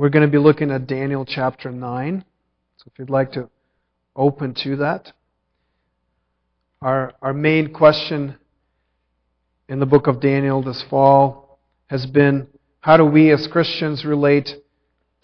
We're 0.00 0.08
going 0.08 0.24
to 0.24 0.32
be 0.32 0.38
looking 0.38 0.70
at 0.70 0.86
Daniel 0.86 1.26
chapter 1.26 1.70
9. 1.70 2.24
So 2.78 2.84
if 2.90 2.98
you'd 2.98 3.10
like 3.10 3.32
to 3.32 3.50
open 4.16 4.54
to 4.62 4.76
that. 4.76 5.12
Our, 6.80 7.12
our 7.20 7.34
main 7.34 7.74
question 7.74 8.38
in 9.68 9.78
the 9.78 9.84
book 9.84 10.06
of 10.06 10.18
Daniel 10.18 10.62
this 10.62 10.82
fall 10.88 11.58
has 11.88 12.06
been 12.06 12.46
how 12.80 12.96
do 12.96 13.04
we 13.04 13.30
as 13.30 13.46
Christians 13.46 14.06
relate 14.06 14.48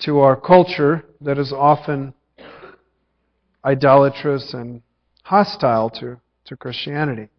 to 0.03 0.19
our 0.19 0.39
culture 0.39 1.07
that 1.23 1.39
is 1.39 1.55
often 1.55 2.13
idolatrous 3.65 4.53
and 4.53 4.83
hostile 5.23 5.89
to, 5.89 6.21
to 6.45 6.55
Christianity? 6.55 7.31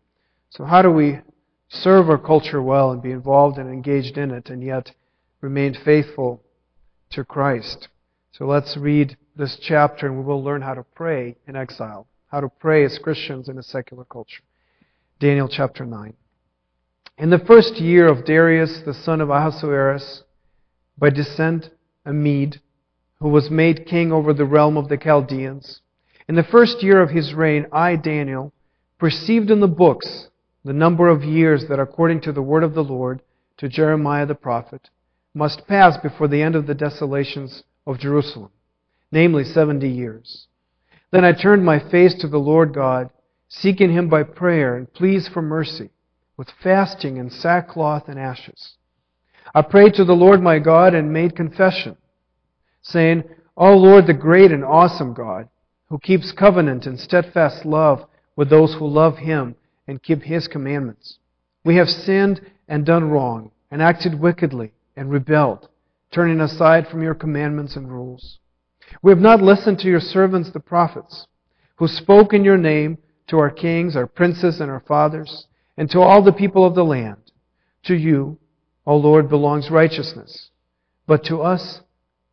So, 0.49 0.65
how 0.65 0.81
do 0.81 0.89
we 0.89 1.19
serve 1.69 2.09
our 2.09 2.17
culture 2.17 2.63
well 2.63 2.89
and 2.89 2.99
be 2.99 3.11
involved 3.11 3.59
and 3.59 3.71
engaged 3.71 4.17
in 4.17 4.31
it 4.31 4.49
and 4.49 4.63
yet 4.63 4.89
remain 5.41 5.77
faithful 5.85 6.41
to 7.11 7.23
Christ? 7.23 7.87
So, 8.31 8.45
let's 8.45 8.77
read 8.77 9.18
this 9.36 9.57
chapter 9.61 10.07
and 10.07 10.18
we 10.18 10.23
will 10.23 10.43
learn 10.43 10.61
how 10.61 10.73
to 10.73 10.83
pray 10.83 11.36
in 11.47 11.55
exile, 11.55 12.07
how 12.27 12.41
to 12.41 12.49
pray 12.49 12.83
as 12.83 12.99
Christians 12.99 13.49
in 13.49 13.57
a 13.57 13.63
secular 13.63 14.05
culture. 14.05 14.43
Daniel 15.19 15.47
chapter 15.47 15.85
9. 15.85 16.13
In 17.18 17.29
the 17.32 17.39
first 17.39 17.77
year 17.77 18.07
of 18.07 18.25
Darius, 18.25 18.82
the 18.85 18.93
son 18.93 19.21
of 19.21 19.29
Ahasuerus, 19.29 20.23
by 20.97 21.09
descent 21.09 21.71
a 22.05 22.13
Mede, 22.13 22.61
who 23.19 23.29
was 23.29 23.49
made 23.49 23.87
king 23.87 24.11
over 24.11 24.33
the 24.33 24.46
realm 24.46 24.77
of 24.77 24.89
the 24.89 24.97
Chaldeans, 24.97 25.82
in 26.27 26.35
the 26.35 26.43
first 26.43 26.83
year 26.83 27.01
of 27.01 27.10
his 27.10 27.33
reign, 27.33 27.65
I, 27.71 27.96
Daniel, 27.96 28.54
perceived 28.99 29.49
in 29.49 29.60
the 29.60 29.68
books 29.68 30.27
the 30.63 30.74
number 30.74 31.07
of 31.07 31.24
years 31.24 31.65
that, 31.69 31.79
according 31.79 32.21
to 32.21 32.31
the 32.31 32.41
word 32.41 32.63
of 32.63 32.73
the 32.73 32.83
Lord 32.83 33.21
to 33.58 33.69
Jeremiah 33.69 34.25
the 34.25 34.35
prophet, 34.35 34.89
must 35.38 35.67
pass 35.67 35.97
before 35.97 36.27
the 36.27 36.41
end 36.41 36.55
of 36.55 36.66
the 36.66 36.73
desolations 36.73 37.64
of 37.86 38.00
Jerusalem, 38.00 38.50
namely 39.11 39.44
seventy 39.44 39.88
years. 39.88 40.47
Then 41.11 41.23
I 41.23 41.31
turned 41.31 41.63
my 41.63 41.80
face 41.80 42.16
to 42.16 42.27
the 42.27 42.39
Lord 42.39 42.73
God, 42.73 43.11
seeking 43.47 43.91
him 43.91 44.09
by 44.09 44.23
prayer 44.23 44.75
and 44.75 44.91
pleas 44.91 45.27
for 45.27 45.41
mercy 45.41 45.91
with 46.38 46.49
fasting 46.61 47.17
and 47.19 47.31
sackcloth 47.31 48.09
and 48.09 48.19
ashes. 48.19 48.73
I 49.53 49.61
prayed 49.61 49.93
to 49.93 50.03
the 50.03 50.15
Lord 50.15 50.41
my 50.41 50.59
God 50.59 50.93
and 50.93 51.13
made 51.13 51.35
confession, 51.35 51.97
saying, 52.81 53.23
O 53.55 53.75
Lord, 53.77 54.08
the 54.08 54.13
great 54.13 54.52
and 54.52 54.65
awesome 54.65 55.13
God, 55.13 55.49
who 55.89 55.99
keeps 55.99 56.31
covenant 56.31 56.85
and 56.85 56.99
steadfast 56.99 57.63
love 57.63 58.05
with 58.35 58.49
those 58.49 58.73
who 58.73 58.88
love 58.88 59.17
him 59.17 59.55
and 59.88 60.03
keep 60.03 60.23
his 60.23 60.47
commandments. 60.47 61.19
We 61.63 61.75
have 61.77 61.89
sinned 61.89 62.41
and 62.67 62.85
done 62.85 63.09
wrong, 63.09 63.52
and 63.71 63.81
acted 63.81 64.19
wickedly 64.19 64.71
and 64.97 65.09
rebelled, 65.09 65.69
turning 66.11 66.41
aside 66.41 66.87
from 66.87 67.01
your 67.01 67.15
commandments 67.15 67.77
and 67.77 67.89
rules. 67.89 68.39
We 69.01 69.11
have 69.11 69.19
not 69.19 69.41
listened 69.41 69.79
to 69.79 69.87
your 69.87 70.01
servants 70.01 70.51
the 70.51 70.59
prophets, 70.59 71.27
who 71.77 71.87
spoke 71.87 72.33
in 72.33 72.43
your 72.43 72.57
name 72.57 72.97
to 73.27 73.37
our 73.37 73.51
kings, 73.51 73.95
our 73.95 74.07
princes, 74.07 74.59
and 74.59 74.69
our 74.69 74.81
fathers 74.81 75.47
and 75.77 75.89
to 75.91 76.01
all 76.01 76.23
the 76.23 76.33
people 76.33 76.65
of 76.65 76.75
the 76.75 76.83
land. 76.83 77.17
To 77.85 77.95
you, 77.95 78.39
O 78.85 78.97
Lord, 78.97 79.29
belongs 79.29 79.69
righteousness, 79.69 80.49
but 81.05 81.23
to 81.25 81.41
us, 81.41 81.81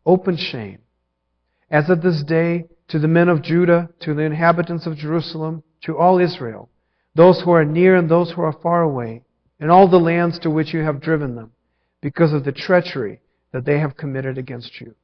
open 0.06 0.36
shame. 0.36 0.78
As 1.70 1.90
at 1.90 2.02
this 2.02 2.22
day, 2.22 2.64
to 2.88 2.98
the 2.98 3.08
men 3.08 3.28
of 3.28 3.42
Judah, 3.42 3.90
to 4.00 4.14
the 4.14 4.22
inhabitants 4.22 4.86
of 4.86 4.96
Jerusalem, 4.96 5.62
to 5.82 5.96
all 5.96 6.18
Israel, 6.18 6.70
those 7.14 7.42
who 7.42 7.52
are 7.52 7.64
near 7.64 7.96
and 7.96 8.10
those 8.10 8.32
who 8.32 8.42
are 8.42 8.52
far 8.52 8.82
away, 8.82 9.22
and 9.60 9.70
all 9.70 9.88
the 9.88 10.00
lands 10.00 10.38
to 10.40 10.50
which 10.50 10.72
you 10.74 10.80
have 10.80 11.00
driven 11.00 11.34
them, 11.34 11.52
because 12.04 12.34
of 12.34 12.44
the 12.44 12.52
treachery 12.52 13.18
that 13.50 13.64
they 13.64 13.78
have 13.78 13.96
committed 13.96 14.36
against 14.36 14.78
you. 14.78 14.94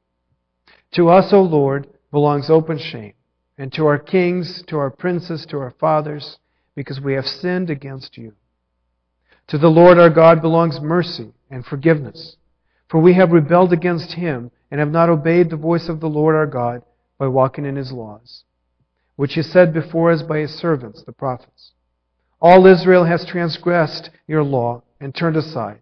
To 0.91 1.09
us, 1.09 1.33
O 1.33 1.41
Lord, 1.41 1.87
belongs 2.11 2.47
open 2.47 2.77
shame, 2.77 3.13
and 3.57 3.73
to 3.73 3.87
our 3.87 3.97
kings, 3.97 4.63
to 4.67 4.77
our 4.77 4.91
princes, 4.91 5.47
to 5.49 5.57
our 5.57 5.73
fathers, 5.79 6.37
because 6.75 7.01
we 7.01 7.13
have 7.13 7.25
sinned 7.25 7.71
against 7.71 8.19
you. 8.19 8.33
To 9.47 9.57
the 9.57 9.67
Lord 9.67 9.97
our 9.97 10.11
God 10.11 10.43
belongs 10.43 10.79
mercy 10.79 11.33
and 11.49 11.65
forgiveness, 11.65 12.37
for 12.87 13.01
we 13.01 13.15
have 13.15 13.31
rebelled 13.31 13.73
against 13.73 14.13
him 14.13 14.51
and 14.69 14.79
have 14.79 14.91
not 14.91 15.09
obeyed 15.09 15.49
the 15.49 15.55
voice 15.55 15.89
of 15.89 16.01
the 16.01 16.09
Lord 16.09 16.35
our 16.35 16.45
God 16.45 16.83
by 17.17 17.27
walking 17.27 17.65
in 17.65 17.77
his 17.77 17.91
laws, 17.91 18.43
which 19.15 19.33
he 19.33 19.41
said 19.41 19.73
before 19.73 20.11
us 20.11 20.21
by 20.21 20.37
his 20.37 20.51
servants, 20.51 21.01
the 21.03 21.13
prophets. 21.13 21.71
All 22.39 22.67
Israel 22.67 23.05
has 23.05 23.25
transgressed 23.25 24.11
your 24.27 24.43
law 24.43 24.83
and 24.99 25.15
turned 25.15 25.35
aside, 25.35 25.81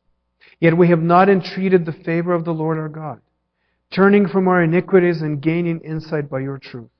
Yet 0.61 0.77
we 0.77 0.89
have 0.89 1.01
not 1.01 1.27
entreated 1.27 1.85
the 1.85 1.91
favor 1.91 2.33
of 2.33 2.45
the 2.45 2.53
Lord 2.53 2.77
our 2.77 2.87
God, 2.87 3.19
turning 3.91 4.27
from 4.27 4.47
our 4.47 4.63
iniquities 4.63 5.21
and 5.21 5.41
gaining 5.41 5.81
insight 5.81 6.29
by 6.29 6.39
your 6.39 6.59
truth. 6.59 6.91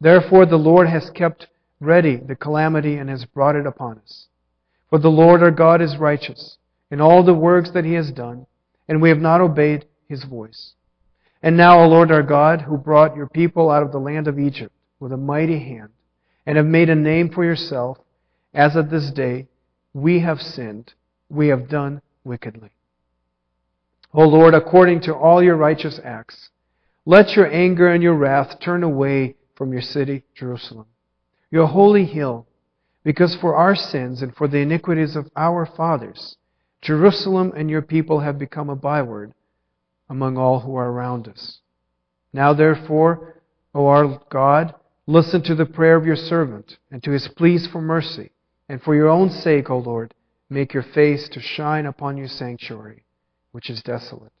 Therefore 0.00 0.44
the 0.44 0.58
Lord 0.58 0.86
has 0.88 1.10
kept 1.10 1.48
ready 1.80 2.16
the 2.16 2.36
calamity 2.36 2.96
and 2.96 3.08
has 3.08 3.24
brought 3.24 3.56
it 3.56 3.66
upon 3.66 3.98
us. 3.98 4.28
For 4.90 4.98
the 4.98 5.08
Lord 5.08 5.42
our 5.42 5.50
God 5.50 5.80
is 5.80 5.96
righteous 5.96 6.58
in 6.90 7.00
all 7.00 7.24
the 7.24 7.34
works 7.34 7.70
that 7.70 7.86
he 7.86 7.94
has 7.94 8.12
done, 8.12 8.46
and 8.86 9.00
we 9.00 9.08
have 9.08 9.18
not 9.18 9.40
obeyed 9.40 9.86
his 10.06 10.24
voice. 10.24 10.74
And 11.42 11.56
now, 11.56 11.80
O 11.80 11.88
Lord 11.88 12.12
our 12.12 12.22
God, 12.22 12.62
who 12.62 12.76
brought 12.76 13.16
your 13.16 13.28
people 13.28 13.70
out 13.70 13.82
of 13.82 13.92
the 13.92 13.98
land 13.98 14.28
of 14.28 14.38
Egypt 14.38 14.74
with 15.00 15.10
a 15.10 15.16
mighty 15.16 15.58
hand, 15.58 15.88
and 16.46 16.58
have 16.58 16.66
made 16.66 16.90
a 16.90 16.94
name 16.94 17.30
for 17.30 17.44
yourself, 17.44 17.98
as 18.52 18.76
at 18.76 18.90
this 18.90 19.10
day, 19.10 19.48
we 19.94 20.20
have 20.20 20.40
sinned, 20.40 20.92
we 21.30 21.48
have 21.48 21.68
done 21.68 22.02
wickedly. 22.24 22.70
O 24.14 24.26
Lord, 24.26 24.54
according 24.54 25.00
to 25.02 25.14
all 25.14 25.42
your 25.42 25.56
righteous 25.56 26.00
acts, 26.02 26.50
let 27.04 27.36
your 27.36 27.52
anger 27.52 27.88
and 27.88 28.02
your 28.02 28.14
wrath 28.14 28.60
turn 28.60 28.82
away 28.82 29.36
from 29.54 29.72
your 29.72 29.82
city, 29.82 30.24
Jerusalem 30.34 30.86
your 31.54 31.68
holy 31.68 32.04
hill, 32.04 32.48
because 33.04 33.36
for 33.36 33.54
our 33.54 33.76
sins 33.76 34.22
and 34.22 34.34
for 34.34 34.48
the 34.48 34.58
iniquities 34.58 35.14
of 35.14 35.30
our 35.36 35.64
fathers, 35.64 36.36
Jerusalem 36.82 37.52
and 37.56 37.70
your 37.70 37.80
people 37.80 38.18
have 38.18 38.40
become 38.40 38.68
a 38.68 38.74
byword 38.74 39.32
among 40.10 40.36
all 40.36 40.58
who 40.58 40.74
are 40.74 40.90
around 40.90 41.28
us. 41.28 41.60
Now, 42.32 42.54
therefore, 42.54 43.40
O 43.72 43.86
our 43.86 44.20
God, 44.30 44.74
listen 45.06 45.44
to 45.44 45.54
the 45.54 45.64
prayer 45.64 45.94
of 45.94 46.06
your 46.06 46.16
servant 46.16 46.76
and 46.90 47.00
to 47.04 47.12
his 47.12 47.28
pleas 47.28 47.68
for 47.68 47.80
mercy, 47.80 48.32
and 48.68 48.82
for 48.82 48.96
your 48.96 49.08
own 49.08 49.30
sake, 49.30 49.70
O 49.70 49.78
Lord, 49.78 50.12
make 50.50 50.74
your 50.74 50.82
face 50.82 51.28
to 51.28 51.40
shine 51.40 51.86
upon 51.86 52.16
your 52.16 52.26
sanctuary, 52.26 53.04
which 53.54 53.70
is 53.70 53.80
desolate. 53.82 54.32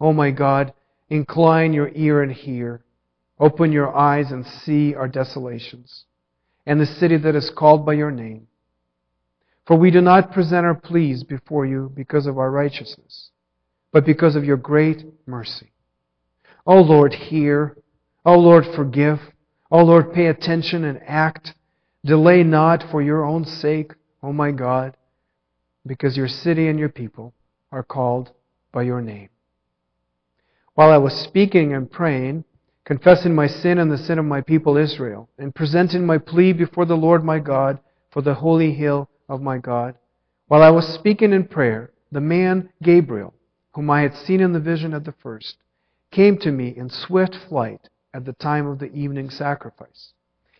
O 0.00 0.14
my 0.14 0.30
God, 0.30 0.72
incline 1.10 1.74
your 1.74 1.90
ear 1.94 2.22
and 2.22 2.32
hear. 2.32 2.82
Open 3.38 3.70
your 3.70 3.94
eyes 3.94 4.30
and 4.30 4.46
see 4.46 4.94
our 4.94 5.08
desolations 5.08 6.06
and 6.64 6.80
the 6.80 6.86
city 6.86 7.18
that 7.18 7.36
is 7.36 7.52
called 7.54 7.84
by 7.84 7.92
your 7.92 8.10
name. 8.10 8.46
For 9.66 9.76
we 9.76 9.90
do 9.90 10.00
not 10.00 10.32
present 10.32 10.64
our 10.64 10.74
pleas 10.74 11.22
before 11.22 11.66
you 11.66 11.92
because 11.94 12.26
of 12.26 12.38
our 12.38 12.50
righteousness, 12.50 13.28
but 13.92 14.06
because 14.06 14.36
of 14.36 14.44
your 14.44 14.56
great 14.56 15.04
mercy. 15.26 15.72
O 16.64 16.80
Lord, 16.80 17.12
hear. 17.12 17.76
O 18.24 18.38
Lord, 18.38 18.64
forgive. 18.74 19.18
O 19.70 19.84
Lord, 19.84 20.14
pay 20.14 20.28
attention 20.28 20.82
and 20.82 20.98
act. 21.06 21.52
Delay 22.06 22.42
not 22.42 22.82
for 22.90 23.02
your 23.02 23.22
own 23.22 23.44
sake, 23.44 23.92
O 24.22 24.32
my 24.32 24.50
God, 24.50 24.96
because 25.86 26.16
your 26.16 26.28
city 26.28 26.68
and 26.68 26.78
your 26.78 26.88
people 26.88 27.34
are 27.70 27.82
called 27.82 28.30
by 28.76 28.82
your 28.82 29.00
name. 29.00 29.30
While 30.74 30.90
I 30.90 30.98
was 30.98 31.14
speaking 31.14 31.72
and 31.72 31.90
praying, 31.90 32.44
confessing 32.84 33.34
my 33.34 33.46
sin 33.46 33.78
and 33.78 33.90
the 33.90 33.96
sin 33.96 34.18
of 34.18 34.26
my 34.26 34.42
people 34.42 34.76
Israel, 34.76 35.30
and 35.38 35.54
presenting 35.54 36.04
my 36.04 36.18
plea 36.18 36.52
before 36.52 36.84
the 36.84 36.94
Lord 36.94 37.24
my 37.24 37.38
God 37.38 37.78
for 38.10 38.20
the 38.20 38.34
holy 38.34 38.74
hill 38.74 39.08
of 39.30 39.40
my 39.40 39.56
God. 39.56 39.94
While 40.48 40.62
I 40.62 40.68
was 40.68 40.86
speaking 40.86 41.32
in 41.32 41.44
prayer, 41.44 41.90
the 42.12 42.20
man 42.20 42.68
Gabriel, 42.82 43.32
whom 43.72 43.90
I 43.90 44.02
had 44.02 44.14
seen 44.14 44.42
in 44.42 44.52
the 44.52 44.60
vision 44.60 44.92
at 44.92 45.06
the 45.06 45.14
first, 45.22 45.56
came 46.10 46.36
to 46.40 46.52
me 46.52 46.74
in 46.76 46.90
swift 46.90 47.34
flight 47.48 47.88
at 48.12 48.26
the 48.26 48.34
time 48.34 48.66
of 48.66 48.78
the 48.78 48.92
evening 48.92 49.30
sacrifice. 49.30 50.12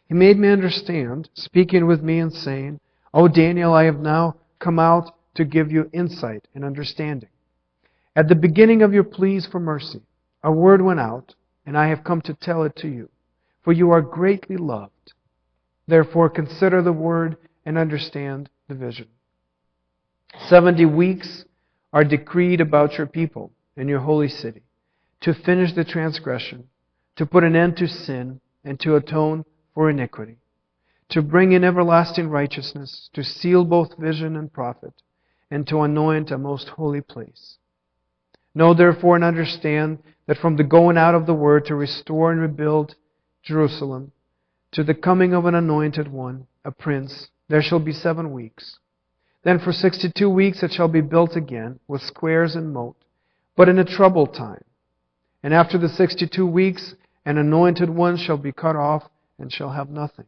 He 0.09 0.15
made 0.15 0.39
me 0.39 0.49
understand, 0.49 1.29
speaking 1.35 1.87
with 1.87 2.03
me 2.03 2.21
and 2.21 2.33
saying, 2.33 2.81
O 3.13 3.29
Daniel, 3.29 3.75
I 3.75 3.85
have 3.85 4.01
now 4.01 4.37
come 4.59 4.79
out 4.79 5.15
to 5.35 5.45
give 5.45 5.71
you 5.71 5.91
insight 5.93 6.49
and 6.55 6.65
understanding. 6.65 7.29
At 8.17 8.29
the 8.29 8.35
beginning 8.35 8.81
of 8.81 8.95
your 8.95 9.05
pleas 9.05 9.45
for 9.45 9.61
mercy, 9.61 10.01
a 10.43 10.51
word 10.51 10.81
went 10.81 11.01
out 11.01 11.35
and 11.67 11.77
I 11.77 11.89
have 11.89 12.03
come 12.03 12.23
to 12.23 12.33
tell 12.33 12.63
it 12.63 12.75
to 12.77 12.89
you, 12.89 13.11
for 13.63 13.75
you 13.75 13.91
are 13.91 14.01
greatly 14.01 14.57
loved. 14.57 15.13
Therefore, 15.87 16.31
consider 16.31 16.81
the 16.81 16.95
word 16.95 17.37
and 17.67 17.77
understand 17.77 18.49
the 18.69 18.75
vision. 18.75 19.09
Seventy 20.49 20.87
weeks 20.87 21.45
are 21.93 22.05
decreed 22.05 22.63
about 22.63 22.97
your 22.97 23.07
people 23.07 23.53
and 23.77 23.87
your 23.87 24.01
holy 24.01 24.29
city 24.29 24.63
to 25.21 25.35
finish 25.35 25.75
the 25.75 25.85
transgression, 25.85 26.69
to 27.17 27.27
put 27.27 27.45
an 27.45 27.55
end 27.55 27.77
to 27.77 27.87
sin, 27.87 28.41
and 28.65 28.81
to 28.81 28.97
atone 28.97 29.45
for 29.75 29.91
iniquity, 29.91 30.39
to 31.11 31.21
bring 31.21 31.53
in 31.53 31.65
everlasting 31.65 32.29
righteousness, 32.29 33.11
to 33.13 33.23
seal 33.23 33.65
both 33.65 33.99
vision 33.99 34.37
and 34.37 34.53
prophet, 34.53 34.95
and 35.51 35.67
to 35.67 35.83
anoint 35.83 36.31
a 36.31 36.39
most 36.39 36.69
holy 36.71 37.01
place. 37.01 37.59
Know 38.57 38.73
therefore 38.73 39.17
and 39.17 39.25
understand 39.25 39.99
that 40.27 40.39
from 40.39 40.57
the 40.57 40.65
going 40.65 40.97
out 40.97 41.15
of 41.15 41.27
the 41.27 41.35
word 41.35 41.67
to 41.67 41.75
restore 41.75 42.33
and 42.33 42.41
rebuild 42.41 42.95
Jerusalem, 43.43 44.13
to 44.73 44.83
the 44.83 44.95
coming 44.95 45.35
of 45.35 45.45
an 45.45 45.55
anointed 45.55 46.11
one, 46.11 46.47
a 46.65 46.71
prince, 46.71 47.29
there 47.49 47.61
shall 47.61 47.81
be 47.81 47.93
seven 47.93 48.33
weeks. 48.33 48.79
Then 49.45 49.59
for 49.59 49.73
sixty 49.73 50.11
two 50.11 50.31
weeks 50.31 50.63
it 50.63 50.73
shall 50.73 50.89
be 50.89 51.03
built 51.03 51.37
again, 51.37 51.81
with 51.87 52.01
squares 52.01 52.57
and 52.57 52.73
moat, 52.73 52.97
but 53.57 53.69
in 53.69 53.79
a 53.79 53.85
troubled 53.85 54.33
time. 54.33 54.65
And 55.43 55.53
after 55.53 55.77
the 55.77 55.91
sixty 55.91 56.27
two 56.27 56.47
weeks, 56.47 56.95
an 57.27 57.37
anointed 57.37 57.91
one 57.91 58.17
shall 58.17 58.39
be 58.39 58.53
cut 58.53 58.75
off 58.75 59.03
and 59.39 59.53
shall 59.53 59.73
have 59.73 59.91
nothing. 59.91 60.25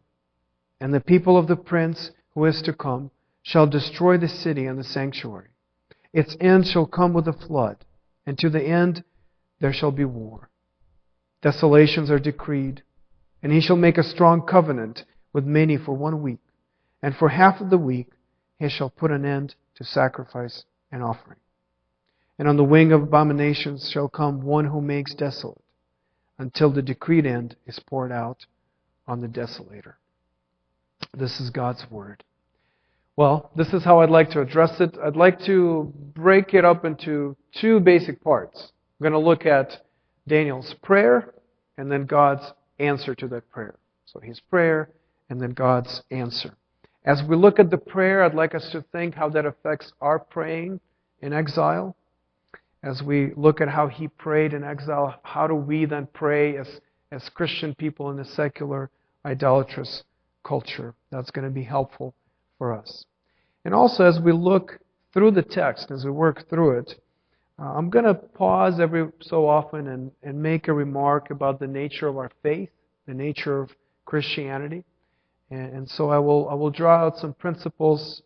And 0.83 0.93
the 0.93 1.01
people 1.01 1.39
of 1.39 1.49
the 1.49 1.57
prince 1.57 2.11
who 2.35 2.45
is 2.45 2.61
to 2.61 2.75
come 2.75 3.11
shall 3.43 3.67
destroy 3.67 4.19
the 4.19 4.29
city 4.29 4.67
and 4.67 4.79
the 4.79 4.85
sanctuary. 4.85 5.49
Its 6.13 6.37
end 6.43 6.67
shall 6.67 6.85
come 6.85 7.15
with 7.15 7.27
a 7.27 7.33
flood, 7.33 7.87
and 8.29 8.39
to 8.39 8.51
the 8.51 8.63
end 8.63 9.03
there 9.59 9.73
shall 9.73 9.91
be 9.91 10.05
war. 10.05 10.51
Desolations 11.41 12.11
are 12.11 12.19
decreed, 12.19 12.83
and 13.43 13.51
he 13.51 13.59
shall 13.59 13.75
make 13.75 13.97
a 13.97 14.03
strong 14.03 14.43
covenant 14.43 15.07
with 15.33 15.47
many 15.47 15.79
for 15.79 15.95
one 15.95 16.21
week, 16.21 16.41
and 17.03 17.17
for 17.17 17.31
half 17.31 17.63
of 17.63 17.71
the 17.71 17.79
week 17.79 18.11
he 18.59 18.69
shall 18.69 18.91
put 18.91 19.11
an 19.11 19.25
end 19.25 19.55
to 19.77 19.83
sacrifice 19.83 20.67
and 20.93 21.03
offering. 21.03 21.39
And 22.39 22.47
on 22.47 22.59
the 22.59 22.65
wing 22.65 22.93
of 22.93 23.03
abominations 23.03 23.89
shall 23.91 24.11
come 24.11 24.43
one 24.43 24.67
who 24.67 24.83
makes 24.83 25.15
desolate, 25.15 25.65
until 26.37 26.71
the 26.71 26.83
decreed 26.83 27.25
end 27.25 27.57
is 27.67 27.81
poured 27.81 28.13
out 28.13 28.45
on 29.07 29.23
the 29.23 29.27
desolator. 29.27 29.95
This 31.15 31.41
is 31.41 31.49
God's 31.49 31.91
word. 31.91 32.25
Well, 33.19 33.51
this 33.57 33.73
is 33.73 33.83
how 33.83 33.99
I'd 33.99 34.11
like 34.11 34.31
to 34.31 34.41
address 34.41 34.81
it. 34.81 34.97
I'd 35.05 35.17
like 35.17 35.41
to 35.41 35.93
break 36.15 36.55
it 36.55 36.65
up 36.65 36.85
into 36.85 37.37
two 37.53 37.81
basic 37.81 38.23
parts. 38.23 38.71
I'm 39.01 39.11
going 39.11 39.13
to 39.13 39.29
look 39.29 39.45
at 39.45 39.85
Daniel's 40.29 40.73
prayer 40.85 41.35
and 41.77 41.91
then 41.91 42.07
God's 42.07 42.45
answer 42.79 43.17
to 43.17 43.27
that 43.27 43.51
prayer. 43.51 43.75
So 44.07 44.21
his 44.21 44.39
prayer 44.39 44.91
and 45.29 45.41
then 45.43 45.51
God's 45.51 46.01
answer. 46.13 46.55
As 47.05 47.21
we 47.25 47.35
look 47.35 47.59
at 47.59 47.71
the 47.71 47.77
prayer, 47.77 48.23
I'd 48.23 48.37
like 48.37 48.55
us 48.55 48.71
to 48.71 48.85
think 48.93 49.17
how 49.17 49.29
that 49.31 49.47
affects 49.47 49.93
our 50.01 50.21
praying 50.21 50.79
in 51.21 51.33
exile. 51.33 51.97
As 52.85 53.03
we 53.03 53.33
look 53.35 53.61
at 53.61 53.69
how 53.69 53.89
he 53.89 54.07
prayed 54.07 54.55
in 54.55 54.63
exile, 54.63 55.19
how 55.25 55.49
do 55.49 55.57
we 55.57 55.87
then 55.87 56.07
pray 56.13 56.57
as, 56.57 56.69
as 57.11 57.29
Christian 57.31 57.75
people 57.75 58.13
in 58.13 58.21
a 58.21 58.25
secular, 58.25 58.91
idolatrous 59.25 60.05
culture? 60.45 60.95
That's 61.11 61.33
going 61.33 61.47
to 61.47 61.53
be 61.53 61.65
helpful 61.65 62.15
for 62.59 62.73
us. 62.73 63.07
And 63.65 63.75
also, 63.75 64.05
as 64.05 64.21
we 64.21 64.33
look 64.33 64.79
through 65.13 65.33
the 65.33 65.43
text, 65.43 65.91
as 65.91 66.05
we 66.05 66.11
work 66.11 66.49
through 66.49 66.79
it, 66.81 67.01
uh, 67.59 67.73
I'm 67.75 67.91
going 67.91 68.05
to 68.05 68.15
pause 68.15 68.79
every 68.79 69.09
so 69.21 69.49
often 69.49 69.89
and, 69.89 70.13
and 70.23 70.41
make 70.41 70.69
a 70.69 70.73
remark 70.73 71.31
about 71.31 71.59
the 71.59 71.67
nature 71.67 72.07
of 72.07 72.17
our 72.17 72.31
faith, 72.43 72.71
the 73.07 73.15
nature 73.15 73.61
of 73.61 73.71
Christianity. 74.05 74.85
And, 75.51 75.73
and 75.73 75.91
so 75.91 76.11
I 76.11 76.19
will, 76.19 76.49
I 76.49 76.55
will 76.55 76.71
draw 76.71 77.07
out 77.07 77.19
some 77.19 77.35
principles 77.35 78.23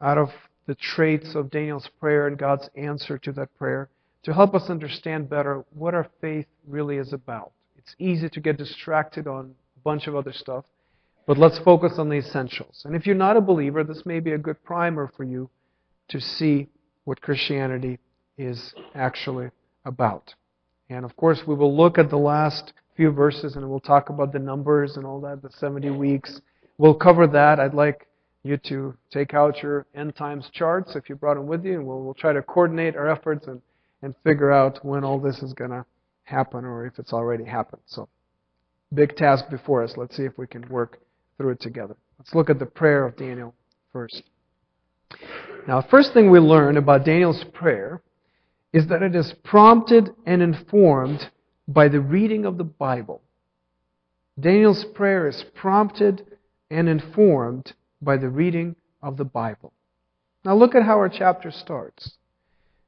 out 0.00 0.18
of 0.18 0.30
the 0.66 0.74
traits 0.74 1.34
of 1.34 1.50
Daniel's 1.50 1.88
prayer 2.00 2.26
and 2.26 2.36
God's 2.36 2.68
answer 2.76 3.18
to 3.18 3.32
that 3.32 3.56
prayer 3.56 3.88
to 4.24 4.34
help 4.34 4.54
us 4.54 4.68
understand 4.68 5.30
better 5.30 5.64
what 5.72 5.94
our 5.94 6.08
faith 6.20 6.46
really 6.66 6.96
is 6.96 7.12
about. 7.12 7.52
It's 7.78 7.94
easy 7.98 8.28
to 8.28 8.40
get 8.40 8.58
distracted 8.58 9.28
on 9.28 9.54
a 9.76 9.80
bunch 9.84 10.08
of 10.08 10.16
other 10.16 10.32
stuff, 10.32 10.64
but 11.26 11.38
let's 11.38 11.58
focus 11.58 11.94
on 11.98 12.08
the 12.08 12.16
essentials. 12.16 12.82
And 12.84 12.94
if 12.94 13.04
you're 13.04 13.16
not 13.16 13.36
a 13.36 13.40
believer, 13.40 13.82
this 13.82 14.06
may 14.06 14.20
be 14.20 14.32
a 14.32 14.38
good 14.38 14.62
primer 14.62 15.10
for 15.16 15.24
you 15.24 15.50
to 16.08 16.20
see 16.20 16.68
what 17.04 17.20
Christianity 17.20 17.98
is 18.38 18.74
actually 18.94 19.50
about. 19.84 20.34
And 20.88 21.04
of 21.04 21.16
course, 21.16 21.42
we 21.46 21.54
will 21.54 21.76
look 21.76 21.98
at 21.98 22.10
the 22.10 22.16
last 22.16 22.72
few 22.96 23.10
verses 23.10 23.56
and 23.56 23.68
we'll 23.68 23.80
talk 23.80 24.08
about 24.08 24.32
the 24.32 24.38
numbers 24.38 24.96
and 24.96 25.04
all 25.04 25.20
that, 25.20 25.42
the 25.42 25.50
70 25.50 25.90
weeks. 25.90 26.40
We'll 26.78 26.94
cover 26.94 27.26
that. 27.26 27.58
I'd 27.58 27.74
like 27.74 28.06
you 28.44 28.56
to 28.58 28.94
take 29.10 29.34
out 29.34 29.62
your 29.62 29.86
end 29.94 30.14
times 30.14 30.48
charts 30.52 30.94
if 30.94 31.08
you 31.08 31.16
brought 31.16 31.34
them 31.34 31.48
with 31.48 31.64
you, 31.64 31.74
and 31.74 31.86
we'll, 31.86 32.02
we'll 32.02 32.14
try 32.14 32.32
to 32.32 32.42
coordinate 32.42 32.94
our 32.94 33.08
efforts 33.08 33.48
and, 33.48 33.60
and 34.02 34.14
figure 34.22 34.52
out 34.52 34.84
when 34.84 35.02
all 35.02 35.18
this 35.18 35.42
is 35.42 35.52
going 35.52 35.70
to 35.70 35.84
happen 36.22 36.64
or 36.64 36.86
if 36.86 36.98
it's 36.98 37.12
already 37.12 37.44
happened. 37.44 37.82
So, 37.86 38.08
big 38.94 39.16
task 39.16 39.50
before 39.50 39.82
us. 39.82 39.94
Let's 39.96 40.16
see 40.16 40.22
if 40.22 40.38
we 40.38 40.46
can 40.46 40.68
work 40.68 41.00
through 41.36 41.50
it 41.50 41.60
together. 41.60 41.96
Let's 42.18 42.34
look 42.34 42.50
at 42.50 42.58
the 42.58 42.66
prayer 42.66 43.04
of 43.04 43.16
Daniel 43.16 43.54
first. 43.92 44.22
Now, 45.66 45.82
first 45.82 46.12
thing 46.12 46.30
we 46.30 46.38
learn 46.38 46.76
about 46.76 47.04
Daniel's 47.04 47.44
prayer 47.52 48.02
is 48.72 48.86
that 48.88 49.02
it 49.02 49.14
is 49.14 49.34
prompted 49.44 50.10
and 50.24 50.42
informed 50.42 51.30
by 51.68 51.88
the 51.88 52.00
reading 52.00 52.44
of 52.44 52.58
the 52.58 52.64
Bible. 52.64 53.22
Daniel's 54.38 54.84
prayer 54.94 55.26
is 55.26 55.44
prompted 55.54 56.26
and 56.70 56.88
informed 56.88 57.72
by 58.02 58.16
the 58.16 58.28
reading 58.28 58.76
of 59.02 59.16
the 59.16 59.24
Bible. 59.24 59.72
Now 60.44 60.54
look 60.54 60.74
at 60.74 60.82
how 60.82 60.98
our 60.98 61.08
chapter 61.08 61.50
starts. 61.50 62.12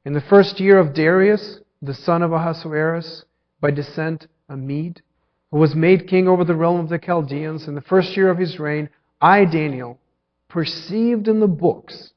In 0.05 0.13
the 0.13 0.21
first 0.21 0.59
year 0.59 0.77
of 0.77 0.93
Darius, 0.93 1.59
the 1.81 1.93
son 1.93 2.21
of 2.21 2.31
Ahasuerus, 2.31 3.25
by 3.59 3.71
descent 3.71 4.27
a 4.47 4.55
Mede, 4.55 5.01
who 5.51 5.57
was 5.57 5.75
made 5.75 6.07
king 6.07 6.27
over 6.27 6.43
the 6.43 6.55
realm 6.55 6.79
of 6.79 6.89
the 6.89 6.99
Chaldeans, 6.99 7.67
in 7.67 7.75
the 7.75 7.81
first 7.81 8.15
year 8.15 8.29
of 8.29 8.37
his 8.37 8.59
reign, 8.59 8.89
I, 9.21 9.45
Daniel, 9.45 9.99
perceived 10.47 11.27
in 11.27 11.39
the 11.39 11.47
books 11.47 12.11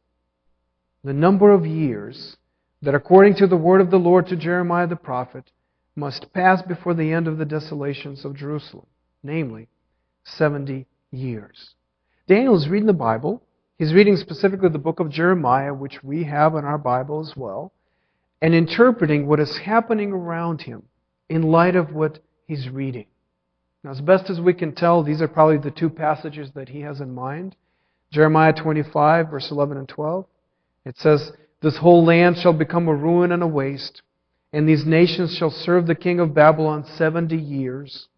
the 1.04 1.12
number 1.12 1.50
of 1.50 1.66
years 1.66 2.36
that 2.82 2.94
according 2.94 3.36
to 3.36 3.46
the 3.46 3.56
word 3.56 3.80
of 3.80 3.90
the 3.90 3.98
Lord 3.98 4.26
to 4.28 4.36
Jeremiah 4.36 4.86
the 4.86 4.96
prophet, 4.96 5.50
must 5.94 6.32
pass 6.32 6.62
before 6.62 6.94
the 6.94 7.12
end 7.12 7.28
of 7.28 7.38
the 7.38 7.44
desolations 7.44 8.24
of 8.24 8.36
Jerusalem, 8.36 8.86
namely, 9.22 9.68
70 10.24 10.86
years. 11.10 11.74
Daniel 12.26 12.56
is 12.56 12.68
reading 12.68 12.86
the 12.86 12.92
Bible. 12.92 13.42
He's 13.78 13.92
reading 13.92 14.16
specifically 14.16 14.68
the 14.68 14.78
book 14.78 15.00
of 15.00 15.10
Jeremiah, 15.10 15.74
which 15.74 16.02
we 16.02 16.24
have 16.24 16.54
in 16.54 16.64
our 16.64 16.78
Bible 16.78 17.20
as 17.20 17.36
well, 17.36 17.72
and 18.40 18.54
interpreting 18.54 19.26
what 19.26 19.40
is 19.40 19.58
happening 19.58 20.12
around 20.12 20.62
him 20.62 20.84
in 21.28 21.42
light 21.42 21.76
of 21.76 21.92
what 21.92 22.20
he's 22.46 22.68
reading. 22.68 23.06
Now, 23.84 23.90
as 23.90 24.00
best 24.00 24.30
as 24.30 24.40
we 24.40 24.54
can 24.54 24.74
tell, 24.74 25.02
these 25.02 25.20
are 25.20 25.28
probably 25.28 25.58
the 25.58 25.70
two 25.70 25.90
passages 25.90 26.50
that 26.52 26.68
he 26.68 26.80
has 26.82 27.00
in 27.00 27.14
mind. 27.14 27.56
Jeremiah 28.12 28.52
25, 28.52 29.30
verse 29.30 29.50
11 29.50 29.76
and 29.76 29.88
12. 29.88 30.26
It 30.84 30.98
says, 30.98 31.32
this 31.62 31.76
whole 31.76 32.04
land 32.04 32.36
shall 32.38 32.52
become 32.52 32.88
a 32.88 32.94
ruin 32.94 33.30
and 33.30 33.42
a 33.42 33.46
waste, 33.46 34.02
and 34.52 34.68
these 34.68 34.84
nations 34.84 35.36
shall 35.36 35.50
serve 35.50 35.86
the 35.86 35.94
king 35.94 36.18
of 36.18 36.34
Babylon 36.34 36.84
seventy 36.84 37.36
years. 37.36 38.08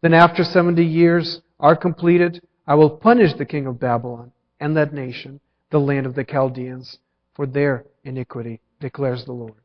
Then, 0.00 0.14
after 0.14 0.44
seventy 0.44 0.84
years 0.84 1.40
are 1.58 1.74
completed, 1.74 2.40
I 2.66 2.76
will 2.76 2.90
punish 2.90 3.34
the 3.34 3.44
king 3.44 3.66
of 3.66 3.80
Babylon 3.80 4.30
and 4.60 4.76
that 4.76 4.94
nation, 4.94 5.40
the 5.70 5.80
land 5.80 6.06
of 6.06 6.14
the 6.14 6.22
Chaldeans, 6.22 6.98
for 7.34 7.44
their 7.44 7.84
iniquity, 8.04 8.60
declares 8.78 9.24
the 9.24 9.32
Lord. 9.32 9.60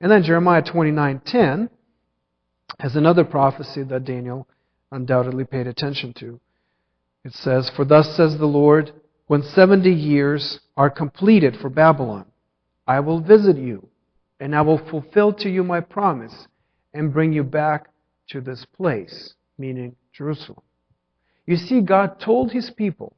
And 0.00 0.10
then 0.10 0.22
Jeremiah 0.22 0.62
29:10 0.62 1.68
has 2.78 2.96
another 2.96 3.24
prophecy 3.24 3.82
that 3.82 4.04
Daniel 4.04 4.48
undoubtedly 4.90 5.44
paid 5.44 5.66
attention 5.66 6.12
to. 6.14 6.40
It 7.24 7.34
says, 7.34 7.68
"For 7.70 7.84
thus 7.84 8.16
says 8.16 8.38
the 8.38 8.46
Lord, 8.46 8.92
when 9.26 9.42
70 9.42 9.92
years 9.92 10.60
are 10.76 10.90
completed 10.90 11.56
for 11.56 11.68
Babylon, 11.68 12.26
I 12.86 13.00
will 13.00 13.20
visit 13.20 13.56
you, 13.56 13.88
and 14.40 14.56
I 14.56 14.62
will 14.62 14.78
fulfill 14.78 15.32
to 15.34 15.50
you 15.50 15.62
my 15.62 15.80
promise 15.80 16.48
and 16.94 17.12
bring 17.12 17.32
you 17.32 17.44
back 17.44 17.90
to 18.28 18.40
this 18.40 18.64
place, 18.64 19.34
meaning 19.58 19.96
Jerusalem. 20.12 20.62
You 21.46 21.56
see, 21.56 21.80
God 21.80 22.20
told 22.20 22.52
his 22.52 22.70
people 22.70 23.14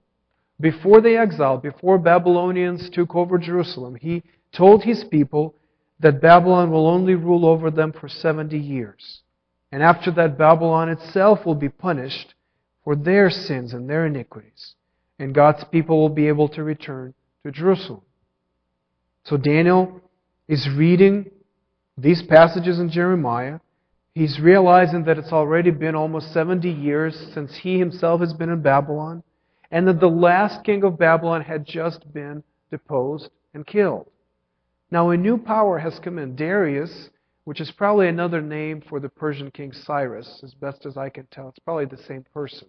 before 0.60 1.00
they 1.00 1.16
exiled, 1.16 1.62
before 1.62 1.98
Babylonians 1.98 2.90
took 2.90 3.14
over 3.14 3.38
Jerusalem, 3.38 3.94
he 3.94 4.22
told 4.52 4.82
his 4.82 5.04
people 5.04 5.54
that 6.00 6.20
Babylon 6.20 6.70
will 6.70 6.86
only 6.86 7.14
rule 7.14 7.46
over 7.46 7.70
them 7.70 7.92
for 7.92 8.08
70 8.08 8.58
years. 8.58 9.22
And 9.72 9.82
after 9.82 10.10
that, 10.12 10.38
Babylon 10.38 10.88
itself 10.88 11.46
will 11.46 11.54
be 11.54 11.68
punished 11.68 12.34
for 12.84 12.96
their 12.96 13.30
sins 13.30 13.72
and 13.72 13.88
their 13.88 14.06
iniquities. 14.06 14.74
And 15.18 15.34
God's 15.34 15.64
people 15.64 16.00
will 16.00 16.08
be 16.08 16.28
able 16.28 16.48
to 16.50 16.62
return 16.64 17.14
to 17.44 17.52
Jerusalem. 17.52 18.02
So 19.24 19.36
Daniel 19.36 20.00
is 20.48 20.68
reading 20.68 21.30
these 21.96 22.22
passages 22.22 22.78
in 22.78 22.90
Jeremiah, 22.90 23.60
He's 24.14 24.40
realizing 24.40 25.04
that 25.04 25.18
it's 25.18 25.32
already 25.32 25.70
been 25.70 25.94
almost 25.94 26.32
70 26.32 26.68
years 26.68 27.16
since 27.32 27.56
he 27.56 27.78
himself 27.78 28.20
has 28.20 28.32
been 28.34 28.50
in 28.50 28.60
Babylon, 28.60 29.22
and 29.70 29.86
that 29.86 30.00
the 30.00 30.08
last 30.08 30.64
king 30.64 30.82
of 30.82 30.98
Babylon 30.98 31.42
had 31.42 31.64
just 31.64 32.12
been 32.12 32.42
deposed 32.70 33.30
and 33.54 33.66
killed. 33.66 34.06
Now, 34.90 35.10
a 35.10 35.16
new 35.16 35.38
power 35.38 35.78
has 35.78 36.00
come 36.00 36.18
in. 36.18 36.34
Darius, 36.34 37.10
which 37.50 37.60
is 37.60 37.72
probably 37.72 38.06
another 38.06 38.40
name 38.40 38.80
for 38.88 39.00
the 39.00 39.08
Persian 39.08 39.50
king 39.50 39.72
Cyrus, 39.72 40.40
as 40.44 40.54
best 40.54 40.86
as 40.86 40.96
I 40.96 41.08
can 41.08 41.26
tell. 41.32 41.48
It's 41.48 41.58
probably 41.58 41.84
the 41.84 42.00
same 42.04 42.24
person. 42.32 42.68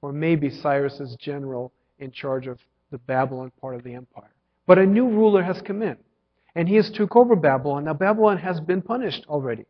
Or 0.00 0.10
maybe 0.10 0.48
Cyrus's 0.48 1.14
general 1.16 1.70
in 1.98 2.12
charge 2.12 2.46
of 2.46 2.58
the 2.90 2.96
Babylon 2.96 3.52
part 3.60 3.74
of 3.74 3.84
the 3.84 3.92
empire. 3.92 4.32
But 4.66 4.78
a 4.78 4.86
new 4.86 5.06
ruler 5.06 5.42
has 5.42 5.60
come 5.60 5.82
in, 5.82 5.98
and 6.54 6.66
he 6.66 6.76
has 6.76 6.90
took 6.90 7.14
over 7.14 7.36
Babylon. 7.36 7.84
Now, 7.84 7.92
Babylon 7.92 8.38
has 8.38 8.58
been 8.58 8.80
punished 8.80 9.26
already. 9.28 9.66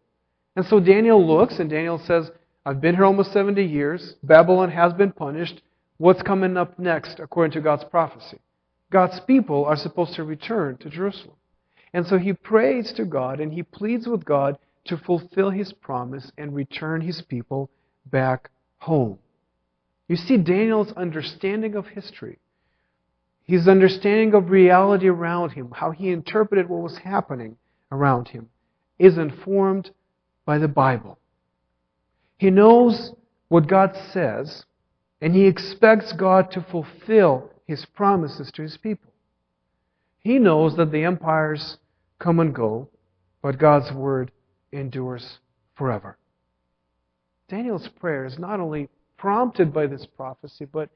And 0.55 0.65
so 0.65 0.79
Daniel 0.79 1.27
looks, 1.27 1.59
and 1.59 1.69
Daniel 1.69 1.99
says, 1.99 2.31
I've 2.65 2.81
been 2.81 2.95
here 2.95 3.05
almost 3.05 3.33
70 3.33 3.65
years. 3.65 4.15
Babylon 4.23 4.71
has 4.71 4.93
been 4.93 5.11
punished. 5.11 5.61
What's 5.97 6.23
coming 6.23 6.57
up 6.57 6.79
next, 6.79 7.19
according 7.19 7.51
to 7.55 7.61
God's 7.61 7.83
prophecy? 7.83 8.39
God's 8.93 9.19
people 9.27 9.65
are 9.65 9.77
supposed 9.77 10.15
to 10.15 10.23
return 10.23 10.77
to 10.77 10.89
Jerusalem. 10.89 11.35
And 11.93 12.07
so 12.07 12.19
he 12.19 12.33
prays 12.33 12.93
to 12.95 13.05
God 13.05 13.41
and 13.41 13.53
he 13.53 13.63
pleads 13.63 14.07
with 14.07 14.25
God 14.25 14.59
to 14.87 14.97
fulfill 14.97 15.51
his 15.51 15.73
promise 15.73 16.31
and 16.39 16.55
return 16.55 17.01
his 17.01 17.23
people 17.23 17.71
back 18.07 18.51
home. 18.79 19.19
You 20.09 20.17
see 20.17 20.37
Daniel's 20.37 20.93
understanding 20.93 21.75
of 21.77 21.87
history, 21.87 22.39
his 23.45 23.69
understanding 23.69 24.35
of 24.35 24.51
reality 24.51 25.09
around 25.09 25.51
him, 25.51 25.71
how 25.73 25.91
he 25.91 26.11
interpreted 26.11 26.69
what 26.69 26.83
was 26.83 26.99
happening 26.99 27.57
around 27.91 28.29
him, 28.29 28.49
is 28.99 29.19
informed 29.19 29.91
by 30.45 30.59
the 30.59 30.69
Bible. 30.69 31.19
He 32.39 32.51
knows 32.51 33.13
what 33.49 33.69
God 33.69 33.97
says, 34.13 34.65
and 35.21 35.35
he 35.35 35.47
expects 35.47 36.13
God 36.13 36.51
to 36.53 36.67
fulfill 36.71 37.51
his 37.67 37.85
promises 37.85 38.51
to 38.53 38.63
his 38.63 38.77
people. 38.77 39.13
He 40.19 40.39
knows 40.39 40.77
that 40.77 40.91
the 40.91 41.05
empires 41.05 41.79
come 42.23 42.39
and 42.39 42.55
go, 42.55 42.89
but 43.43 43.59
God's 43.59 43.93
word 43.93 44.31
endures 44.73 45.39
forever. 45.75 46.17
Daniel's 47.49 47.89
prayer 48.01 48.25
is 48.25 48.39
not 48.39 48.61
only 48.61 48.89
prompted 49.19 49.75
by 49.75 49.87
this 49.87 50.07
prophecy, 50.17 50.65
but 50.65 50.89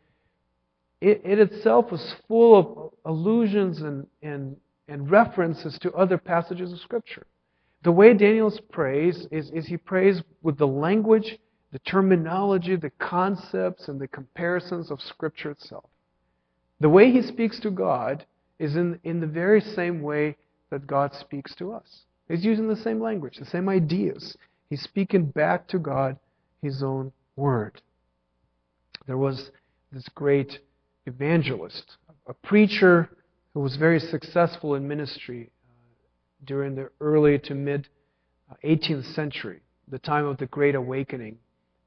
it, 1.01 1.21
it 1.25 1.39
itself 1.39 1.91
was 1.91 2.15
full 2.27 2.57
of 2.57 2.93
allusions 3.05 3.83
and, 3.83 4.07
and, 4.23 4.57
and 4.89 5.11
references 5.11 5.79
to 5.81 5.93
other 5.93 6.17
passages 6.17 6.73
of 6.73 6.79
Scripture. 6.79 7.27
The 7.83 7.93
way 7.93 8.15
Daniel 8.15 8.53
prays 8.71 9.27
is, 9.31 9.51
is 9.51 9.67
he 9.67 9.77
prays 9.77 10.23
with 10.43 10.57
the 10.57 10.67
language, 10.67 11.39
the 11.73 11.79
terminology, 11.81 12.77
the 12.77 12.91
concepts, 12.99 13.89
and 13.89 14.01
the 14.01 14.09
comparisons 14.09 14.91
of 14.91 15.01
Scripture 15.03 15.51
itself. 15.51 15.85
The 16.81 16.89
way 16.89 17.11
he 17.11 17.23
speaks 17.23 17.61
to 17.61 17.71
God 17.71 18.25
is 18.59 18.77
in, 18.77 18.99
in 19.05 19.21
the 19.21 19.27
very 19.27 19.61
same 19.61 20.01
way 20.03 20.37
that 20.71 20.87
God 20.87 21.15
speaks 21.15 21.55
to 21.57 21.73
us. 21.73 22.05
He's 22.29 22.45
using 22.45 22.69
the 22.69 22.77
same 22.77 23.01
language, 23.01 23.37
the 23.39 23.45
same 23.45 23.69
ideas. 23.69 24.37
He's 24.69 24.83
speaking 24.83 25.27
back 25.27 25.69
to 25.69 25.79
God 25.79 26.19
his 26.63 26.83
own 26.83 27.13
word. 27.37 27.81
There 29.07 29.19
was 29.19 29.51
this 29.93 30.09
great 30.15 30.59
evangelist, 31.07 31.97
a 32.27 32.35
preacher 32.35 33.09
who 33.55 33.61
was 33.61 33.77
very 33.77 34.01
successful 34.01 34.75
in 34.75 34.87
ministry 34.87 35.51
uh, 35.69 35.73
during 36.45 36.75
the 36.75 36.91
early 37.01 37.39
to 37.39 37.55
mid 37.55 37.89
18th 38.65 38.99
uh, 38.99 39.15
century, 39.15 39.61
the 39.89 39.99
time 39.99 40.27
of 40.27 40.39
the 40.39 40.47
Great 40.47 40.75
Awakening 40.75 41.39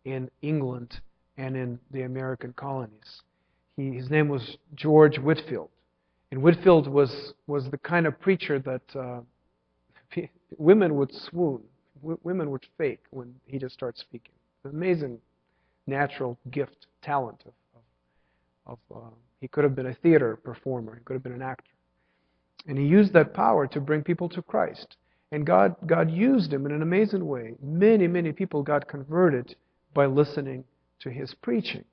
in 0.05 0.31
England 0.41 1.01
and 1.37 1.55
in 1.55 1.79
the 1.91 2.03
American 2.03 2.53
colonies. 2.53 3.21
He, 3.75 3.91
his 3.91 4.09
name 4.09 4.29
was 4.29 4.57
George 4.75 5.17
Whitefield. 5.19 5.69
And 6.31 6.43
Whitefield 6.43 6.87
was, 6.87 7.33
was 7.47 7.69
the 7.69 7.77
kind 7.77 8.05
of 8.05 8.19
preacher 8.19 8.59
that 8.59 8.95
uh, 8.95 9.21
women 10.57 10.95
would 10.95 11.13
swoon, 11.13 11.61
w- 12.01 12.19
women 12.23 12.51
would 12.51 12.65
fake 12.77 13.03
when 13.09 13.33
he 13.45 13.57
just 13.57 13.73
starts 13.73 14.01
speaking. 14.01 14.33
An 14.63 14.71
amazing 14.71 15.19
natural 15.87 16.37
gift, 16.51 16.87
talent 17.01 17.43
of, 17.45 17.53
of, 18.65 18.79
of 18.91 19.03
uh, 19.03 19.09
he 19.41 19.47
could 19.47 19.63
have 19.63 19.75
been 19.75 19.87
a 19.87 19.93
theater 19.93 20.35
performer, 20.35 20.95
he 20.95 21.03
could 21.03 21.13
have 21.13 21.23
been 21.23 21.33
an 21.33 21.41
actor. 21.41 21.71
And 22.67 22.77
he 22.77 22.85
used 22.85 23.13
that 23.13 23.33
power 23.33 23.67
to 23.67 23.79
bring 23.79 24.03
people 24.03 24.29
to 24.29 24.41
Christ. 24.41 24.97
And 25.31 25.45
God, 25.45 25.75
God 25.85 26.11
used 26.11 26.51
him 26.51 26.65
in 26.65 26.71
an 26.71 26.81
amazing 26.81 27.25
way. 27.25 27.55
Many, 27.61 28.07
many 28.07 28.31
people 28.31 28.63
got 28.63 28.87
converted 28.87 29.55
by 29.93 30.05
listening 30.07 30.63
to 30.99 31.09
his 31.09 31.33
preaching. 31.33 31.85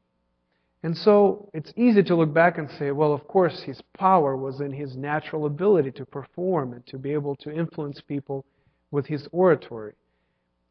And 0.83 0.97
so 0.97 1.51
it's 1.53 1.73
easy 1.77 2.03
to 2.05 2.15
look 2.15 2.33
back 2.33 2.59
and 2.59 2.71
say, 2.79 2.91
well, 2.91 3.13
of 3.13 3.27
course, 3.27 3.63
his 3.63 3.81
power 3.97 4.37
was 4.37 4.61
in 4.61 4.73
his 4.73 4.97
natural 4.97 5.47
ability 5.47 5.91
to 5.93 6.05
perform 6.05 6.73
and 6.73 6.87
to 6.87 6.99
be 6.99 7.13
able 7.13 7.35
to 7.37 7.51
influence 7.51 8.01
people 8.01 8.45
with 8.91 9.07
his 9.07 9.27
oratory. 9.33 9.95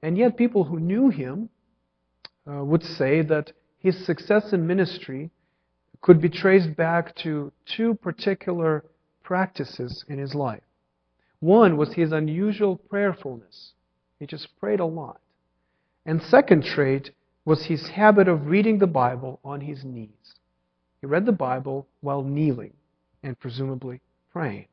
And 0.01 0.17
yet, 0.17 0.37
people 0.37 0.63
who 0.63 0.79
knew 0.79 1.09
him 1.09 1.49
uh, 2.47 2.63
would 2.63 2.83
say 2.83 3.21
that 3.23 3.51
his 3.79 4.05
success 4.05 4.53
in 4.53 4.67
ministry 4.67 5.31
could 6.01 6.21
be 6.21 6.29
traced 6.29 6.75
back 6.75 7.15
to 7.15 7.51
two 7.65 7.95
particular 7.95 8.85
practices 9.23 10.05
in 10.07 10.19
his 10.19 10.35
life. 10.35 10.61
One 11.39 11.77
was 11.77 11.93
his 11.93 12.11
unusual 12.11 12.77
prayerfulness. 12.77 13.73
He 14.19 14.27
just 14.27 14.47
prayed 14.59 14.79
a 14.79 14.85
lot. 14.85 15.19
And 16.05 16.21
second 16.21 16.63
trait 16.63 17.09
was 17.45 17.65
his 17.65 17.87
habit 17.89 18.27
of 18.27 18.47
reading 18.47 18.79
the 18.79 18.87
Bible 18.87 19.39
on 19.45 19.61
his 19.61 19.85
knees. 19.85 20.35
He 20.99 21.05
read 21.05 21.27
the 21.27 21.31
Bible 21.31 21.87
while 22.01 22.23
kneeling 22.23 22.73
and 23.21 23.39
presumably 23.39 24.01
praying. 24.33 24.65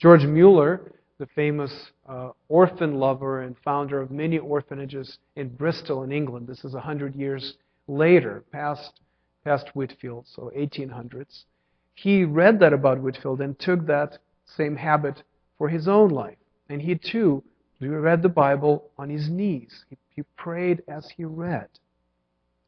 George 0.00 0.24
Mueller, 0.24 0.92
the 1.18 1.26
famous 1.26 1.92
uh, 2.08 2.30
orphan 2.48 2.94
lover 2.96 3.42
and 3.42 3.56
founder 3.64 4.00
of 4.00 4.10
many 4.10 4.38
orphanages 4.38 5.18
in 5.36 5.48
Bristol, 5.48 6.02
in 6.02 6.10
England, 6.10 6.48
this 6.48 6.64
is 6.64 6.74
a 6.74 6.80
hundred 6.80 7.14
years 7.14 7.54
later, 7.86 8.42
past, 8.50 9.00
past 9.44 9.68
Whitefield, 9.74 10.26
so 10.26 10.50
1800s. 10.56 11.44
He 11.94 12.24
read 12.24 12.58
that 12.58 12.72
about 12.72 13.00
Whitefield 13.00 13.40
and 13.40 13.56
took 13.56 13.86
that 13.86 14.18
same 14.44 14.74
habit 14.74 15.22
for 15.56 15.68
his 15.68 15.86
own 15.86 16.10
life. 16.10 16.38
And 16.68 16.82
he 16.82 16.96
too 16.96 17.44
read 17.80 18.22
the 18.22 18.28
Bible 18.28 18.90
on 18.98 19.10
his 19.10 19.28
knees. 19.28 19.84
He, 19.88 19.96
he 20.08 20.22
prayed 20.36 20.82
as 20.88 21.08
he 21.16 21.24
read. 21.24 21.68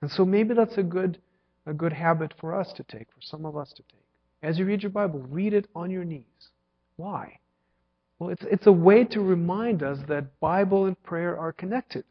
And 0.02 0.10
so 0.10 0.24
maybe 0.24 0.54
that's 0.54 0.76
a 0.78 0.82
good, 0.82 1.18
a 1.66 1.72
good 1.72 1.92
habit 1.92 2.34
for 2.40 2.54
us 2.54 2.72
to 2.74 2.82
take, 2.84 3.08
for 3.14 3.20
some 3.20 3.44
of 3.46 3.56
us 3.56 3.72
to 3.72 3.82
take. 3.82 4.04
As 4.42 4.58
you 4.58 4.66
read 4.66 4.82
your 4.82 4.90
Bible, 4.90 5.20
read 5.30 5.54
it 5.54 5.68
on 5.74 5.90
your 5.90 6.04
knees. 6.04 6.50
Why? 6.96 7.38
Well, 8.18 8.30
it's, 8.30 8.44
it's 8.50 8.66
a 8.66 8.72
way 8.72 9.04
to 9.04 9.20
remind 9.20 9.82
us 9.82 9.98
that 10.08 10.38
Bible 10.40 10.86
and 10.86 11.00
prayer 11.02 11.38
are 11.38 11.52
connected. 11.52 12.04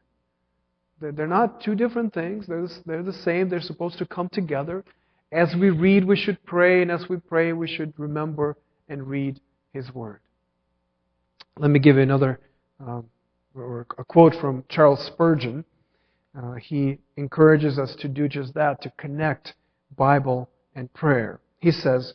They're, 0.99 1.11
they're 1.11 1.27
not 1.27 1.61
two 1.61 1.75
different 1.75 2.13
things, 2.13 2.47
they're, 2.47 2.67
they're 2.85 3.03
the 3.03 3.13
same. 3.13 3.49
They're 3.49 3.61
supposed 3.61 3.97
to 3.99 4.05
come 4.05 4.29
together. 4.29 4.83
As 5.31 5.53
we 5.55 5.69
read, 5.69 6.05
we 6.05 6.15
should 6.15 6.43
pray, 6.45 6.81
and 6.81 6.91
as 6.91 7.09
we 7.09 7.17
pray, 7.17 7.51
we 7.53 7.67
should 7.67 7.93
remember 7.97 8.55
and 8.87 9.07
read 9.07 9.39
His 9.73 9.93
Word. 9.93 10.19
Let 11.57 11.71
me 11.71 11.79
give 11.79 11.95
you 11.95 12.03
another 12.03 12.39
um, 12.79 13.05
or 13.55 13.87
a 13.97 14.03
quote 14.03 14.35
from 14.35 14.63
Charles 14.69 15.05
Spurgeon. 15.05 15.65
Uh, 16.37 16.55
he 16.55 16.97
encourages 17.15 17.79
us 17.79 17.95
to 17.99 18.07
do 18.07 18.27
just 18.27 18.53
that, 18.53 18.81
to 18.81 18.91
connect 18.97 19.53
Bible 19.95 20.49
and 20.75 20.91
prayer. 20.93 21.39
He 21.59 21.71
says, 21.71 22.13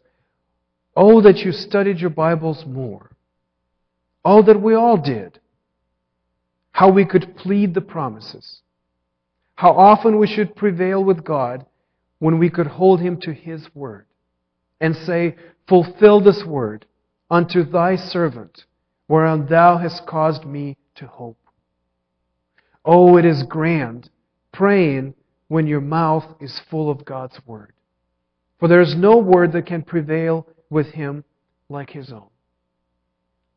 Oh, 0.94 1.22
that 1.22 1.38
you 1.38 1.52
studied 1.52 1.98
your 1.98 2.10
Bibles 2.10 2.64
more. 2.66 3.10
Oh, 4.24 4.42
that 4.42 4.60
we 4.60 4.74
all 4.74 4.98
did. 4.98 5.40
How 6.72 6.90
we 6.90 7.06
could 7.06 7.36
plead 7.36 7.74
the 7.74 7.80
promises. 7.80 8.60
How 9.54 9.72
often 9.72 10.18
we 10.18 10.26
should 10.26 10.56
prevail 10.56 11.02
with 11.02 11.24
God 11.24 11.64
when 12.18 12.38
we 12.38 12.50
could 12.50 12.66
hold 12.66 13.00
Him 13.00 13.18
to 13.22 13.32
His 13.32 13.68
word 13.74 14.06
and 14.80 14.94
say, 14.94 15.36
Fulfill 15.68 16.20
this 16.20 16.44
word 16.46 16.86
unto 17.30 17.64
thy 17.64 17.96
servant, 17.96 18.64
whereon 19.08 19.46
thou 19.46 19.78
hast 19.78 20.06
caused 20.06 20.44
me 20.44 20.76
to 20.96 21.06
hope. 21.06 21.39
Oh, 22.92 23.16
it 23.18 23.24
is 23.24 23.44
grand 23.44 24.10
praying 24.52 25.14
when 25.46 25.68
your 25.68 25.80
mouth 25.80 26.24
is 26.40 26.60
full 26.68 26.90
of 26.90 27.04
God's 27.04 27.38
word. 27.46 27.72
For 28.58 28.66
there 28.66 28.80
is 28.80 28.96
no 28.96 29.16
word 29.18 29.52
that 29.52 29.66
can 29.66 29.82
prevail 29.82 30.44
with 30.70 30.88
him 30.88 31.22
like 31.68 31.90
his 31.90 32.10
own. 32.10 32.26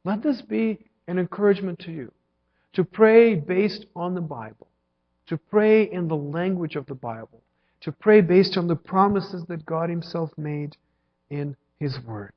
Let 0.03 0.21
this 0.21 0.43
be 0.43 0.85
an 1.07 1.17
encouragement 1.17 1.79
to 1.79 1.91
you 1.91 2.11
to 2.73 2.83
pray 2.83 3.33
based 3.33 3.87
on 3.95 4.13
the 4.13 4.21
Bible, 4.21 4.67
to 5.25 5.37
pray 5.37 5.91
in 5.91 6.07
the 6.07 6.15
language 6.15 6.75
of 6.75 6.85
the 6.85 6.93
Bible, 6.93 7.41
to 7.81 7.91
pray 7.91 8.21
based 8.21 8.55
on 8.55 8.67
the 8.67 8.75
promises 8.75 9.45
that 9.47 9.65
God 9.65 9.89
Himself 9.89 10.29
made 10.37 10.77
in 11.31 11.55
His 11.79 11.97
Word. 12.05 12.33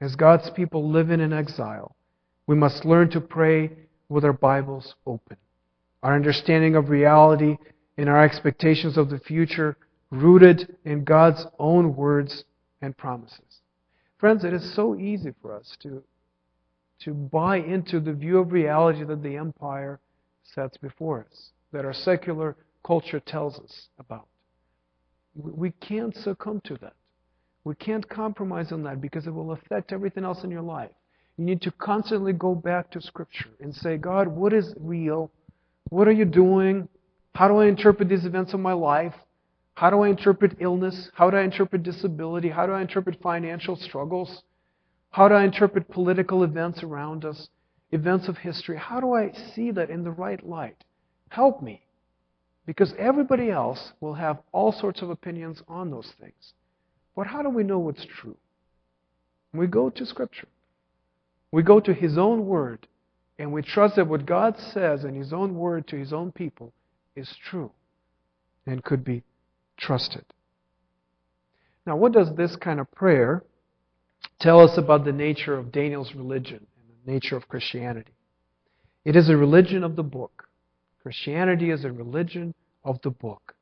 As 0.00 0.16
God's 0.16 0.48
people 0.48 0.90
live 0.90 1.10
in 1.10 1.34
exile, 1.34 1.94
we 2.46 2.56
must 2.56 2.86
learn 2.86 3.10
to 3.10 3.20
pray 3.20 3.72
with 4.08 4.24
our 4.24 4.32
Bibles 4.32 4.94
open. 5.04 5.36
Our 6.02 6.14
understanding 6.14 6.76
of 6.76 6.88
reality, 6.88 7.56
and 7.96 8.08
our 8.08 8.24
expectations 8.24 8.96
of 8.96 9.10
the 9.10 9.18
future 9.18 9.76
rooted 10.10 10.76
in 10.84 11.04
God's 11.04 11.46
own 11.58 11.94
words 11.94 12.44
and 12.80 12.96
promises. 12.96 13.60
Friends, 14.18 14.44
it 14.44 14.52
is 14.52 14.74
so 14.74 14.96
easy 14.96 15.34
for 15.42 15.54
us 15.54 15.76
to, 15.82 16.02
to 17.00 17.12
buy 17.12 17.58
into 17.58 18.00
the 18.00 18.12
view 18.12 18.38
of 18.38 18.52
reality 18.52 19.04
that 19.04 19.22
the 19.22 19.36
empire 19.36 20.00
sets 20.42 20.76
before 20.76 21.26
us, 21.30 21.50
that 21.72 21.84
our 21.84 21.92
secular 21.92 22.56
culture 22.84 23.20
tells 23.20 23.58
us 23.58 23.88
about. 23.98 24.26
We 25.34 25.70
can't 25.72 26.16
succumb 26.16 26.60
to 26.64 26.76
that. 26.80 26.94
We 27.64 27.74
can't 27.74 28.08
compromise 28.08 28.72
on 28.72 28.82
that 28.84 29.00
because 29.00 29.26
it 29.26 29.34
will 29.34 29.52
affect 29.52 29.92
everything 29.92 30.24
else 30.24 30.42
in 30.42 30.50
your 30.50 30.62
life. 30.62 30.90
You 31.36 31.44
need 31.44 31.62
to 31.62 31.70
constantly 31.70 32.32
go 32.32 32.54
back 32.54 32.90
to 32.90 33.00
Scripture 33.00 33.50
and 33.60 33.74
say, 33.74 33.96
God, 33.96 34.28
what 34.28 34.52
is 34.52 34.74
real? 34.78 35.30
What 35.90 36.06
are 36.08 36.12
you 36.12 36.24
doing? 36.24 36.88
How 37.34 37.48
do 37.48 37.56
I 37.56 37.66
interpret 37.66 38.08
these 38.08 38.24
events 38.24 38.54
of 38.54 38.60
my 38.60 38.72
life? 38.72 39.14
How 39.74 39.90
do 39.90 40.00
I 40.00 40.08
interpret 40.08 40.56
illness? 40.60 41.10
How 41.14 41.30
do 41.30 41.36
I 41.36 41.42
interpret 41.42 41.82
disability? 41.82 42.48
How 42.48 42.66
do 42.66 42.72
I 42.72 42.80
interpret 42.80 43.20
financial 43.20 43.76
struggles? 43.76 44.42
How 45.10 45.28
do 45.28 45.34
I 45.34 45.44
interpret 45.44 45.90
political 45.90 46.44
events 46.44 46.82
around 46.82 47.24
us? 47.24 47.48
Events 47.90 48.28
of 48.28 48.38
history? 48.38 48.76
How 48.78 49.00
do 49.00 49.14
I 49.14 49.32
see 49.54 49.72
that 49.72 49.90
in 49.90 50.04
the 50.04 50.12
right 50.12 50.46
light? 50.46 50.84
Help 51.28 51.60
me. 51.60 51.82
Because 52.66 52.94
everybody 52.96 53.50
else 53.50 53.92
will 54.00 54.14
have 54.14 54.38
all 54.52 54.70
sorts 54.70 55.02
of 55.02 55.10
opinions 55.10 55.60
on 55.66 55.90
those 55.90 56.12
things. 56.20 56.54
But 57.16 57.26
how 57.26 57.42
do 57.42 57.48
we 57.48 57.64
know 57.64 57.80
what's 57.80 58.06
true? 58.06 58.36
We 59.52 59.66
go 59.66 59.90
to 59.90 60.06
Scripture. 60.06 60.46
We 61.50 61.64
go 61.64 61.80
to 61.80 61.92
His 61.92 62.16
own 62.16 62.46
Word, 62.46 62.86
and 63.40 63.50
we 63.50 63.62
trust 63.62 63.96
that 63.96 64.06
what 64.06 64.26
God 64.26 64.54
says 64.74 65.04
in 65.04 65.14
His 65.14 65.32
own 65.32 65.54
Word 65.54 65.88
to 65.88 65.96
His 65.96 66.12
own 66.12 66.30
people 66.30 66.74
is 67.16 67.34
true 67.48 67.70
and 68.66 68.84
could 68.84 69.02
be 69.02 69.22
trusted. 69.78 70.26
Now, 71.86 71.96
what 71.96 72.12
does 72.12 72.36
this 72.36 72.54
kind 72.56 72.78
of 72.78 72.92
prayer 72.92 73.42
tell 74.40 74.60
us 74.60 74.76
about 74.76 75.06
the 75.06 75.12
nature 75.12 75.56
of 75.56 75.72
Daniel's 75.72 76.14
religion 76.14 76.58
and 76.58 77.06
the 77.06 77.12
nature 77.12 77.34
of 77.34 77.48
Christianity? 77.48 78.12
It 79.06 79.16
is 79.16 79.30
a 79.30 79.36
religion 79.38 79.84
of 79.84 79.96
the 79.96 80.02
book. 80.02 80.46
Christianity 81.02 81.70
is 81.70 81.86
a 81.86 81.90
religion 81.90 82.52
of 82.84 83.00
the 83.00 83.10
book. 83.10 83.54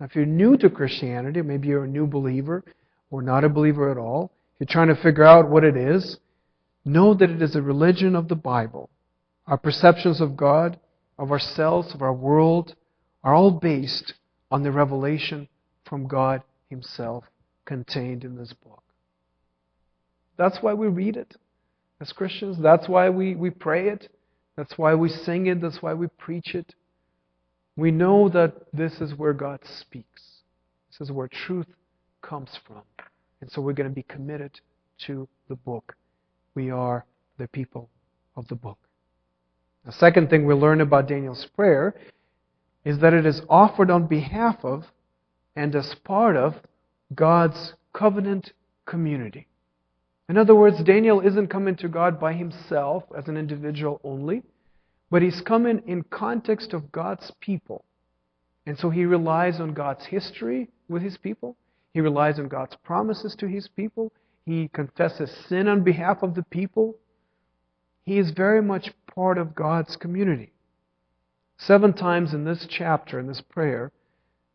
Now, 0.00 0.06
if 0.06 0.16
you're 0.16 0.24
new 0.24 0.56
to 0.56 0.70
Christianity, 0.70 1.42
maybe 1.42 1.68
you're 1.68 1.84
a 1.84 1.88
new 1.88 2.06
believer 2.06 2.64
or 3.10 3.20
not 3.20 3.44
a 3.44 3.50
believer 3.50 3.90
at 3.90 3.98
all, 3.98 4.32
if 4.54 4.60
you're 4.60 4.72
trying 4.72 4.88
to 4.88 5.02
figure 5.02 5.24
out 5.24 5.50
what 5.50 5.62
it 5.62 5.76
is, 5.76 6.16
know 6.86 7.12
that 7.12 7.28
it 7.28 7.42
is 7.42 7.54
a 7.54 7.60
religion 7.60 8.16
of 8.16 8.28
the 8.28 8.34
Bible. 8.34 8.88
Our 9.50 9.58
perceptions 9.58 10.20
of 10.20 10.36
God, 10.36 10.78
of 11.18 11.32
ourselves, 11.32 11.92
of 11.92 12.02
our 12.02 12.12
world, 12.12 12.76
are 13.24 13.34
all 13.34 13.50
based 13.50 14.14
on 14.48 14.62
the 14.62 14.70
revelation 14.70 15.48
from 15.84 16.06
God 16.06 16.42
Himself 16.68 17.24
contained 17.64 18.22
in 18.22 18.36
this 18.36 18.52
book. 18.64 18.84
That's 20.38 20.58
why 20.62 20.74
we 20.74 20.86
read 20.86 21.16
it 21.16 21.34
as 22.00 22.12
Christians. 22.12 22.58
That's 22.62 22.88
why 22.88 23.10
we, 23.10 23.34
we 23.34 23.50
pray 23.50 23.88
it. 23.88 24.08
That's 24.56 24.78
why 24.78 24.94
we 24.94 25.08
sing 25.08 25.48
it. 25.48 25.60
That's 25.60 25.82
why 25.82 25.94
we 25.94 26.06
preach 26.06 26.54
it. 26.54 26.76
We 27.74 27.90
know 27.90 28.28
that 28.28 28.54
this 28.72 29.00
is 29.00 29.16
where 29.16 29.32
God 29.32 29.58
speaks. 29.80 30.22
This 30.92 31.08
is 31.08 31.12
where 31.12 31.26
truth 31.26 31.66
comes 32.22 32.50
from. 32.68 32.82
And 33.40 33.50
so 33.50 33.60
we're 33.60 33.72
going 33.72 33.88
to 33.88 33.94
be 33.94 34.04
committed 34.04 34.60
to 35.06 35.28
the 35.48 35.56
book. 35.56 35.96
We 36.54 36.70
are 36.70 37.04
the 37.36 37.48
people 37.48 37.90
of 38.36 38.46
the 38.46 38.54
book. 38.54 38.78
The 39.84 39.92
second 39.92 40.30
thing 40.30 40.46
we 40.46 40.54
learn 40.54 40.80
about 40.80 41.08
Daniel's 41.08 41.46
prayer 41.56 41.94
is 42.84 42.98
that 42.98 43.14
it 43.14 43.26
is 43.26 43.42
offered 43.48 43.90
on 43.90 44.06
behalf 44.06 44.64
of 44.64 44.84
and 45.56 45.74
as 45.74 45.94
part 46.04 46.36
of 46.36 46.54
God's 47.14 47.74
covenant 47.92 48.52
community. 48.86 49.46
In 50.28 50.38
other 50.38 50.54
words, 50.54 50.82
Daniel 50.84 51.20
isn't 51.20 51.48
coming 51.48 51.76
to 51.76 51.88
God 51.88 52.20
by 52.20 52.34
himself 52.34 53.04
as 53.16 53.26
an 53.26 53.36
individual 53.36 54.00
only, 54.04 54.42
but 55.10 55.22
he's 55.22 55.40
coming 55.40 55.82
in 55.86 56.04
context 56.04 56.72
of 56.72 56.92
God's 56.92 57.32
people. 57.40 57.84
And 58.66 58.78
so 58.78 58.90
he 58.90 59.04
relies 59.04 59.60
on 59.60 59.74
God's 59.74 60.04
history 60.04 60.68
with 60.88 61.02
his 61.02 61.16
people. 61.16 61.56
He 61.92 62.00
relies 62.00 62.38
on 62.38 62.48
God's 62.48 62.76
promises 62.84 63.34
to 63.40 63.48
his 63.48 63.66
people. 63.66 64.12
He 64.46 64.68
confesses 64.68 65.30
sin 65.48 65.66
on 65.66 65.82
behalf 65.82 66.22
of 66.22 66.34
the 66.34 66.44
people. 66.44 66.94
He 68.10 68.18
is 68.18 68.32
very 68.32 68.60
much 68.60 68.90
part 69.06 69.38
of 69.38 69.54
God's 69.54 69.94
community. 69.94 70.52
Seven 71.56 71.92
times 71.92 72.34
in 72.34 72.42
this 72.42 72.66
chapter, 72.68 73.20
in 73.20 73.28
this 73.28 73.40
prayer, 73.40 73.92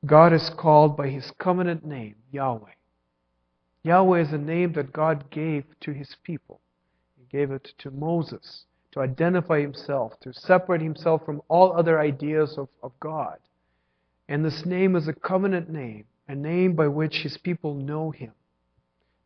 God 0.06 0.34
is 0.34 0.52
called 0.58 0.98
by 0.98 1.08
his 1.08 1.32
covenant 1.39 1.86
name, 1.86 2.15
Yahweh. 2.34 2.74
Yahweh 3.82 4.20
is 4.20 4.34
a 4.34 4.38
name 4.38 4.74
that 4.74 4.91
God 4.91 5.32
gave 5.32 5.63
to 5.80 5.94
his 5.94 6.18
people. 6.22 6.60
He 7.18 7.24
gave 7.32 7.50
it 7.50 7.72
to 7.78 7.91
Moses 7.91 8.65
to 8.91 9.00
identify 9.00 9.62
himself, 9.62 10.20
to 10.20 10.34
separate 10.34 10.82
himself 10.82 11.24
from 11.24 11.41
all 11.48 11.72
other 11.72 11.98
ideas 11.98 12.58
of, 12.58 12.68
of 12.84 12.91
God. 13.00 13.38
And 14.28 14.44
this 14.44 14.65
name 14.65 14.98
is 14.98 15.08
a 15.08 15.13
covenant 15.13 15.70
name, 15.70 16.04
a 16.28 16.36
name 16.36 16.76
by 16.76 16.89
which 16.89 17.22
his 17.24 17.38
people 17.38 17.74
know 17.74 18.12
him. 18.12 18.34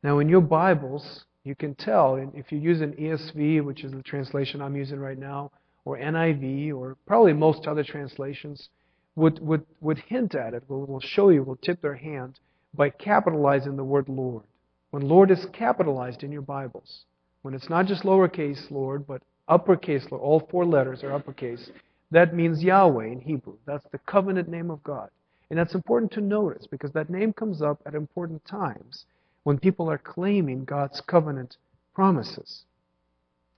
Now, 0.04 0.20
in 0.20 0.30
your 0.30 0.42
Bibles, 0.42 1.26
you 1.50 1.56
can 1.56 1.74
tell, 1.74 2.16
if 2.36 2.52
you 2.52 2.60
use 2.60 2.80
an 2.80 2.94
ESV, 2.94 3.66
which 3.66 3.84
is 3.84 3.92
the 3.92 4.04
translation 4.04 4.62
I'm 4.62 4.76
using 4.76 5.00
right 5.00 5.18
now, 5.18 5.52
or 5.84 5.98
NIV, 5.98 6.76
or 6.76 6.96
probably 7.08 7.34
most 7.34 7.66
other 7.66 7.84
translations, 7.84 8.70
would, 9.16 9.40
would, 9.40 9.66
would 9.82 9.98
hint 9.98 10.36
at 10.36 10.54
it, 10.54 10.64
will, 10.70 10.86
will 10.86 11.00
show 11.00 11.30
you, 11.30 11.42
will 11.42 11.56
tip 11.56 11.82
their 11.82 11.96
hand 11.96 12.40
by 12.76 12.92
capitalizing 12.92 13.76
the 13.76 13.84
word 13.84 14.08
Lord. 14.08 14.44
When 14.92 15.10
Lord 15.10 15.32
is 15.32 15.48
capitalized 15.52 16.24
in 16.24 16.32
your 16.32 16.44
Bibles, 16.44 17.06
when 17.42 17.56
it's 17.56 17.70
not 17.70 17.88
just 17.88 18.04
lowercase 18.04 18.70
Lord, 18.70 19.08
but 19.08 19.24
uppercase 19.48 20.06
Lord, 20.12 20.22
all 20.22 20.48
four 20.52 20.66
letters 20.66 21.04
are 21.04 21.14
uppercase, 21.14 21.72
that 22.12 22.36
means 22.36 22.64
Yahweh 22.64 23.08
in 23.08 23.22
Hebrew. 23.22 23.56
That's 23.66 23.86
the 23.92 24.00
covenant 24.06 24.50
name 24.50 24.70
of 24.70 24.84
God. 24.84 25.10
And 25.50 25.58
that's 25.58 25.74
important 25.74 26.12
to 26.12 26.22
notice 26.22 26.68
because 26.70 26.92
that 26.92 27.10
name 27.10 27.34
comes 27.34 27.64
up 27.64 27.82
at 27.88 27.96
important 27.96 28.46
times 28.46 29.06
when 29.50 29.58
people 29.58 29.90
are 29.90 29.98
claiming 29.98 30.64
God's 30.64 31.02
covenant 31.02 31.58
promises. 31.96 32.66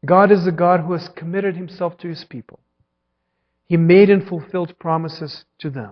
God 0.05 0.31
is 0.31 0.47
a 0.47 0.51
God 0.53 0.79
who 0.79 0.93
has 0.93 1.09
committed 1.09 1.57
himself 1.57 1.97
to 1.97 2.07
his 2.07 2.23
people. 2.23 2.61
He 3.65 3.75
made 3.75 4.09
and 4.09 4.25
fulfilled 4.25 4.79
promises 4.79 5.43
to 5.59 5.69
them. 5.69 5.91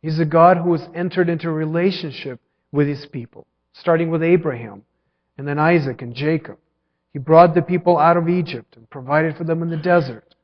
He's 0.00 0.18
a 0.18 0.24
God 0.24 0.56
who 0.56 0.72
has 0.72 0.88
entered 0.94 1.28
into 1.28 1.50
relationship 1.50 2.40
with 2.72 2.88
his 2.88 3.04
people, 3.04 3.46
starting 3.74 4.10
with 4.10 4.22
Abraham 4.22 4.84
and 5.36 5.46
then 5.46 5.58
Isaac 5.58 6.00
and 6.00 6.14
Jacob. 6.14 6.56
He 7.12 7.18
brought 7.18 7.54
the 7.54 7.60
people 7.60 7.98
out 7.98 8.16
of 8.16 8.30
Egypt 8.30 8.78
and 8.78 8.88
provided 8.88 9.36
for 9.36 9.44
them 9.44 9.60
in 9.60 9.68
the 9.68 9.76
desert. 9.76 10.34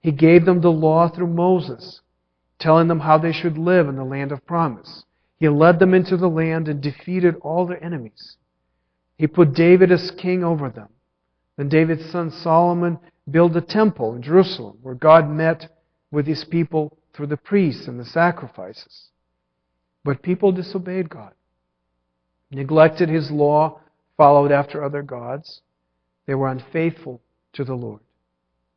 He 0.00 0.10
gave 0.10 0.46
them 0.46 0.62
the 0.62 0.72
law 0.72 1.06
through 1.10 1.26
Moses, 1.26 2.00
telling 2.58 2.88
them 2.88 3.00
how 3.00 3.18
they 3.18 3.32
should 3.32 3.58
live 3.58 3.88
in 3.88 3.96
the 3.96 4.04
land 4.04 4.32
of 4.32 4.46
promise. 4.46 5.04
He 5.42 5.48
led 5.48 5.80
them 5.80 5.92
into 5.92 6.16
the 6.16 6.28
land 6.28 6.68
and 6.68 6.80
defeated 6.80 7.34
all 7.40 7.66
their 7.66 7.82
enemies. 7.82 8.36
He 9.18 9.26
put 9.26 9.54
David 9.54 9.90
as 9.90 10.12
king 10.12 10.44
over 10.44 10.70
them. 10.70 10.90
Then 11.56 11.68
David's 11.68 12.08
son 12.12 12.30
Solomon 12.30 13.00
built 13.28 13.56
a 13.56 13.60
temple 13.60 14.14
in 14.14 14.22
Jerusalem 14.22 14.78
where 14.82 14.94
God 14.94 15.28
met 15.28 15.68
with 16.12 16.28
his 16.28 16.44
people 16.44 16.96
through 17.12 17.26
the 17.26 17.36
priests 17.36 17.88
and 17.88 17.98
the 17.98 18.04
sacrifices. 18.04 19.08
But 20.04 20.22
people 20.22 20.52
disobeyed 20.52 21.10
God, 21.10 21.32
neglected 22.52 23.08
his 23.08 23.28
law, 23.32 23.80
followed 24.16 24.52
after 24.52 24.84
other 24.84 25.02
gods. 25.02 25.60
They 26.26 26.36
were 26.36 26.50
unfaithful 26.50 27.20
to 27.54 27.64
the 27.64 27.74
Lord. 27.74 27.98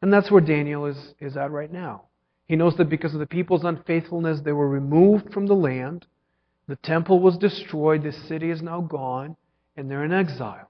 And 0.01 0.11
that's 0.11 0.31
where 0.31 0.41
Daniel 0.41 0.87
is, 0.87 1.13
is 1.19 1.37
at 1.37 1.51
right 1.51 1.71
now. 1.71 2.05
He 2.47 2.55
knows 2.55 2.75
that 2.77 2.89
because 2.89 3.13
of 3.13 3.19
the 3.19 3.27
people's 3.27 3.65
unfaithfulness, 3.65 4.41
they 4.41 4.51
were 4.51 4.67
removed 4.67 5.31
from 5.31 5.45
the 5.45 5.53
land. 5.53 6.07
The 6.67 6.75
temple 6.77 7.19
was 7.19 7.37
destroyed. 7.37 8.03
The 8.03 8.11
city 8.11 8.49
is 8.49 8.61
now 8.61 8.81
gone, 8.81 9.35
and 9.77 9.89
they're 9.89 10.03
in 10.03 10.13
exile. 10.13 10.69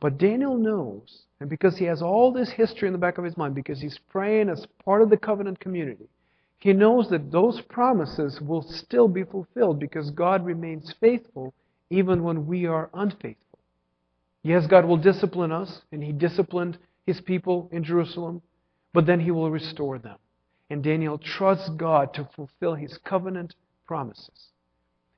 But 0.00 0.18
Daniel 0.18 0.56
knows 0.56 1.24
and 1.40 1.48
because 1.48 1.78
he 1.78 1.86
has 1.86 2.02
all 2.02 2.32
this 2.32 2.50
history 2.50 2.86
in 2.86 2.92
the 2.92 2.98
back 2.98 3.16
of 3.16 3.24
his 3.24 3.36
mind, 3.36 3.54
because 3.54 3.80
he's 3.80 3.98
praying 4.10 4.50
as 4.50 4.66
part 4.84 5.00
of 5.00 5.08
the 5.08 5.16
covenant 5.16 5.58
community, 5.58 6.08
he 6.58 6.74
knows 6.74 7.08
that 7.08 7.32
those 7.32 7.62
promises 7.62 8.38
will 8.42 8.62
still 8.62 9.08
be 9.08 9.24
fulfilled 9.24 9.80
because 9.80 10.10
God 10.10 10.44
remains 10.44 10.94
faithful 11.00 11.54
even 11.88 12.22
when 12.22 12.46
we 12.46 12.66
are 12.66 12.90
unfaithful. 12.92 13.58
Yes, 14.42 14.66
God 14.66 14.84
will 14.84 14.98
discipline 14.98 15.50
us, 15.50 15.80
and 15.90 16.02
he 16.02 16.12
disciplined 16.12 16.78
his 17.06 17.20
people 17.22 17.68
in 17.72 17.82
Jerusalem, 17.82 18.42
but 18.92 19.06
then 19.06 19.20
he 19.20 19.30
will 19.30 19.50
restore 19.50 19.98
them. 19.98 20.18
And 20.68 20.84
Daniel 20.84 21.18
trusts 21.18 21.70
God 21.70 22.12
to 22.14 22.28
fulfill 22.36 22.74
his 22.74 22.98
covenant 22.98 23.54
promises. 23.86 24.48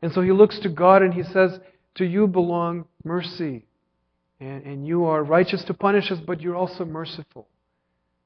And 0.02 0.12
so 0.12 0.20
he 0.20 0.32
looks 0.32 0.58
to 0.60 0.68
God 0.68 1.02
and 1.02 1.14
he 1.14 1.22
says, 1.22 1.58
To 1.96 2.04
you 2.04 2.26
belong 2.26 2.86
mercy 3.04 3.64
and, 4.40 4.64
and 4.64 4.86
you 4.86 5.04
are 5.04 5.22
righteous 5.22 5.64
to 5.64 5.74
punish 5.74 6.10
us, 6.10 6.18
but 6.26 6.40
you're 6.40 6.56
also 6.56 6.84
merciful. 6.84 7.48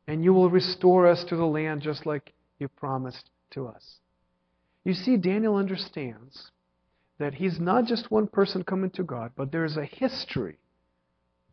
And 0.09 0.25
you 0.25 0.33
will 0.33 0.49
restore 0.49 1.07
us 1.07 1.25
to 1.25 1.37
the 1.37 1.45
land 1.45 1.83
just 1.83 2.07
like 2.07 2.33
you 2.59 2.69
promised 2.69 3.31
to 3.51 3.67
us. 3.67 3.97
You 4.85 4.95
see, 4.95 5.17
Daniel 5.17 5.57
understands 5.57 6.51
that 7.19 7.35
he's 7.35 7.59
not 7.59 7.87
just 7.87 8.11
one 8.11 8.29
person 8.29 8.63
coming 8.63 8.91
to 8.91 9.03
God, 9.03 9.33
but 9.37 9.53
there 9.53 9.65
is 9.65 9.77
a 9.77 9.85
history 9.85 10.59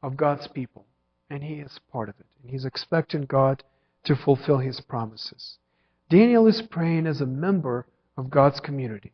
of 0.01 0.17
God's 0.17 0.47
people, 0.47 0.86
and 1.29 1.43
he 1.43 1.55
is 1.55 1.79
part 1.91 2.09
of 2.09 2.15
it. 2.19 2.25
And 2.41 2.51
he's 2.51 2.65
expecting 2.65 3.23
God 3.23 3.63
to 4.05 4.15
fulfill 4.15 4.59
his 4.59 4.81
promises. 4.81 5.57
Daniel 6.09 6.47
is 6.47 6.62
praying 6.69 7.07
as 7.07 7.21
a 7.21 7.25
member 7.25 7.88
of 8.17 8.29
God's 8.29 8.59
community. 8.59 9.13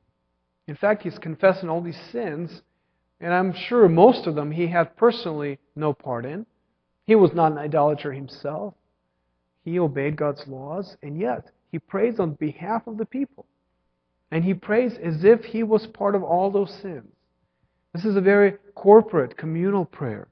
In 0.70 0.76
fact, 0.76 1.02
he's 1.02 1.18
confessing 1.18 1.68
all 1.68 1.82
these 1.82 2.00
sins, 2.12 2.62
and 3.20 3.34
I'm 3.34 3.54
sure 3.54 3.90
most 3.90 4.28
of 4.28 4.36
them 4.36 4.52
he 4.52 4.68
had 4.68 4.96
personally 4.96 5.58
no 5.76 5.94
part 5.94 6.26
in. 6.26 6.46
He 7.08 7.16
was 7.16 7.34
not 7.34 7.52
an 7.52 7.58
idolater 7.58 8.14
himself. 8.14 8.76
He 9.66 9.80
obeyed 9.80 10.16
God's 10.16 10.48
laws, 10.48 10.96
and 11.02 11.20
yet 11.20 11.50
he 11.72 11.80
prays 11.80 12.20
on 12.20 12.34
behalf 12.34 12.86
of 12.86 13.00
the 13.00 13.06
people. 13.06 13.48
And 14.30 14.44
he 14.44 14.54
prays 14.54 14.94
as 15.04 15.24
if 15.24 15.44
he 15.44 15.64
was 15.64 15.88
part 15.88 16.14
of 16.14 16.22
all 16.22 16.52
those 16.52 16.72
sins. 16.84 17.12
This 17.96 18.06
is 18.06 18.16
a 18.16 18.22
very 18.22 18.54
corporate, 18.76 19.38
communal 19.38 19.86
prayer. 19.86 20.28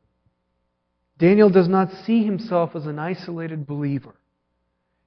Daniel 1.17 1.49
does 1.49 1.67
not 1.67 1.91
see 2.05 2.23
himself 2.23 2.75
as 2.75 2.85
an 2.85 2.99
isolated 2.99 3.65
believer. 3.65 4.13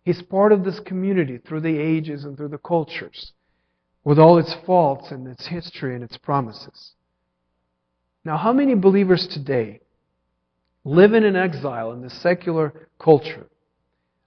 He's 0.05 0.23
part 0.23 0.51
of 0.51 0.65
this 0.65 0.81
community 0.81 1.39
through 1.39 1.61
the 1.61 1.79
ages 1.79 2.25
and 2.25 2.37
through 2.37 2.49
the 2.49 2.59
cultures, 2.59 3.33
with 4.05 4.19
all 4.19 4.39
its 4.39 4.55
faults 4.67 5.11
and 5.11 5.27
its 5.27 5.47
history 5.47 5.95
and 5.95 6.03
its 6.03 6.17
promises. 6.17 6.93
Now, 8.25 8.37
how 8.37 8.53
many 8.53 8.75
believers 8.75 9.27
today, 9.27 9.81
living 10.85 11.25
in 11.25 11.37
an 11.37 11.37
exile 11.37 11.93
in 11.93 12.03
the 12.03 12.11
secular 12.11 12.89
culture, 12.99 13.47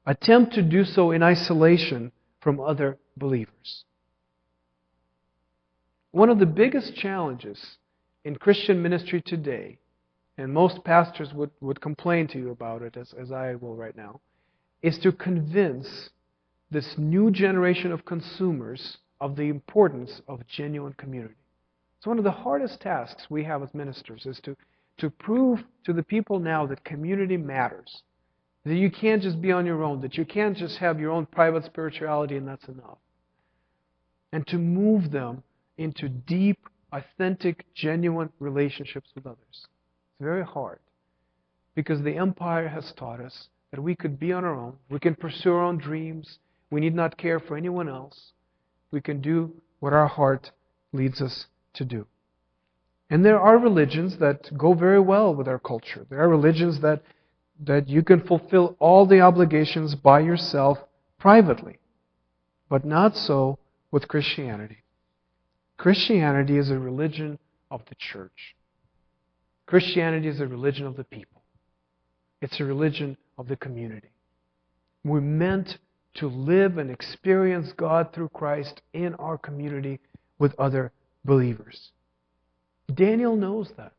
attempt 0.05 0.53
to 0.53 0.61
do 0.61 0.83
so 0.83 1.11
in 1.11 1.23
isolation 1.23 2.11
from 2.41 2.59
other 2.59 2.97
believers? 3.17 3.85
One 6.11 6.29
of 6.29 6.39
the 6.39 6.45
biggest 6.45 6.95
challenges 6.95 7.77
in 8.23 8.35
Christian 8.35 8.81
ministry 8.81 9.21
today, 9.21 9.79
and 10.37 10.53
most 10.53 10.83
pastors 10.83 11.33
would, 11.33 11.51
would 11.61 11.81
complain 11.81 12.27
to 12.27 12.37
you 12.37 12.51
about 12.51 12.81
it, 12.83 12.97
as, 12.97 13.13
as 13.19 13.31
I 13.31 13.55
will 13.55 13.75
right 13.75 13.95
now, 13.95 14.21
is 14.81 14.99
to 14.99 15.11
convince 15.11 16.09
this 16.69 16.95
new 16.97 17.31
generation 17.31 17.91
of 17.91 18.05
consumers 18.05 18.97
of 19.23 19.37
the 19.37 19.43
importance 19.47 20.21
of 20.27 20.45
genuine 20.47 20.91
community. 20.97 21.33
It's 21.97 22.05
one 22.05 22.17
of 22.17 22.25
the 22.25 22.31
hardest 22.31 22.81
tasks 22.81 23.27
we 23.29 23.45
have 23.45 23.63
as 23.63 23.73
ministers 23.73 24.25
is 24.25 24.37
to, 24.43 24.53
to 24.97 25.09
prove 25.09 25.63
to 25.85 25.93
the 25.93 26.03
people 26.03 26.39
now 26.39 26.65
that 26.65 26.83
community 26.83 27.37
matters. 27.37 28.03
That 28.65 28.75
you 28.75 28.91
can't 28.91 29.23
just 29.23 29.41
be 29.41 29.53
on 29.53 29.65
your 29.65 29.81
own, 29.81 30.01
that 30.01 30.17
you 30.17 30.25
can't 30.25 30.57
just 30.57 30.77
have 30.79 30.99
your 30.99 31.11
own 31.11 31.25
private 31.25 31.63
spirituality 31.63 32.35
and 32.35 32.45
that's 32.45 32.67
enough. 32.67 32.97
And 34.33 34.45
to 34.47 34.57
move 34.57 35.09
them 35.09 35.41
into 35.77 36.09
deep, 36.09 36.59
authentic, 36.91 37.63
genuine 37.73 38.29
relationships 38.39 39.07
with 39.15 39.25
others. 39.25 39.37
It's 39.49 40.19
very 40.19 40.43
hard 40.43 40.79
because 41.75 42.01
the 42.01 42.17
empire 42.17 42.67
has 42.67 42.91
taught 42.97 43.21
us 43.21 43.47
that 43.71 43.81
we 43.81 43.95
could 43.95 44.19
be 44.19 44.33
on 44.33 44.43
our 44.43 44.53
own, 44.53 44.75
we 44.89 44.99
can 44.99 45.15
pursue 45.15 45.53
our 45.53 45.63
own 45.63 45.77
dreams, 45.77 46.39
we 46.71 46.81
need 46.81 46.93
not 46.93 47.17
care 47.17 47.39
for 47.39 47.55
anyone 47.55 47.87
else, 47.87 48.32
we 48.93 49.01
can 49.01 49.19
do 49.19 49.51
what 49.79 49.91
our 49.91 50.07
heart 50.07 50.51
leads 50.93 51.21
us 51.21 51.47
to 51.73 51.83
do. 51.83 52.05
And 53.09 53.25
there 53.25 53.39
are 53.39 53.57
religions 53.57 54.17
that 54.19 54.57
go 54.57 54.73
very 54.73 54.99
well 54.99 55.35
with 55.35 55.47
our 55.47 55.59
culture. 55.59 56.05
There 56.09 56.21
are 56.21 56.29
religions 56.29 56.79
that, 56.81 57.01
that 57.59 57.89
you 57.89 58.03
can 58.03 58.21
fulfill 58.21 58.77
all 58.79 59.05
the 59.05 59.19
obligations 59.19 59.95
by 59.95 60.21
yourself 60.21 60.77
privately, 61.19 61.79
but 62.69 62.85
not 62.85 63.17
so 63.17 63.59
with 63.91 64.07
Christianity. 64.07 64.83
Christianity 65.77 66.57
is 66.57 66.69
a 66.69 66.79
religion 66.79 67.39
of 67.69 67.81
the 67.89 67.95
church. 67.95 68.55
Christianity 69.65 70.27
is 70.27 70.39
a 70.39 70.47
religion 70.47 70.85
of 70.85 70.95
the 70.95 71.03
people. 71.03 71.41
It's 72.41 72.59
a 72.59 72.65
religion 72.65 73.17
of 73.37 73.47
the 73.47 73.55
community. 73.55 74.11
We're 75.03 75.21
meant 75.21 75.77
to 76.15 76.27
live 76.27 76.77
and 76.77 76.91
experience 76.91 77.71
God 77.75 78.13
through 78.13 78.29
Christ 78.29 78.81
in 78.93 79.15
our 79.15 79.37
community 79.37 79.99
with 80.39 80.57
other 80.59 80.91
believers. 81.25 81.91
Daniel 82.93 83.35
knows 83.35 83.71
that. 83.77 83.93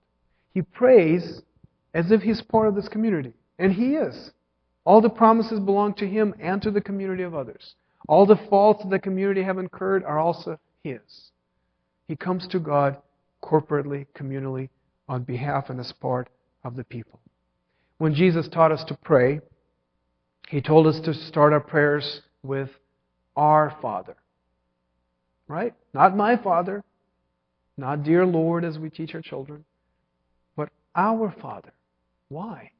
He 0.52 0.62
prays 0.62 1.42
as 1.92 2.10
if 2.10 2.22
he's 2.22 2.42
part 2.42 2.68
of 2.68 2.74
this 2.74 2.88
community. 2.88 3.32
And 3.58 3.72
he 3.72 3.94
is. 3.94 4.30
All 4.84 5.00
the 5.00 5.10
promises 5.10 5.60
belong 5.60 5.94
to 5.94 6.06
him 6.06 6.34
and 6.40 6.60
to 6.62 6.70
the 6.70 6.80
community 6.80 7.22
of 7.22 7.34
others. 7.34 7.74
All 8.06 8.26
the 8.26 8.40
faults 8.50 8.82
that 8.82 8.90
the 8.90 8.98
community 8.98 9.42
have 9.42 9.58
incurred 9.58 10.04
are 10.04 10.18
also 10.18 10.58
his. 10.82 11.00
He 12.06 12.16
comes 12.16 12.46
to 12.48 12.58
God 12.58 12.98
corporately, 13.42 14.06
communally, 14.14 14.68
on 15.08 15.22
behalf 15.22 15.70
and 15.70 15.80
as 15.80 15.92
part 15.92 16.28
of 16.64 16.76
the 16.76 16.84
people. 16.84 17.20
When 17.98 18.14
Jesus 18.14 18.48
taught 18.48 18.72
us 18.72 18.84
to 18.84 18.98
pray, 19.02 19.40
he 20.48 20.60
told 20.60 20.86
us 20.86 21.00
to 21.00 21.14
start 21.14 21.52
our 21.52 21.60
prayers 21.60 22.20
with 22.42 22.70
our 23.36 23.76
Father. 23.80 24.16
Right? 25.48 25.74
Not 25.92 26.16
my 26.16 26.36
Father, 26.36 26.82
not 27.76 28.02
dear 28.02 28.24
Lord 28.24 28.64
as 28.64 28.78
we 28.78 28.90
teach 28.90 29.14
our 29.14 29.22
children, 29.22 29.64
but 30.56 30.70
our 30.94 31.34
Father. 31.40 31.72
Why? 32.28 32.70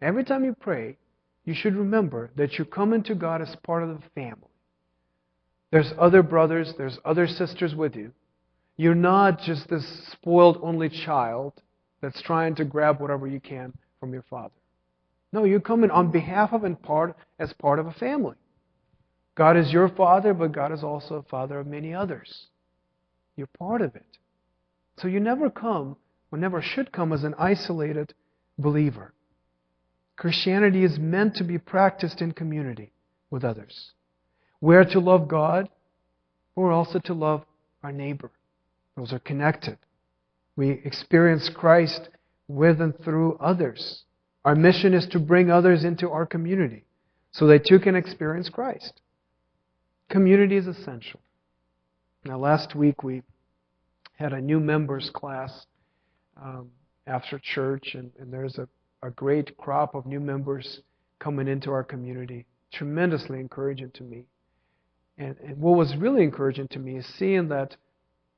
Every 0.00 0.24
time 0.24 0.44
you 0.44 0.54
pray, 0.58 0.96
you 1.44 1.54
should 1.54 1.76
remember 1.76 2.30
that 2.36 2.58
you 2.58 2.64
come 2.64 2.92
into 2.92 3.14
God 3.14 3.42
as 3.42 3.54
part 3.62 3.82
of 3.82 3.88
the 3.90 4.08
family. 4.14 4.48
There's 5.70 5.92
other 5.98 6.22
brothers, 6.22 6.74
there's 6.76 6.98
other 7.04 7.26
sisters 7.26 7.74
with 7.74 7.94
you. 7.94 8.12
You're 8.76 8.94
not 8.94 9.40
just 9.40 9.68
this 9.68 9.86
spoiled 10.12 10.58
only 10.62 10.88
child 10.88 11.52
that's 12.00 12.20
trying 12.22 12.54
to 12.56 12.64
grab 12.64 13.00
whatever 13.00 13.26
you 13.26 13.40
can 13.40 13.72
from 14.00 14.12
your 14.12 14.24
father. 14.28 14.54
No, 15.32 15.44
you 15.44 15.60
come 15.60 15.84
in 15.84 15.90
on 15.90 16.10
behalf 16.10 16.52
of 16.52 16.64
and 16.64 16.80
part 16.80 17.16
as 17.38 17.52
part 17.52 17.78
of 17.78 17.86
a 17.86 17.92
family. 17.92 18.36
God 19.36 19.56
is 19.56 19.72
your 19.72 19.88
father, 19.88 20.34
but 20.34 20.52
God 20.52 20.72
is 20.72 20.82
also 20.82 21.16
a 21.16 21.22
father 21.22 21.60
of 21.60 21.66
many 21.66 21.94
others. 21.94 22.46
You're 23.36 23.46
part 23.58 23.80
of 23.80 23.94
it. 23.94 24.18
So 24.98 25.08
you 25.08 25.20
never 25.20 25.48
come, 25.48 25.96
or 26.30 26.38
never 26.38 26.60
should 26.60 26.92
come, 26.92 27.12
as 27.12 27.24
an 27.24 27.34
isolated 27.38 28.12
believer. 28.58 29.14
Christianity 30.16 30.84
is 30.84 30.98
meant 30.98 31.36
to 31.36 31.44
be 31.44 31.58
practiced 31.58 32.20
in 32.20 32.32
community 32.32 32.92
with 33.30 33.44
others. 33.44 33.92
Where 34.58 34.84
to 34.84 35.00
love 35.00 35.28
God, 35.28 35.68
or 36.54 36.72
also 36.72 36.98
to 36.98 37.14
love 37.14 37.44
our 37.82 37.92
neighbor. 37.92 38.30
Those 38.96 39.12
are 39.14 39.20
connected. 39.20 39.78
We 40.56 40.82
experience 40.84 41.48
Christ 41.48 42.10
with 42.48 42.82
and 42.82 42.92
through 43.02 43.38
others. 43.38 44.02
Our 44.44 44.54
mission 44.54 44.94
is 44.94 45.06
to 45.08 45.18
bring 45.18 45.50
others 45.50 45.84
into 45.84 46.10
our 46.10 46.24
community 46.24 46.84
so 47.32 47.46
they 47.46 47.58
too 47.58 47.78
can 47.78 47.94
experience 47.94 48.48
Christ. 48.48 49.00
Community 50.08 50.56
is 50.56 50.66
essential. 50.66 51.20
Now, 52.24 52.38
last 52.38 52.74
week 52.74 53.02
we 53.02 53.22
had 54.14 54.32
a 54.32 54.40
new 54.40 54.60
members 54.60 55.10
class 55.10 55.66
um, 56.40 56.70
after 57.06 57.38
church, 57.38 57.94
and, 57.94 58.10
and 58.18 58.32
there's 58.32 58.58
a, 58.58 58.68
a 59.02 59.10
great 59.10 59.56
crop 59.56 59.94
of 59.94 60.06
new 60.06 60.20
members 60.20 60.80
coming 61.18 61.48
into 61.48 61.70
our 61.70 61.84
community. 61.84 62.46
Tremendously 62.72 63.40
encouraging 63.40 63.90
to 63.92 64.02
me. 64.02 64.24
And, 65.18 65.36
and 65.44 65.58
what 65.60 65.76
was 65.76 65.96
really 65.96 66.22
encouraging 66.22 66.68
to 66.68 66.78
me 66.78 66.96
is 66.96 67.06
seeing 67.18 67.48
that 67.48 67.76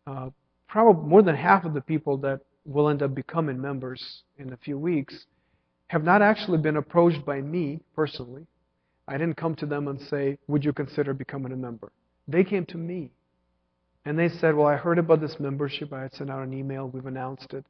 uh, 0.07 0.31
probably 0.69 1.09
more 1.09 1.23
than 1.23 1.37
half 1.37 1.65
of 1.65 1.75
the 1.75 1.81
people 1.81 2.17
that 2.19 2.41
will 2.65 2.89
end 2.89 3.03
up 3.03 3.15
becoming 3.15 3.61
members 3.61 4.23
in 4.39 4.53
a 4.53 4.57
few 4.57 4.79
weeks 4.79 5.27
have 5.93 6.03
not 6.03 6.23
actually 6.23 6.57
been 6.57 6.79
approached 6.79 7.23
by 7.27 7.43
me 7.43 7.79
personally. 7.95 8.47
I 9.07 9.19
didn't 9.19 9.37
come 9.37 9.55
to 9.57 9.67
them 9.67 9.89
and 9.89 10.01
say, 10.01 10.39
Would 10.49 10.65
you 10.65 10.73
consider 10.73 11.13
becoming 11.13 11.53
a 11.53 11.57
member? 11.57 11.93
They 12.27 12.45
came 12.45 12.65
to 12.67 12.79
me. 12.79 13.11
And 14.07 14.19
they 14.19 14.31
said, 14.31 14.55
Well, 14.55 14.67
I 14.67 14.77
heard 14.77 14.99
about 14.99 15.21
this 15.21 15.39
membership. 15.39 15.93
I 15.93 16.01
had 16.01 16.15
sent 16.15 16.31
out 16.31 16.43
an 16.43 16.55
email. 16.55 16.89
We've 16.89 17.05
announced 17.05 17.53
it. 17.53 17.67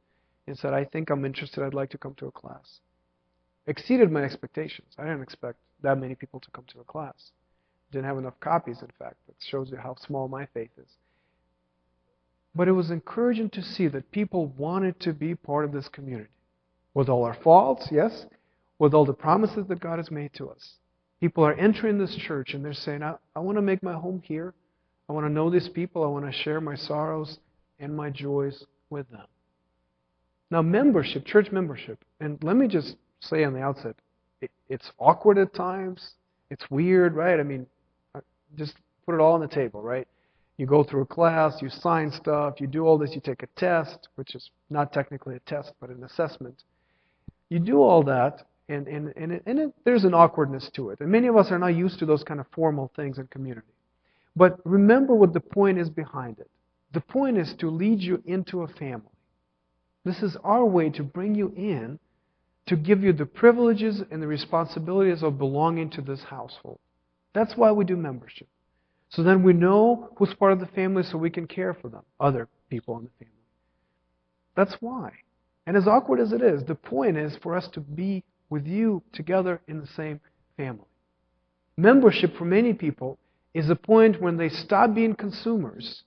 And 0.47 0.57
said, 0.57 0.73
I 0.73 0.85
think 0.85 1.09
I'm 1.09 1.25
interested. 1.25 1.65
I'd 1.65 1.73
like 1.73 1.89
to 1.89 1.97
come 1.97 2.13
to 2.15 2.27
a 2.27 2.31
class. 2.31 2.79
Exceeded 3.67 4.09
my 4.09 4.23
expectations. 4.23 4.93
I 4.97 5.03
didn't 5.03 5.23
expect 5.23 5.57
that 5.81 5.99
many 5.99 6.15
people 6.15 6.39
to 6.39 6.51
come 6.51 6.63
to 6.71 6.79
a 6.79 6.85
class. 6.85 7.31
Didn't 7.91 8.05
have 8.05 8.17
enough 8.17 8.39
copies, 8.39 8.81
in 8.81 8.91
fact. 8.97 9.17
That 9.27 9.35
shows 9.39 9.69
you 9.69 9.75
how 9.75 9.95
small 9.95 10.29
my 10.29 10.45
faith 10.53 10.71
is. 10.77 10.91
But 12.55 12.69
it 12.69 12.73
was 12.73 12.89
encouraging 12.89 13.49
to 13.49 13.61
see 13.61 13.89
that 13.89 14.11
people 14.11 14.45
wanted 14.45 15.01
to 15.01 15.11
be 15.11 15.35
part 15.35 15.65
of 15.65 15.73
this 15.73 15.89
community. 15.89 16.29
With 16.93 17.09
all 17.09 17.23
our 17.23 17.37
faults, 17.43 17.87
yes, 17.91 18.25
with 18.79 18.93
all 18.93 19.05
the 19.05 19.13
promises 19.13 19.65
that 19.67 19.79
God 19.79 19.97
has 19.97 20.11
made 20.11 20.33
to 20.35 20.49
us. 20.49 20.73
People 21.19 21.45
are 21.45 21.53
entering 21.53 21.97
this 21.97 22.15
church 22.15 22.53
and 22.53 22.63
they're 22.63 22.73
saying, 22.73 23.01
I, 23.01 23.15
I 23.35 23.39
want 23.39 23.57
to 23.57 23.61
make 23.61 23.81
my 23.81 23.93
home 23.93 24.21
here. 24.25 24.53
I 25.09 25.13
want 25.13 25.25
to 25.25 25.31
know 25.31 25.49
these 25.49 25.69
people. 25.69 26.03
I 26.03 26.07
want 26.07 26.25
to 26.25 26.31
share 26.31 26.61
my 26.61 26.75
sorrows 26.75 27.39
and 27.79 27.95
my 27.95 28.09
joys 28.09 28.65
with 28.89 29.09
them. 29.09 29.25
Now, 30.51 30.61
membership, 30.61 31.25
church 31.25 31.51
membership, 31.51 32.03
and 32.19 32.37
let 32.43 32.55
me 32.55 32.67
just 32.67 32.95
say 33.21 33.43
on 33.43 33.53
the 33.53 33.61
outset, 33.61 33.95
it, 34.41 34.51
it's 34.69 34.91
awkward 34.99 35.37
at 35.37 35.53
times. 35.53 36.11
It's 36.49 36.69
weird, 36.69 37.15
right? 37.15 37.39
I 37.39 37.43
mean, 37.43 37.65
Just 38.55 38.73
put 39.05 39.15
it 39.15 39.21
all 39.21 39.33
on 39.33 39.41
the 39.41 39.47
table, 39.47 39.81
right? 39.81 40.07
You 40.57 40.67
go 40.67 40.83
through 40.83 41.01
a 41.01 41.05
class, 41.05 41.61
you 41.61 41.69
sign 41.69 42.11
stuff, 42.11 42.61
you 42.61 42.67
do 42.67 42.85
all 42.85 42.97
this, 42.97 43.15
you 43.15 43.21
take 43.21 43.41
a 43.41 43.47
test, 43.57 44.09
which 44.15 44.35
is 44.35 44.51
not 44.69 44.93
technically 44.93 45.35
a 45.35 45.39
test, 45.39 45.71
but 45.81 45.89
an 45.89 46.03
assessment. 46.03 46.63
You 47.53 47.59
do 47.59 47.83
all 47.83 48.01
that, 48.05 48.47
and, 48.67 48.87
and, 48.87 49.13
and, 49.15 49.31
it, 49.31 49.43
and 49.45 49.59
it, 49.59 49.73
there's 49.85 50.05
an 50.05 50.15
awkwardness 50.15 50.71
to 50.73 50.89
it. 50.89 50.99
And 51.01 51.11
many 51.11 51.27
of 51.27 51.37
us 51.37 51.51
are 51.51 51.59
not 51.59 51.75
used 51.75 51.99
to 51.99 52.05
those 52.07 52.23
kind 52.23 52.39
of 52.39 52.47
formal 52.51 52.91
things 52.95 53.19
in 53.19 53.27
community. 53.27 53.67
But 54.35 54.57
remember 54.65 55.13
what 55.13 55.33
the 55.33 55.39
point 55.39 55.77
is 55.77 55.87
behind 55.87 56.39
it. 56.39 56.49
The 56.93 57.01
point 57.01 57.37
is 57.37 57.53
to 57.59 57.69
lead 57.69 57.99
you 57.99 58.23
into 58.25 58.63
a 58.63 58.67
family. 58.67 59.05
This 60.03 60.23
is 60.23 60.35
our 60.43 60.65
way 60.65 60.89
to 60.89 61.03
bring 61.03 61.35
you 61.35 61.53
in, 61.55 61.99
to 62.65 62.75
give 62.75 63.03
you 63.03 63.13
the 63.13 63.27
privileges 63.27 64.01
and 64.09 64.19
the 64.19 64.25
responsibilities 64.25 65.21
of 65.21 65.37
belonging 65.37 65.91
to 65.91 66.01
this 66.01 66.23
household. 66.23 66.79
That's 67.35 67.55
why 67.55 67.71
we 67.71 67.85
do 67.85 67.95
membership. 67.95 68.47
So 69.09 69.21
then 69.21 69.43
we 69.43 69.53
know 69.53 70.09
who's 70.17 70.33
part 70.33 70.53
of 70.53 70.59
the 70.59 70.65
family 70.65 71.03
so 71.03 71.19
we 71.19 71.29
can 71.29 71.45
care 71.45 71.75
for 71.75 71.89
them, 71.89 72.01
other 72.19 72.47
people 72.71 72.97
in 72.97 73.03
the 73.03 73.11
family. 73.19 73.43
That's 74.55 74.75
why. 74.79 75.11
And 75.65 75.77
as 75.77 75.87
awkward 75.87 76.19
as 76.19 76.33
it 76.33 76.41
is, 76.41 76.63
the 76.63 76.75
point 76.75 77.17
is 77.17 77.37
for 77.37 77.55
us 77.55 77.67
to 77.69 77.79
be 77.79 78.23
with 78.49 78.67
you 78.67 79.01
together 79.13 79.61
in 79.67 79.79
the 79.79 79.87
same 79.87 80.19
family. 80.57 80.85
Membership 81.77 82.35
for 82.37 82.45
many 82.45 82.73
people 82.73 83.17
is 83.53 83.69
a 83.69 83.75
point 83.75 84.21
when 84.21 84.37
they 84.37 84.49
stop 84.49 84.93
being 84.93 85.15
consumers 85.15 86.03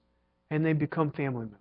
and 0.50 0.64
they 0.64 0.72
become 0.72 1.10
family 1.10 1.46
members. 1.46 1.60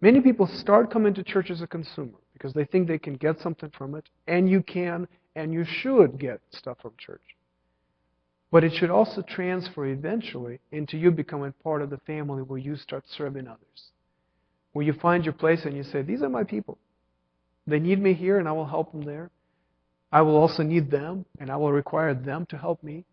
Many 0.00 0.20
people 0.20 0.46
start 0.46 0.90
coming 0.90 1.14
to 1.14 1.22
church 1.22 1.50
as 1.50 1.60
a 1.60 1.66
consumer 1.66 2.18
because 2.32 2.52
they 2.54 2.64
think 2.64 2.88
they 2.88 2.98
can 2.98 3.14
get 3.14 3.38
something 3.40 3.70
from 3.76 3.94
it, 3.94 4.08
and 4.26 4.48
you 4.48 4.62
can 4.62 5.06
and 5.36 5.52
you 5.52 5.64
should 5.64 6.18
get 6.18 6.40
stuff 6.50 6.78
from 6.80 6.92
church. 6.98 7.20
But 8.50 8.64
it 8.64 8.72
should 8.74 8.90
also 8.90 9.22
transfer 9.22 9.86
eventually 9.86 10.58
into 10.72 10.98
you 10.98 11.10
becoming 11.10 11.52
part 11.62 11.82
of 11.82 11.90
the 11.90 11.98
family 11.98 12.42
where 12.42 12.58
you 12.58 12.76
start 12.76 13.04
serving 13.08 13.46
others. 13.46 13.92
Where 14.72 14.84
you 14.84 14.92
find 14.92 15.24
your 15.24 15.32
place 15.32 15.64
and 15.64 15.76
you 15.76 15.82
say, 15.82 16.02
These 16.02 16.22
are 16.22 16.28
my 16.28 16.44
people. 16.44 16.78
They 17.66 17.78
need 17.78 18.00
me 18.00 18.14
here 18.14 18.38
and 18.38 18.48
I 18.48 18.52
will 18.52 18.66
help 18.66 18.92
them 18.92 19.02
there. 19.02 19.30
I 20.12 20.22
will 20.22 20.36
also 20.36 20.62
need 20.62 20.90
them 20.90 21.24
and 21.38 21.50
I 21.50 21.56
will 21.56 21.72
require 21.72 22.14
them 22.14 22.46
to 22.46 22.58
help 22.58 22.82
me. 22.82 23.04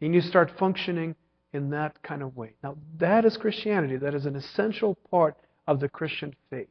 And 0.00 0.14
you 0.14 0.20
start 0.20 0.50
functioning 0.58 1.14
in 1.52 1.70
that 1.70 2.02
kind 2.02 2.22
of 2.22 2.36
way. 2.36 2.54
Now, 2.62 2.76
that 2.98 3.24
is 3.24 3.36
Christianity. 3.36 3.96
That 3.96 4.14
is 4.14 4.26
an 4.26 4.36
essential 4.36 4.94
part 5.10 5.36
of 5.66 5.80
the 5.80 5.88
Christian 5.88 6.34
faith. 6.50 6.68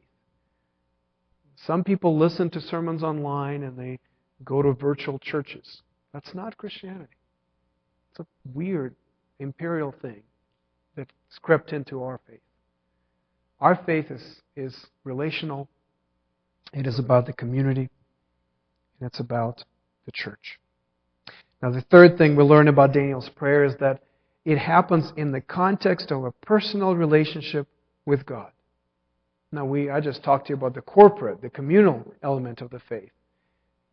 Some 1.66 1.84
people 1.84 2.18
listen 2.18 2.50
to 2.50 2.60
sermons 2.60 3.02
online 3.02 3.62
and 3.62 3.78
they 3.78 4.00
go 4.44 4.62
to 4.62 4.72
virtual 4.72 5.18
churches. 5.18 5.82
That's 6.12 6.34
not 6.34 6.56
Christianity. 6.56 7.16
It's 8.10 8.20
a 8.20 8.26
weird 8.52 8.94
imperial 9.38 9.94
thing 10.02 10.22
that's 10.96 11.10
crept 11.40 11.72
into 11.72 12.02
our 12.02 12.20
faith. 12.28 12.40
Our 13.62 13.76
faith 13.86 14.10
is, 14.10 14.22
is 14.56 14.76
relational, 15.04 15.68
it 16.72 16.84
is 16.84 16.98
about 16.98 17.26
the 17.26 17.32
community, 17.32 17.88
and 18.98 19.06
it's 19.06 19.20
about 19.20 19.62
the 20.04 20.10
church. 20.12 20.58
Now, 21.62 21.70
the 21.70 21.82
third 21.82 22.18
thing 22.18 22.34
we 22.34 22.42
learn 22.42 22.66
about 22.66 22.92
Daniel's 22.92 23.28
prayer 23.28 23.64
is 23.64 23.74
that 23.78 24.02
it 24.44 24.58
happens 24.58 25.12
in 25.16 25.30
the 25.30 25.40
context 25.40 26.10
of 26.10 26.24
a 26.24 26.32
personal 26.44 26.96
relationship 26.96 27.68
with 28.04 28.26
God. 28.26 28.50
Now, 29.52 29.64
we, 29.64 29.90
I 29.90 30.00
just 30.00 30.24
talked 30.24 30.48
to 30.48 30.50
you 30.50 30.56
about 30.56 30.74
the 30.74 30.80
corporate, 30.80 31.40
the 31.40 31.48
communal 31.48 32.04
element 32.20 32.62
of 32.62 32.70
the 32.70 32.80
faith. 32.88 33.12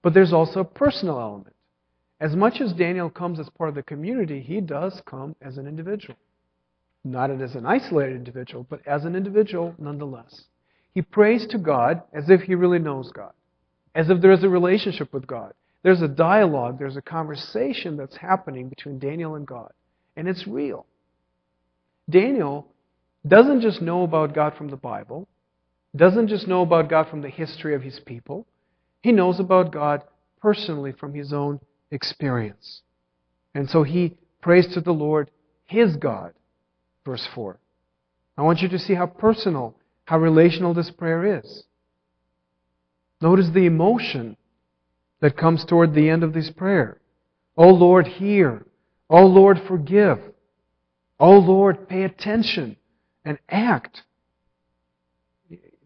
But 0.01 0.15
there's 0.15 0.33
also 0.33 0.61
a 0.61 0.65
personal 0.65 1.19
element. 1.19 1.55
As 2.19 2.35
much 2.35 2.59
as 2.59 2.73
Daniel 2.73 3.11
comes 3.11 3.39
as 3.39 3.49
part 3.51 3.69
of 3.69 3.75
the 3.75 3.83
community, 3.83 4.41
he 4.41 4.61
does 4.61 4.99
come 5.05 5.35
as 5.43 5.57
an 5.57 5.67
individual. 5.67 6.17
Not 7.03 7.31
as 7.31 7.55
an 7.55 7.65
isolated 7.65 8.15
individual, 8.15 8.65
but 8.69 8.85
as 8.85 9.05
an 9.05 9.15
individual 9.15 9.73
nonetheless. 9.77 10.43
He 10.93 11.01
prays 11.01 11.47
to 11.47 11.57
God 11.57 12.01
as 12.13 12.29
if 12.29 12.41
he 12.41 12.55
really 12.55 12.79
knows 12.79 13.11
God, 13.11 13.31
as 13.95 14.09
if 14.09 14.21
there 14.21 14.31
is 14.31 14.43
a 14.43 14.49
relationship 14.49 15.13
with 15.13 15.25
God. 15.27 15.53
There's 15.81 16.01
a 16.01 16.07
dialogue, 16.07 16.77
there's 16.77 16.97
a 16.97 17.01
conversation 17.01 17.95
that's 17.95 18.17
happening 18.17 18.67
between 18.67 18.99
Daniel 18.99 19.35
and 19.35 19.47
God, 19.47 19.71
and 20.17 20.27
it's 20.27 20.45
real. 20.45 20.85
Daniel 22.09 22.67
doesn't 23.25 23.61
just 23.61 23.81
know 23.81 24.03
about 24.03 24.33
God 24.33 24.55
from 24.57 24.69
the 24.69 24.75
Bible, 24.75 25.27
doesn't 25.95 26.27
just 26.27 26.47
know 26.47 26.63
about 26.63 26.89
God 26.89 27.07
from 27.09 27.21
the 27.21 27.29
history 27.29 27.75
of 27.75 27.81
his 27.81 27.99
people, 28.01 28.45
he 29.01 29.11
knows 29.11 29.39
about 29.39 29.71
God 29.71 30.03
personally 30.41 30.91
from 30.91 31.13
his 31.13 31.31
own 31.31 31.59
experience. 31.91 32.81
And 33.55 33.69
so 33.69 33.83
he 33.83 34.17
prays 34.41 34.67
to 34.73 34.81
the 34.81 34.91
Lord, 34.91 35.31
his 35.65 35.95
God. 35.95 36.33
Verse 37.09 37.27
4. 37.33 37.57
I 38.37 38.43
want 38.43 38.61
you 38.61 38.69
to 38.69 38.77
see 38.77 38.93
how 38.93 39.07
personal, 39.07 39.75
how 40.05 40.19
relational 40.19 40.75
this 40.75 40.91
prayer 40.91 41.39
is. 41.39 41.63
Notice 43.19 43.49
the 43.51 43.65
emotion 43.65 44.37
that 45.19 45.35
comes 45.35 45.65
toward 45.65 45.95
the 45.95 46.07
end 46.07 46.23
of 46.23 46.33
this 46.33 46.51
prayer. 46.51 47.01
Oh 47.57 47.69
Lord, 47.69 48.05
hear. 48.05 48.63
Oh 49.09 49.25
Lord, 49.25 49.59
forgive. 49.67 50.19
Oh 51.19 51.39
Lord, 51.39 51.89
pay 51.89 52.03
attention 52.03 52.77
and 53.25 53.39
act. 53.49 54.03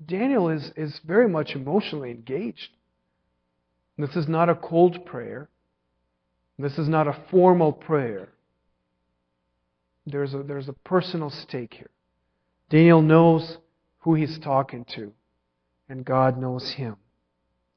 Daniel 0.06 0.50
is, 0.50 0.74
is 0.76 1.00
very 1.06 1.30
much 1.30 1.56
emotionally 1.56 2.12
engaged. 2.12 2.72
This 3.98 4.18
is 4.18 4.28
not 4.28 4.50
a 4.50 4.56
cold 4.56 5.06
prayer. 5.06 5.48
This 6.60 6.78
is 6.78 6.90
not 6.90 7.08
a 7.08 7.18
formal 7.32 7.72
prayer. 7.72 8.28
There's 10.06 10.34
a, 10.34 10.44
there's 10.44 10.70
a 10.70 10.74
personal 10.74 11.30
stake 11.30 11.74
here. 11.74 11.90
Daniel 12.70 13.02
knows 13.02 13.58
who 14.00 14.16
he's 14.16 14.38
talking 14.40 14.86
to, 14.96 15.14
and 15.88 16.04
God 16.04 16.38
knows 16.38 16.74
him. 16.76 16.98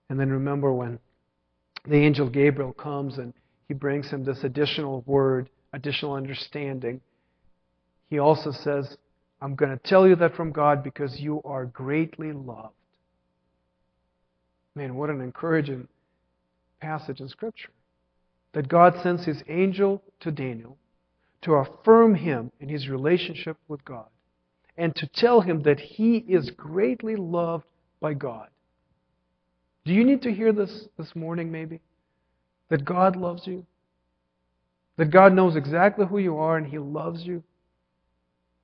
And 0.08 0.18
then 0.18 0.30
remember 0.30 0.72
when 0.72 0.98
the 1.86 1.96
angel 1.96 2.28
Gabriel 2.28 2.72
comes 2.72 3.18
and 3.18 3.32
he 3.68 3.74
brings 3.74 4.10
him 4.10 4.24
this 4.24 4.42
additional 4.42 5.02
word, 5.06 5.50
additional 5.72 6.14
understanding. 6.14 7.00
He 8.08 8.18
also 8.18 8.52
says, 8.52 8.96
I'm 9.40 9.54
going 9.54 9.76
to 9.76 9.88
tell 9.88 10.06
you 10.06 10.16
that 10.16 10.34
from 10.34 10.52
God 10.52 10.82
because 10.82 11.20
you 11.20 11.42
are 11.44 11.66
greatly 11.66 12.32
loved. 12.32 12.74
Man, 14.74 14.94
what 14.94 15.10
an 15.10 15.20
encouraging 15.20 15.88
passage 16.80 17.20
in 17.20 17.28
Scripture. 17.28 17.70
That 18.52 18.68
God 18.68 18.94
sends 19.02 19.24
his 19.24 19.42
angel 19.48 20.02
to 20.20 20.30
Daniel 20.30 20.78
to 21.42 21.54
affirm 21.54 22.14
him 22.14 22.50
in 22.60 22.68
his 22.68 22.88
relationship 22.88 23.56
with 23.68 23.84
God 23.84 24.06
and 24.76 24.94
to 24.96 25.06
tell 25.06 25.40
him 25.40 25.62
that 25.62 25.80
he 25.80 26.16
is 26.16 26.50
greatly 26.50 27.16
loved 27.16 27.64
by 28.00 28.14
God. 28.14 28.48
Do 29.84 29.92
you 29.92 30.04
need 30.04 30.22
to 30.22 30.32
hear 30.32 30.52
this 30.52 30.88
this 30.98 31.14
morning, 31.14 31.50
maybe? 31.52 31.80
That 32.70 32.84
God 32.84 33.14
loves 33.14 33.46
you? 33.46 33.64
That 34.96 35.12
God 35.12 35.32
knows 35.32 35.56
exactly 35.56 36.06
who 36.06 36.18
you 36.18 36.38
are 36.38 36.56
and 36.56 36.66
He 36.66 36.78
loves 36.78 37.24
you? 37.24 37.44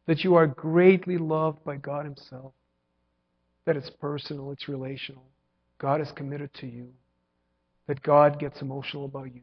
That 0.06 0.24
you 0.24 0.35
are 0.35 0.48
greatly 0.48 1.18
loved 1.18 1.64
by 1.64 1.76
God 1.76 2.04
Himself? 2.04 2.52
That 3.66 3.76
it's 3.76 3.90
personal, 3.90 4.50
it's 4.50 4.68
relational. 4.68 5.22
God 5.78 6.00
is 6.00 6.11
committed 6.11 6.52
to 6.54 6.66
you. 6.66 6.88
That 7.87 8.02
God 8.02 8.40
gets 8.40 8.61
emotional 8.61 9.04
about 9.04 9.32
you. 9.32 9.42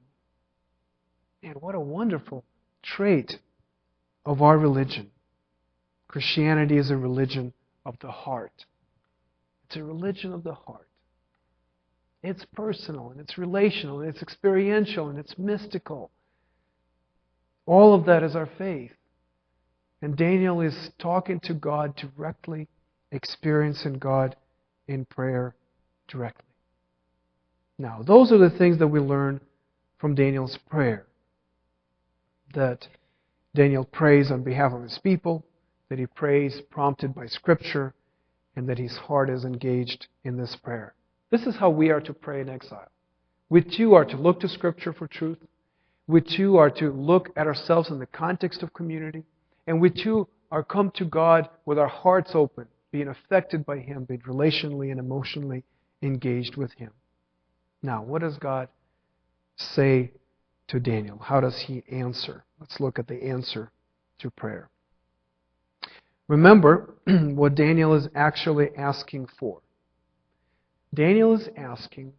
Man, 1.41 1.53
what 1.61 1.75
a 1.75 1.79
wonderful 1.79 2.43
trait 2.83 3.39
of 4.25 4.41
our 4.41 4.57
religion. 4.57 5.11
Christianity 6.07 6.77
is 6.77 6.91
a 6.91 6.97
religion 6.97 7.53
of 7.85 7.95
the 8.01 8.11
heart. 8.11 8.65
It's 9.65 9.75
a 9.75 9.83
religion 9.83 10.33
of 10.33 10.43
the 10.43 10.53
heart. 10.53 10.87
It's 12.21 12.45
personal 12.53 13.11
and 13.11 13.19
it's 13.19 13.37
relational 13.37 14.01
and 14.01 14.09
it's 14.09 14.21
experiential 14.21 15.09
and 15.09 15.17
it's 15.17 15.37
mystical. 15.37 16.11
All 17.65 17.93
of 17.93 18.05
that 18.05 18.23
is 18.23 18.35
our 18.35 18.49
faith. 18.57 18.91
And 20.01 20.15
Daniel 20.15 20.61
is 20.61 20.91
talking 20.97 21.39
to 21.41 21.53
God 21.53 21.95
directly, 21.95 22.67
experiencing 23.11 23.99
God 23.99 24.35
in 24.87 25.05
prayer 25.05 25.55
directly. 26.07 26.45
Now, 27.77 28.01
those 28.05 28.31
are 28.31 28.37
the 28.37 28.49
things 28.49 28.79
that 28.79 28.87
we 28.87 28.99
learn 28.99 29.39
from 29.99 30.15
Daniel's 30.15 30.57
prayer. 30.69 31.05
That 32.53 32.87
Daniel 33.55 33.83
prays 33.83 34.31
on 34.31 34.43
behalf 34.43 34.73
of 34.73 34.83
his 34.83 34.99
people, 34.99 35.45
that 35.89 35.99
he 35.99 36.05
prays 36.05 36.61
prompted 36.69 37.13
by 37.13 37.27
Scripture, 37.27 37.93
and 38.55 38.67
that 38.69 38.77
his 38.77 38.95
heart 38.97 39.29
is 39.29 39.45
engaged 39.45 40.07
in 40.23 40.37
this 40.37 40.55
prayer. 40.55 40.93
This 41.29 41.43
is 41.43 41.55
how 41.55 41.69
we 41.69 41.89
are 41.89 42.01
to 42.01 42.13
pray 42.13 42.41
in 42.41 42.49
exile. 42.49 42.89
We 43.49 43.61
too 43.61 43.93
are 43.93 44.05
to 44.05 44.17
look 44.17 44.39
to 44.41 44.47
Scripture 44.47 44.93
for 44.93 45.07
truth. 45.07 45.39
We 46.07 46.21
too 46.21 46.57
are 46.57 46.69
to 46.71 46.91
look 46.91 47.29
at 47.35 47.47
ourselves 47.47 47.89
in 47.89 47.99
the 47.99 48.05
context 48.07 48.63
of 48.63 48.73
community. 48.73 49.23
And 49.67 49.79
we 49.79 49.89
too 49.89 50.27
are 50.51 50.63
come 50.63 50.91
to 50.95 51.05
God 51.05 51.49
with 51.65 51.77
our 51.77 51.87
hearts 51.87 52.31
open, 52.33 52.67
being 52.91 53.07
affected 53.07 53.65
by 53.65 53.77
Him, 53.79 54.05
being 54.05 54.21
relationally 54.21 54.91
and 54.91 54.99
emotionally 54.99 55.63
engaged 56.01 56.55
with 56.55 56.73
Him. 56.73 56.91
Now, 57.83 58.03
what 58.03 58.21
does 58.21 58.37
God 58.37 58.69
say 59.57 60.11
to 60.69 60.79
Daniel. 60.79 61.19
How 61.19 61.41
does 61.41 61.59
he 61.59 61.83
answer? 61.91 62.43
Let's 62.59 62.79
look 62.79 62.99
at 62.99 63.07
the 63.07 63.23
answer 63.23 63.71
to 64.19 64.29
prayer. 64.29 64.69
Remember 66.27 66.95
what 67.05 67.55
Daniel 67.55 67.95
is 67.95 68.07
actually 68.15 68.69
asking 68.77 69.27
for. 69.39 69.61
Daniel 70.93 71.35
is 71.35 71.49
asking 71.57 72.13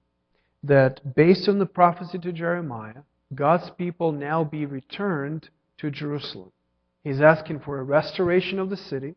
that, 0.63 1.15
based 1.15 1.49
on 1.49 1.59
the 1.59 1.67
prophecy 1.67 2.19
to 2.19 2.33
Jeremiah, 2.33 3.03
God's 3.35 3.71
people 3.79 4.13
now 4.13 4.43
be 4.43 4.67
returned 4.67 5.49
to 5.79 5.91
Jerusalem. 5.91 6.51
He's 7.05 7.21
asking 7.21 7.61
for 7.61 7.79
a 7.79 7.85
restoration 7.85 8.59
of 8.59 8.69
the 8.69 8.77
city, 8.77 9.15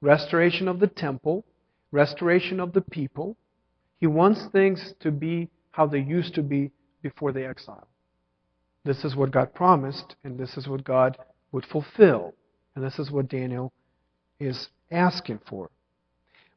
restoration 0.00 0.68
of 0.68 0.78
the 0.78 0.86
temple, 0.86 1.44
restoration 1.90 2.60
of 2.60 2.72
the 2.72 2.80
people. 2.80 3.36
He 3.98 4.06
wants 4.06 4.46
things 4.52 4.94
to 5.00 5.10
be 5.10 5.48
how 5.72 5.86
they 5.86 6.00
used 6.00 6.34
to 6.36 6.42
be 6.42 6.70
before 7.02 7.32
the 7.32 7.46
exile. 7.46 7.87
This 8.84 9.04
is 9.04 9.16
what 9.16 9.30
God 9.30 9.54
promised, 9.54 10.16
and 10.24 10.38
this 10.38 10.56
is 10.56 10.68
what 10.68 10.84
God 10.84 11.16
would 11.52 11.66
fulfill. 11.66 12.34
And 12.74 12.84
this 12.84 12.98
is 12.98 13.10
what 13.10 13.28
Daniel 13.28 13.72
is 14.38 14.68
asking 14.90 15.40
for. 15.48 15.70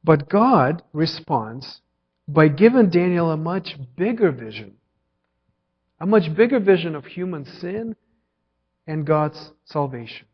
But 0.03 0.29
God 0.29 0.83
responds 0.93 1.81
by 2.27 2.47
giving 2.47 2.89
Daniel 2.89 3.31
a 3.31 3.37
much 3.37 3.75
bigger 3.95 4.31
vision, 4.31 4.75
a 5.99 6.05
much 6.05 6.33
bigger 6.35 6.59
vision 6.59 6.95
of 6.95 7.05
human 7.05 7.45
sin 7.45 7.95
and 8.87 9.05
God's 9.05 9.51
salvation. 9.65 10.27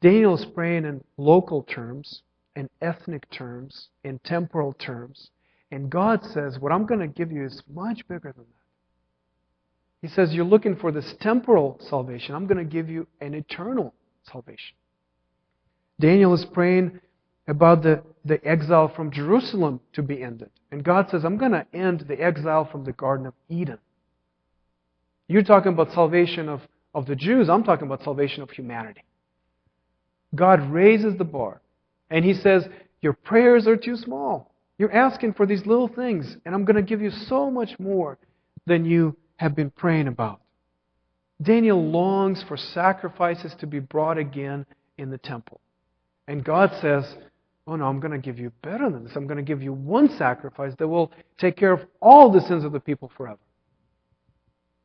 Daniel 0.00 0.34
is 0.34 0.46
praying 0.46 0.84
in 0.84 1.04
local 1.18 1.62
terms, 1.62 2.22
in 2.56 2.70
ethnic 2.80 3.30
terms, 3.30 3.88
in 4.02 4.18
temporal 4.20 4.72
terms. 4.72 5.30
And 5.70 5.90
God 5.90 6.24
says, 6.24 6.58
What 6.58 6.72
I'm 6.72 6.86
going 6.86 7.00
to 7.00 7.06
give 7.06 7.30
you 7.30 7.44
is 7.44 7.62
much 7.72 8.06
bigger 8.08 8.32
than 8.34 8.44
that. 8.44 8.59
He 10.02 10.08
says, 10.08 10.32
You're 10.32 10.44
looking 10.44 10.76
for 10.76 10.92
this 10.92 11.14
temporal 11.20 11.78
salvation. 11.88 12.34
I'm 12.34 12.46
going 12.46 12.58
to 12.58 12.70
give 12.70 12.88
you 12.88 13.06
an 13.20 13.34
eternal 13.34 13.94
salvation. 14.30 14.76
Daniel 16.00 16.32
is 16.34 16.46
praying 16.46 17.00
about 17.46 17.82
the, 17.82 18.02
the 18.24 18.44
exile 18.46 18.88
from 18.94 19.10
Jerusalem 19.10 19.80
to 19.92 20.02
be 20.02 20.22
ended. 20.22 20.50
And 20.72 20.82
God 20.82 21.08
says, 21.10 21.24
I'm 21.24 21.36
going 21.36 21.52
to 21.52 21.66
end 21.74 22.04
the 22.08 22.20
exile 22.20 22.68
from 22.70 22.84
the 22.84 22.92
Garden 22.92 23.26
of 23.26 23.34
Eden. 23.48 23.78
You're 25.28 25.42
talking 25.42 25.72
about 25.72 25.92
salvation 25.92 26.48
of, 26.48 26.60
of 26.94 27.06
the 27.06 27.16
Jews. 27.16 27.48
I'm 27.48 27.64
talking 27.64 27.86
about 27.86 28.02
salvation 28.02 28.42
of 28.42 28.50
humanity. 28.50 29.04
God 30.34 30.70
raises 30.70 31.16
the 31.18 31.24
bar. 31.24 31.60
And 32.08 32.24
He 32.24 32.34
says, 32.34 32.64
Your 33.02 33.12
prayers 33.12 33.66
are 33.66 33.76
too 33.76 33.96
small. 33.96 34.50
You're 34.78 34.92
asking 34.92 35.34
for 35.34 35.44
these 35.44 35.66
little 35.66 35.88
things, 35.88 36.36
and 36.46 36.54
I'm 36.54 36.64
going 36.64 36.76
to 36.76 36.82
give 36.82 37.02
you 37.02 37.10
so 37.10 37.50
much 37.50 37.78
more 37.78 38.16
than 38.66 38.86
you 38.86 39.14
have 39.40 39.56
been 39.56 39.70
praying 39.70 40.06
about. 40.06 40.42
Daniel 41.40 41.82
longs 41.82 42.44
for 42.46 42.58
sacrifices 42.58 43.54
to 43.58 43.66
be 43.66 43.78
brought 43.78 44.18
again 44.18 44.66
in 44.98 45.08
the 45.08 45.16
temple. 45.16 45.62
And 46.28 46.44
God 46.44 46.70
says, 46.82 47.16
Oh 47.66 47.74
no, 47.74 47.86
I'm 47.86 48.00
going 48.00 48.12
to 48.12 48.18
give 48.18 48.38
you 48.38 48.52
better 48.62 48.90
than 48.90 49.04
this. 49.04 49.16
I'm 49.16 49.26
going 49.26 49.38
to 49.38 49.42
give 49.42 49.62
you 49.62 49.72
one 49.72 50.14
sacrifice 50.18 50.74
that 50.78 50.86
will 50.86 51.10
take 51.38 51.56
care 51.56 51.72
of 51.72 51.80
all 52.00 52.30
the 52.30 52.42
sins 52.42 52.64
of 52.64 52.72
the 52.72 52.80
people 52.80 53.10
forever. 53.16 53.38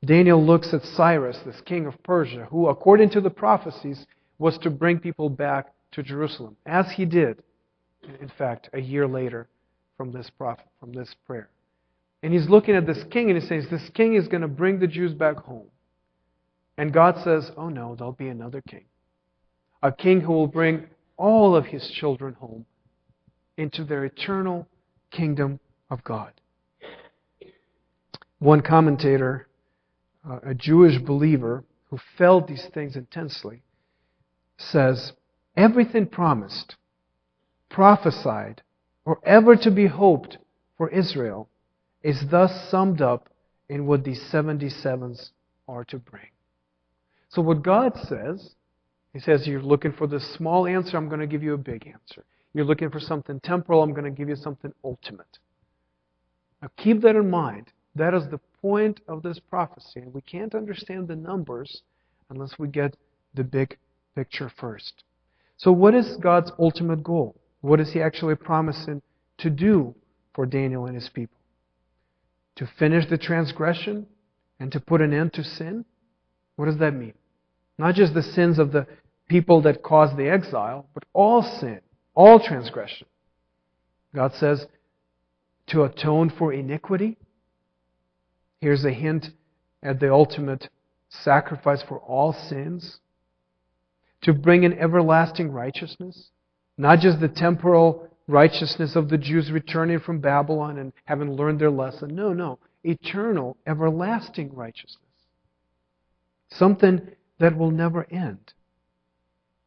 Daniel 0.06 0.42
looks 0.42 0.74
at 0.74 0.84
Cyrus, 0.84 1.38
this 1.46 1.60
king 1.66 1.86
of 1.86 2.02
Persia, 2.04 2.48
who, 2.50 2.70
according 2.70 3.10
to 3.10 3.22
the 3.22 3.30
prophecies, 3.30 4.06
was 4.38 4.58
to 4.60 4.70
bring 4.70 5.00
people 5.00 5.30
back 5.30 5.74
to 5.92 6.04
Jerusalem, 6.04 6.56
as 6.66 6.90
he 6.92 7.04
did, 7.04 7.44
in 8.22 8.32
fact, 8.38 8.70
a 8.72 8.80
year 8.80 9.06
later 9.06 9.50
from 9.98 10.14
this 10.14 10.30
prophet, 10.30 10.68
from 10.80 10.94
this 10.94 11.14
prayer. 11.28 11.50
And 12.26 12.34
he's 12.34 12.50
looking 12.50 12.76
at 12.76 12.88
this 12.88 13.04
king 13.12 13.30
and 13.30 13.40
he 13.40 13.48
says, 13.48 13.68
This 13.70 13.88
king 13.94 14.16
is 14.16 14.28
going 14.28 14.42
to 14.42 14.48
bring 14.48 14.80
the 14.80 14.88
Jews 14.88 15.14
back 15.14 15.38
home. 15.38 15.68
And 16.76 16.92
God 16.92 17.20
says, 17.24 17.52
Oh 17.56 17.70
no, 17.70 17.94
there'll 17.94 18.14
be 18.14 18.30
another 18.30 18.64
king. 18.68 18.86
A 19.84 19.92
king 19.92 20.22
who 20.22 20.34
will 20.34 20.48
bring 20.48 20.88
all 21.18 21.56
of 21.56 21.68
his 21.68 21.88
children 21.88 22.34
home 22.34 22.66
into 23.58 23.84
their 23.84 24.06
eternal 24.06 24.68
kingdom 25.12 25.60
of 25.92 26.04
God. 26.04 26.32
One 28.40 28.62
commentator, 28.62 29.48
uh, 30.28 30.40
a 30.48 30.56
Jewish 30.56 30.98
believer 30.98 31.64
who 31.92 32.00
felt 32.18 32.48
these 32.48 32.66
things 32.74 32.96
intensely, 32.96 33.62
says, 34.58 35.14
Everything 35.56 36.08
promised, 36.08 36.76
prophesied, 37.70 38.64
or 39.06 39.20
ever 39.24 39.56
to 39.58 39.70
be 39.70 39.86
hoped 39.86 40.40
for 40.76 40.90
Israel 40.90 41.50
is 42.06 42.24
thus 42.30 42.52
summed 42.70 43.02
up 43.02 43.30
in 43.68 43.88
what 43.88 44.04
these 44.04 44.22
77s 44.32 45.32
are 45.68 45.84
to 45.86 45.98
bring. 45.98 46.28
So, 47.30 47.42
what 47.42 47.64
God 47.64 47.94
says, 48.04 48.54
He 49.12 49.20
says, 49.20 49.48
You're 49.48 49.64
looking 49.64 49.92
for 49.92 50.06
this 50.06 50.36
small 50.36 50.68
answer, 50.68 50.98
I'm 50.98 51.08
going 51.10 51.20
to 51.20 51.28
give 51.28 51.42
you 51.42 51.56
a 51.56 51.58
big 51.58 51.88
answer. 51.88 52.24
You're 52.54 52.66
looking 52.66 52.92
for 52.92 53.00
something 53.00 53.40
temporal, 53.40 53.82
I'm 53.82 53.92
going 53.92 54.06
to 54.06 54.12
give 54.12 54.30
you 54.30 54.36
something 54.36 54.72
ultimate. 54.84 55.40
Now, 56.62 56.70
keep 56.78 57.02
that 57.02 57.16
in 57.16 57.28
mind. 57.28 57.72
That 57.96 58.14
is 58.14 58.30
the 58.30 58.40
point 58.62 59.02
of 59.08 59.24
this 59.24 59.40
prophecy. 59.40 60.02
And 60.02 60.14
we 60.14 60.22
can't 60.22 60.54
understand 60.54 61.08
the 61.08 61.16
numbers 61.16 61.82
unless 62.30 62.60
we 62.60 62.68
get 62.68 62.96
the 63.34 63.44
big 63.44 63.78
picture 64.16 64.52
first. 64.60 65.04
So, 65.58 65.72
what 65.72 65.96
is 65.96 66.18
God's 66.22 66.52
ultimate 66.60 67.04
goal? 67.04 67.36
What 67.62 67.80
is 67.80 67.92
He 67.94 68.00
actually 68.00 68.36
promising 68.36 69.02
to 69.40 69.50
do 69.50 69.96
for 70.36 70.46
Daniel 70.46 70.86
and 70.86 70.94
his 70.94 71.10
people? 71.12 71.36
To 72.56 72.68
finish 72.80 73.06
the 73.10 73.18
transgression 73.18 74.08
and 74.60 74.72
to 74.72 74.80
put 74.80 75.02
an 75.02 75.14
end 75.14 75.34
to 75.34 75.44
sin? 75.44 75.86
What 76.56 76.66
does 76.66 76.78
that 76.78 76.94
mean? 76.94 77.14
Not 77.78 77.96
just 77.96 78.14
the 78.14 78.24
sins 78.24 78.60
of 78.60 78.72
the 78.72 78.88
people 79.28 79.62
that 79.64 79.84
caused 79.84 80.16
the 80.16 80.30
exile, 80.30 80.88
but 80.94 81.04
all 81.14 81.42
sin, 81.42 81.82
all 82.14 82.40
transgression. 82.40 83.08
God 84.14 84.34
says 84.34 84.66
to 85.68 85.84
atone 85.84 86.30
for 86.30 86.54
iniquity. 86.54 87.18
Here's 88.62 88.86
a 88.86 88.92
hint 88.92 89.32
at 89.84 90.00
the 90.00 90.12
ultimate 90.12 90.70
sacrifice 91.10 91.84
for 91.84 92.00
all 92.00 92.34
sins 92.34 93.00
to 94.22 94.34
bring 94.34 94.64
in 94.64 94.74
everlasting 94.80 95.52
righteousness, 95.52 96.30
not 96.78 97.00
just 97.00 97.20
the 97.20 97.28
temporal 97.28 98.10
righteousness 98.28 98.96
of 98.96 99.10
the 99.10 99.18
Jews 99.18 99.52
returning 99.52 100.00
from 100.00 100.20
Babylon 100.20 100.78
and 100.78 100.94
having 101.06 101.34
learned 101.34 101.60
their 101.60 101.72
lesson. 101.72 102.16
No, 102.16 102.34
no. 102.34 102.60
Eternal, 102.84 103.58
everlasting 103.66 104.54
righteousness. 104.54 105.00
Something 106.50 107.02
that 107.40 107.58
will 107.58 107.72
never 107.72 108.08
end. 108.12 108.54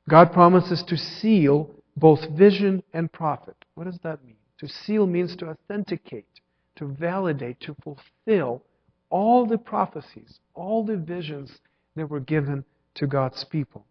God 0.08 0.32
promises 0.32 0.82
to 0.84 0.96
seal 0.96 1.70
both 1.96 2.28
vision 2.30 2.82
and 2.92 3.12
prophet. 3.12 3.56
What 3.74 3.84
does 3.84 3.98
that 4.02 4.24
mean? 4.24 4.36
To 4.58 4.68
seal 4.68 5.06
means 5.06 5.36
to 5.36 5.50
authenticate, 5.50 6.40
to 6.76 6.86
validate, 6.86 7.60
to 7.60 7.76
fulfill 7.82 8.62
all 9.10 9.46
the 9.46 9.58
prophecies, 9.58 10.40
all 10.54 10.84
the 10.84 10.96
visions 10.96 11.58
that 11.96 12.08
were 12.08 12.20
given 12.20 12.64
to 12.94 13.06
God's 13.06 13.44
people. 13.44 13.86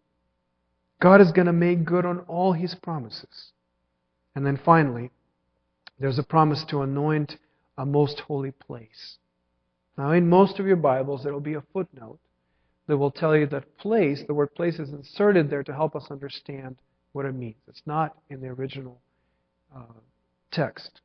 God 1.00 1.20
is 1.20 1.32
going 1.32 1.46
to 1.46 1.52
make 1.52 1.84
good 1.84 2.04
on 2.04 2.20
all 2.20 2.52
his 2.52 2.74
promises. 2.74 3.52
And 4.38 4.46
then 4.46 4.60
finally, 4.64 5.10
there's 5.98 6.20
a 6.20 6.22
promise 6.22 6.64
to 6.68 6.82
anoint 6.82 7.38
a 7.76 7.84
most 7.84 8.20
holy 8.20 8.52
place. 8.52 9.18
Now, 9.96 10.12
in 10.12 10.28
most 10.28 10.60
of 10.60 10.66
your 10.68 10.76
Bibles, 10.76 11.24
there 11.24 11.32
will 11.32 11.40
be 11.40 11.54
a 11.54 11.64
footnote 11.72 12.20
that 12.86 12.98
will 12.98 13.10
tell 13.10 13.36
you 13.36 13.46
that 13.46 13.78
place, 13.78 14.22
the 14.24 14.34
word 14.34 14.54
place, 14.54 14.78
is 14.78 14.90
inserted 14.90 15.50
there 15.50 15.64
to 15.64 15.74
help 15.74 15.96
us 15.96 16.06
understand 16.12 16.76
what 17.10 17.26
it 17.26 17.34
means. 17.34 17.56
It's 17.66 17.82
not 17.84 18.16
in 18.30 18.40
the 18.40 18.46
original 18.46 19.00
uh, 19.74 19.98
text. 20.52 21.00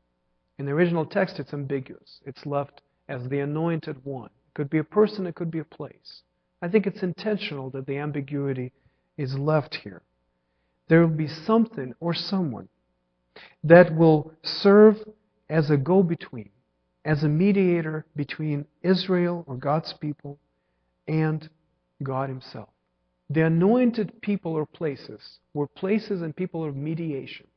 In 0.59 0.67
the 0.67 0.73
original 0.73 1.03
text, 1.03 1.39
it's 1.39 1.55
ambiguous. 1.55 2.19
It's 2.27 2.45
left 2.45 2.81
as 3.09 3.27
the 3.29 3.39
anointed 3.39 4.05
one. 4.05 4.29
It 4.29 4.53
could 4.53 4.69
be 4.69 4.77
a 4.77 4.83
person, 4.83 5.25
it 5.25 5.33
could 5.33 5.49
be 5.49 5.57
a 5.57 5.65
place. 5.65 6.21
I 6.61 6.67
think 6.67 6.85
it's 6.85 7.01
intentional 7.01 7.71
that 7.71 7.87
the 7.87 7.97
ambiguity 7.97 8.73
is 9.17 9.33
left 9.39 9.73
here. 9.73 10.03
There 10.87 11.01
will 11.01 11.17
be 11.17 11.27
something 11.27 11.95
or 11.99 12.13
someone 12.13 12.69
that 13.63 13.95
will 13.95 14.33
serve 14.43 14.97
as 15.49 15.69
a 15.69 15.77
go 15.77 16.03
between, 16.03 16.49
as 17.05 17.23
a 17.23 17.29
mediator 17.29 18.05
between 18.15 18.65
Israel 18.81 19.43
or 19.47 19.55
God's 19.55 19.93
people 19.93 20.37
and 21.07 21.49
God 22.01 22.29
Himself. 22.29 22.69
The 23.29 23.45
anointed 23.45 24.21
people 24.21 24.53
or 24.53 24.65
places 24.65 25.39
were 25.53 25.67
places 25.67 26.21
and 26.21 26.35
people 26.35 26.63
of 26.63 26.75
mediation. 26.75 27.47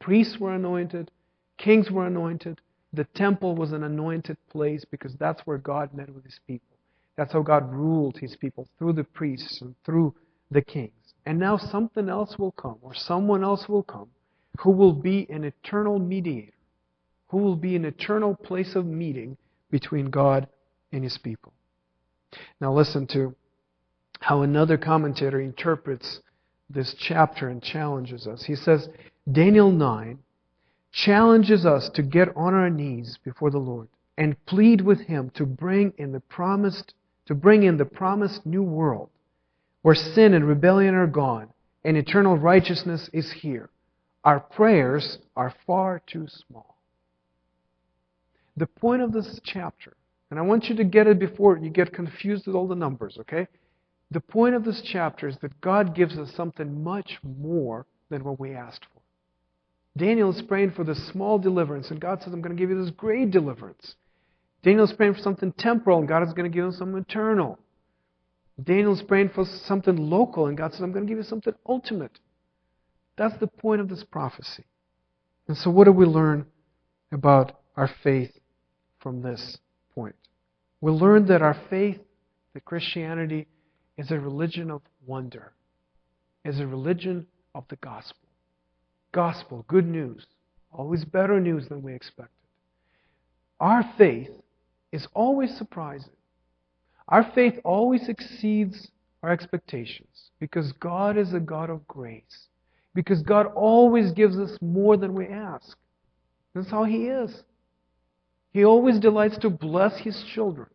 Priests 0.00 0.38
were 0.38 0.54
anointed, 0.54 1.10
kings 1.58 1.90
were 1.90 2.06
anointed, 2.06 2.60
the 2.92 3.04
temple 3.04 3.54
was 3.54 3.72
an 3.72 3.84
anointed 3.84 4.36
place 4.50 4.84
because 4.84 5.14
that's 5.14 5.40
where 5.46 5.58
God 5.58 5.94
met 5.94 6.12
with 6.12 6.24
His 6.24 6.40
people. 6.46 6.76
That's 7.16 7.32
how 7.32 7.42
God 7.42 7.72
ruled 7.72 8.18
His 8.18 8.36
people 8.36 8.68
through 8.78 8.94
the 8.94 9.04
priests 9.04 9.60
and 9.60 9.74
through 9.84 10.14
the 10.50 10.62
kings. 10.62 10.92
And 11.24 11.38
now 11.38 11.56
something 11.56 12.08
else 12.08 12.36
will 12.38 12.52
come, 12.52 12.78
or 12.82 12.94
someone 12.94 13.44
else 13.44 13.68
will 13.68 13.82
come, 13.82 14.08
who 14.60 14.70
will 14.70 14.92
be 14.92 15.26
an 15.30 15.44
eternal 15.44 15.98
mediator, 15.98 16.52
who 17.28 17.38
will 17.38 17.56
be 17.56 17.76
an 17.76 17.84
eternal 17.84 18.34
place 18.34 18.74
of 18.74 18.86
meeting 18.86 19.36
between 19.70 20.10
God 20.10 20.48
and 20.92 21.02
his 21.02 21.18
people. 21.18 21.52
Now 22.60 22.72
listen 22.72 23.06
to 23.08 23.34
how 24.20 24.42
another 24.42 24.76
commentator 24.76 25.40
interprets 25.40 26.20
this 26.70 26.94
chapter 26.98 27.48
and 27.48 27.62
challenges 27.62 28.26
us. 28.26 28.44
He 28.44 28.54
says, 28.54 28.88
Daniel 29.30 29.70
9 29.70 30.18
challenges 30.92 31.64
us 31.66 31.90
to 31.94 32.02
get 32.02 32.28
on 32.36 32.54
our 32.54 32.70
knees 32.70 33.18
before 33.24 33.50
the 33.50 33.58
Lord 33.58 33.88
and 34.18 34.44
plead 34.46 34.80
with 34.80 35.00
him 35.00 35.30
to 35.34 35.46
bring 35.46 35.92
in 35.98 36.12
the 36.12 36.20
promised 36.20 36.94
to 37.26 37.34
bring 37.34 37.62
in 37.62 37.76
the 37.76 37.84
promised 37.84 38.44
new 38.44 38.62
world 38.62 39.08
where 39.82 39.94
sin 39.94 40.34
and 40.34 40.46
rebellion 40.46 40.94
are 40.94 41.06
gone 41.06 41.48
and 41.84 41.96
eternal 41.96 42.36
righteousness 42.36 43.08
is 43.12 43.30
here. 43.32 43.70
Our 44.24 44.40
prayers 44.40 45.18
are 45.36 45.54
far 45.66 46.00
too 46.06 46.28
small. 46.28 46.76
The 48.56 48.66
point 48.66 49.02
of 49.02 49.12
this 49.12 49.40
chapter, 49.44 49.96
and 50.30 50.38
I 50.38 50.42
want 50.42 50.68
you 50.68 50.76
to 50.76 50.84
get 50.84 51.06
it 51.06 51.18
before 51.18 51.56
you 51.56 51.70
get 51.70 51.92
confused 51.92 52.46
with 52.46 52.54
all 52.54 52.68
the 52.68 52.74
numbers, 52.74 53.16
okay? 53.20 53.48
The 54.10 54.20
point 54.20 54.54
of 54.54 54.64
this 54.64 54.82
chapter 54.82 55.26
is 55.26 55.36
that 55.38 55.60
God 55.60 55.94
gives 55.94 56.18
us 56.18 56.32
something 56.34 56.84
much 56.84 57.18
more 57.22 57.86
than 58.10 58.24
what 58.24 58.38
we 58.38 58.52
asked 58.52 58.84
for. 58.84 59.00
Daniel 59.96 60.30
is 60.30 60.42
praying 60.42 60.72
for 60.72 60.84
this 60.84 61.06
small 61.08 61.38
deliverance, 61.38 61.90
and 61.90 62.00
God 62.00 62.22
says, 62.22 62.32
I'm 62.32 62.40
going 62.40 62.54
to 62.56 62.60
give 62.60 62.70
you 62.70 62.82
this 62.82 62.92
great 62.92 63.30
deliverance. 63.30 63.96
Daniel 64.62 64.84
is 64.84 64.92
praying 64.92 65.14
for 65.14 65.20
something 65.20 65.52
temporal, 65.52 65.98
and 65.98 66.08
God 66.08 66.22
is 66.22 66.32
going 66.32 66.50
to 66.50 66.54
give 66.54 66.64
him 66.64 66.72
something 66.72 66.98
eternal. 66.98 67.58
Daniel 68.62 68.92
is 68.92 69.02
praying 69.02 69.30
for 69.30 69.44
something 69.44 69.96
local, 69.96 70.46
and 70.46 70.56
God 70.56 70.72
says, 70.72 70.82
I'm 70.82 70.92
going 70.92 71.06
to 71.06 71.10
give 71.10 71.18
you 71.18 71.24
something 71.24 71.54
ultimate. 71.66 72.18
That's 73.16 73.36
the 73.38 73.46
point 73.46 73.80
of 73.80 73.88
this 73.88 74.04
prophecy. 74.04 74.64
And 75.48 75.56
so, 75.56 75.70
what 75.70 75.84
do 75.84 75.92
we 75.92 76.06
learn 76.06 76.46
about 77.10 77.60
our 77.76 77.90
faith 78.02 78.32
from 79.00 79.22
this 79.22 79.58
point? 79.94 80.16
We 80.80 80.92
learn 80.92 81.26
that 81.26 81.42
our 81.42 81.56
faith, 81.68 82.00
that 82.54 82.64
Christianity, 82.64 83.46
is 83.98 84.10
a 84.10 84.18
religion 84.18 84.70
of 84.70 84.82
wonder, 85.06 85.52
is 86.44 86.58
a 86.60 86.66
religion 86.66 87.26
of 87.54 87.64
the 87.68 87.76
gospel. 87.76 88.28
Gospel, 89.12 89.64
good 89.68 89.86
news, 89.86 90.26
always 90.72 91.04
better 91.04 91.38
news 91.38 91.68
than 91.68 91.82
we 91.82 91.94
expected. 91.94 92.34
Our 93.60 93.84
faith 93.98 94.30
is 94.90 95.06
always 95.14 95.56
surprising. 95.56 96.16
Our 97.08 97.30
faith 97.34 97.58
always 97.64 98.08
exceeds 98.08 98.88
our 99.22 99.30
expectations 99.30 100.30
because 100.40 100.72
God 100.72 101.16
is 101.18 101.34
a 101.34 101.40
God 101.40 101.70
of 101.70 101.86
grace. 101.86 102.48
Because 102.94 103.22
God 103.22 103.46
always 103.54 104.12
gives 104.12 104.36
us 104.36 104.56
more 104.60 104.96
than 104.96 105.14
we 105.14 105.26
ask. 105.26 105.76
That's 106.54 106.70
how 106.70 106.84
He 106.84 107.06
is. 107.06 107.42
He 108.52 108.64
always 108.64 108.98
delights 108.98 109.38
to 109.38 109.50
bless 109.50 109.96
His 109.98 110.22
children. 110.34 110.68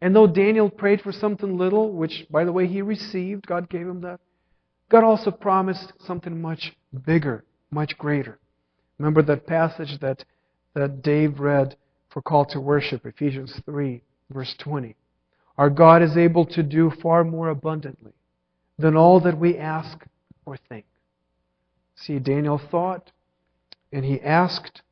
And 0.00 0.14
though 0.14 0.26
Daniel 0.26 0.68
prayed 0.68 1.00
for 1.00 1.12
something 1.12 1.56
little, 1.56 1.90
which, 1.92 2.26
by 2.30 2.44
the 2.44 2.52
way, 2.52 2.66
he 2.66 2.82
received, 2.82 3.46
God 3.46 3.68
gave 3.68 3.86
him 3.86 4.02
that, 4.02 4.20
God 4.88 5.04
also 5.04 5.30
promised 5.30 5.92
something 6.06 6.40
much 6.40 6.76
bigger, 7.06 7.44
much 7.70 7.96
greater. 7.96 8.38
Remember 8.98 9.22
that 9.22 9.46
passage 9.46 9.98
that, 10.00 10.24
that 10.74 11.02
Dave 11.02 11.40
read 11.40 11.76
for 12.10 12.22
call 12.22 12.44
to 12.46 12.60
worship, 12.60 13.04
Ephesians 13.04 13.60
3, 13.64 14.02
verse 14.30 14.54
20. 14.58 14.94
Our 15.58 15.70
God 15.70 16.02
is 16.02 16.16
able 16.16 16.44
to 16.46 16.62
do 16.62 16.92
far 17.02 17.24
more 17.24 17.48
abundantly 17.48 18.12
than 18.78 18.96
all 18.96 19.20
that 19.20 19.38
we 19.38 19.56
ask 19.56 20.04
or 20.44 20.58
think. 20.68 20.84
See, 21.96 22.18
Daniel 22.18 22.58
thought 22.58 23.10
and 23.92 24.04
he 24.04 24.20
asked, 24.20 24.82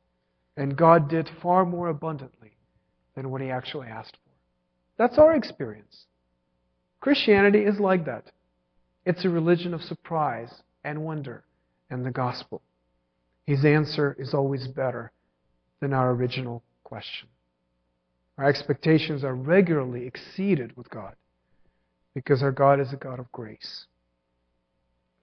and 0.57 0.75
God 0.75 1.09
did 1.09 1.29
far 1.41 1.65
more 1.65 1.89
abundantly 1.89 2.57
than 3.15 3.29
what 3.29 3.41
he 3.41 3.49
actually 3.49 3.87
asked 3.87 4.17
for. 4.17 4.31
That's 4.97 5.17
our 5.17 5.35
experience. 5.35 6.05
Christianity 6.99 7.63
is 7.63 7.79
like 7.79 8.05
that. 8.05 8.31
It's 9.05 9.25
a 9.25 9.29
religion 9.29 9.73
of 9.73 9.83
surprise 9.83 10.63
and 10.83 11.03
wonder 11.05 11.43
and 11.89 12.05
the 12.05 12.11
gospel. 12.11 12.61
His 13.45 13.63
answer 13.63 14.15
is 14.17 14.33
always 14.33 14.67
better 14.67 15.11
than 15.79 15.93
our 15.93 16.11
original 16.11 16.63
question. 16.83 17.29
Our 18.37 18.45
expectations 18.45 19.23
are 19.23 19.35
regularly 19.35 20.07
exceeded 20.07 20.75
with 20.75 20.89
God 20.89 21.15
because 22.15 22.41
our 22.41 22.51
God 22.51 22.79
is 22.79 22.91
a 22.91 22.97
God 22.97 23.19
of 23.19 23.31
grace. 23.31 23.85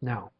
Now, 0.01 0.30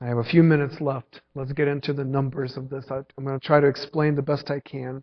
I 0.00 0.06
have 0.06 0.18
a 0.18 0.24
few 0.24 0.42
minutes 0.42 0.80
left. 0.80 1.20
Let's 1.34 1.52
get 1.52 1.68
into 1.68 1.92
the 1.92 2.04
numbers 2.04 2.56
of 2.56 2.70
this. 2.70 2.86
I'm 2.90 3.24
going 3.24 3.38
to 3.38 3.46
try 3.46 3.60
to 3.60 3.66
explain 3.66 4.14
the 4.14 4.22
best 4.22 4.50
I 4.50 4.60
can 4.60 5.02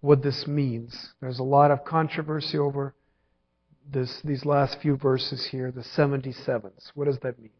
what 0.00 0.22
this 0.22 0.46
means. 0.46 1.14
There's 1.20 1.38
a 1.38 1.44
lot 1.44 1.70
of 1.70 1.84
controversy 1.84 2.58
over 2.58 2.94
this, 3.90 4.20
these 4.24 4.44
last 4.44 4.78
few 4.80 4.96
verses 4.96 5.48
here, 5.50 5.70
the 5.70 5.82
77s. 5.82 6.90
What 6.94 7.06
does 7.06 7.18
that 7.22 7.38
mean? 7.38 7.50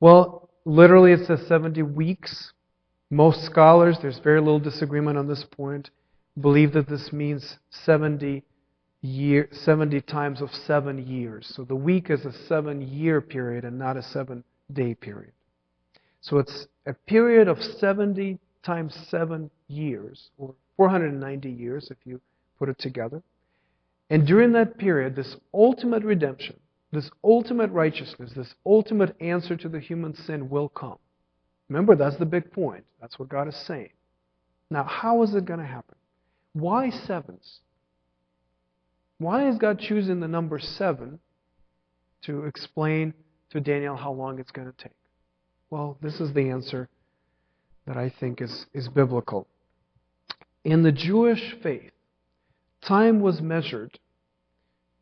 Well, 0.00 0.50
literally 0.64 1.12
it 1.12 1.26
says 1.26 1.46
70 1.48 1.82
weeks. 1.82 2.52
Most 3.10 3.44
scholars, 3.44 3.98
there's 4.00 4.18
very 4.18 4.40
little 4.40 4.60
disagreement 4.60 5.18
on 5.18 5.28
this 5.28 5.44
point, 5.44 5.90
believe 6.40 6.72
that 6.72 6.88
this 6.88 7.12
means 7.12 7.58
70 7.70 8.42
year, 9.02 9.48
70 9.52 10.00
times 10.02 10.40
of 10.40 10.50
seven 10.50 11.06
years. 11.06 11.52
So 11.54 11.64
the 11.64 11.76
week 11.76 12.10
is 12.10 12.24
a 12.24 12.32
seven 12.48 12.80
year 12.82 13.20
period 13.20 13.64
and 13.64 13.78
not 13.78 13.96
a 13.96 14.02
seven 14.02 14.42
day 14.72 14.94
period. 14.94 15.33
So 16.24 16.38
it's 16.38 16.66
a 16.86 16.94
period 16.94 17.48
of 17.48 17.62
70 17.62 18.38
times 18.62 18.96
seven 19.10 19.50
years, 19.68 20.30
or 20.38 20.54
490 20.78 21.50
years 21.50 21.90
if 21.90 21.98
you 22.06 22.18
put 22.58 22.70
it 22.70 22.78
together. 22.78 23.22
And 24.08 24.26
during 24.26 24.52
that 24.52 24.78
period, 24.78 25.16
this 25.16 25.36
ultimate 25.52 26.02
redemption, 26.02 26.58
this 26.92 27.10
ultimate 27.22 27.70
righteousness, 27.72 28.32
this 28.34 28.54
ultimate 28.64 29.14
answer 29.20 29.54
to 29.54 29.68
the 29.68 29.80
human 29.80 30.14
sin 30.14 30.48
will 30.48 30.70
come. 30.70 30.96
Remember, 31.68 31.94
that's 31.94 32.16
the 32.16 32.26
big 32.26 32.50
point. 32.52 32.84
That's 33.02 33.18
what 33.18 33.28
God 33.28 33.46
is 33.48 33.56
saying. 33.56 33.90
Now, 34.70 34.84
how 34.84 35.22
is 35.24 35.34
it 35.34 35.44
going 35.44 35.60
to 35.60 35.66
happen? 35.66 35.96
Why 36.54 36.88
sevens? 36.88 37.60
Why 39.18 39.46
is 39.46 39.58
God 39.58 39.78
choosing 39.78 40.20
the 40.20 40.28
number 40.28 40.58
seven 40.58 41.18
to 42.22 42.44
explain 42.44 43.12
to 43.50 43.60
Daniel 43.60 43.96
how 43.96 44.12
long 44.12 44.38
it's 44.38 44.50
going 44.50 44.72
to 44.72 44.82
take? 44.82 44.94
Well, 45.74 45.98
this 46.00 46.20
is 46.20 46.32
the 46.32 46.50
answer 46.50 46.88
that 47.84 47.96
I 47.96 48.08
think 48.20 48.40
is, 48.40 48.66
is 48.72 48.86
biblical. 48.88 49.48
In 50.62 50.84
the 50.84 50.92
Jewish 50.92 51.56
faith, 51.64 51.90
time 52.80 53.20
was 53.20 53.40
measured 53.40 53.98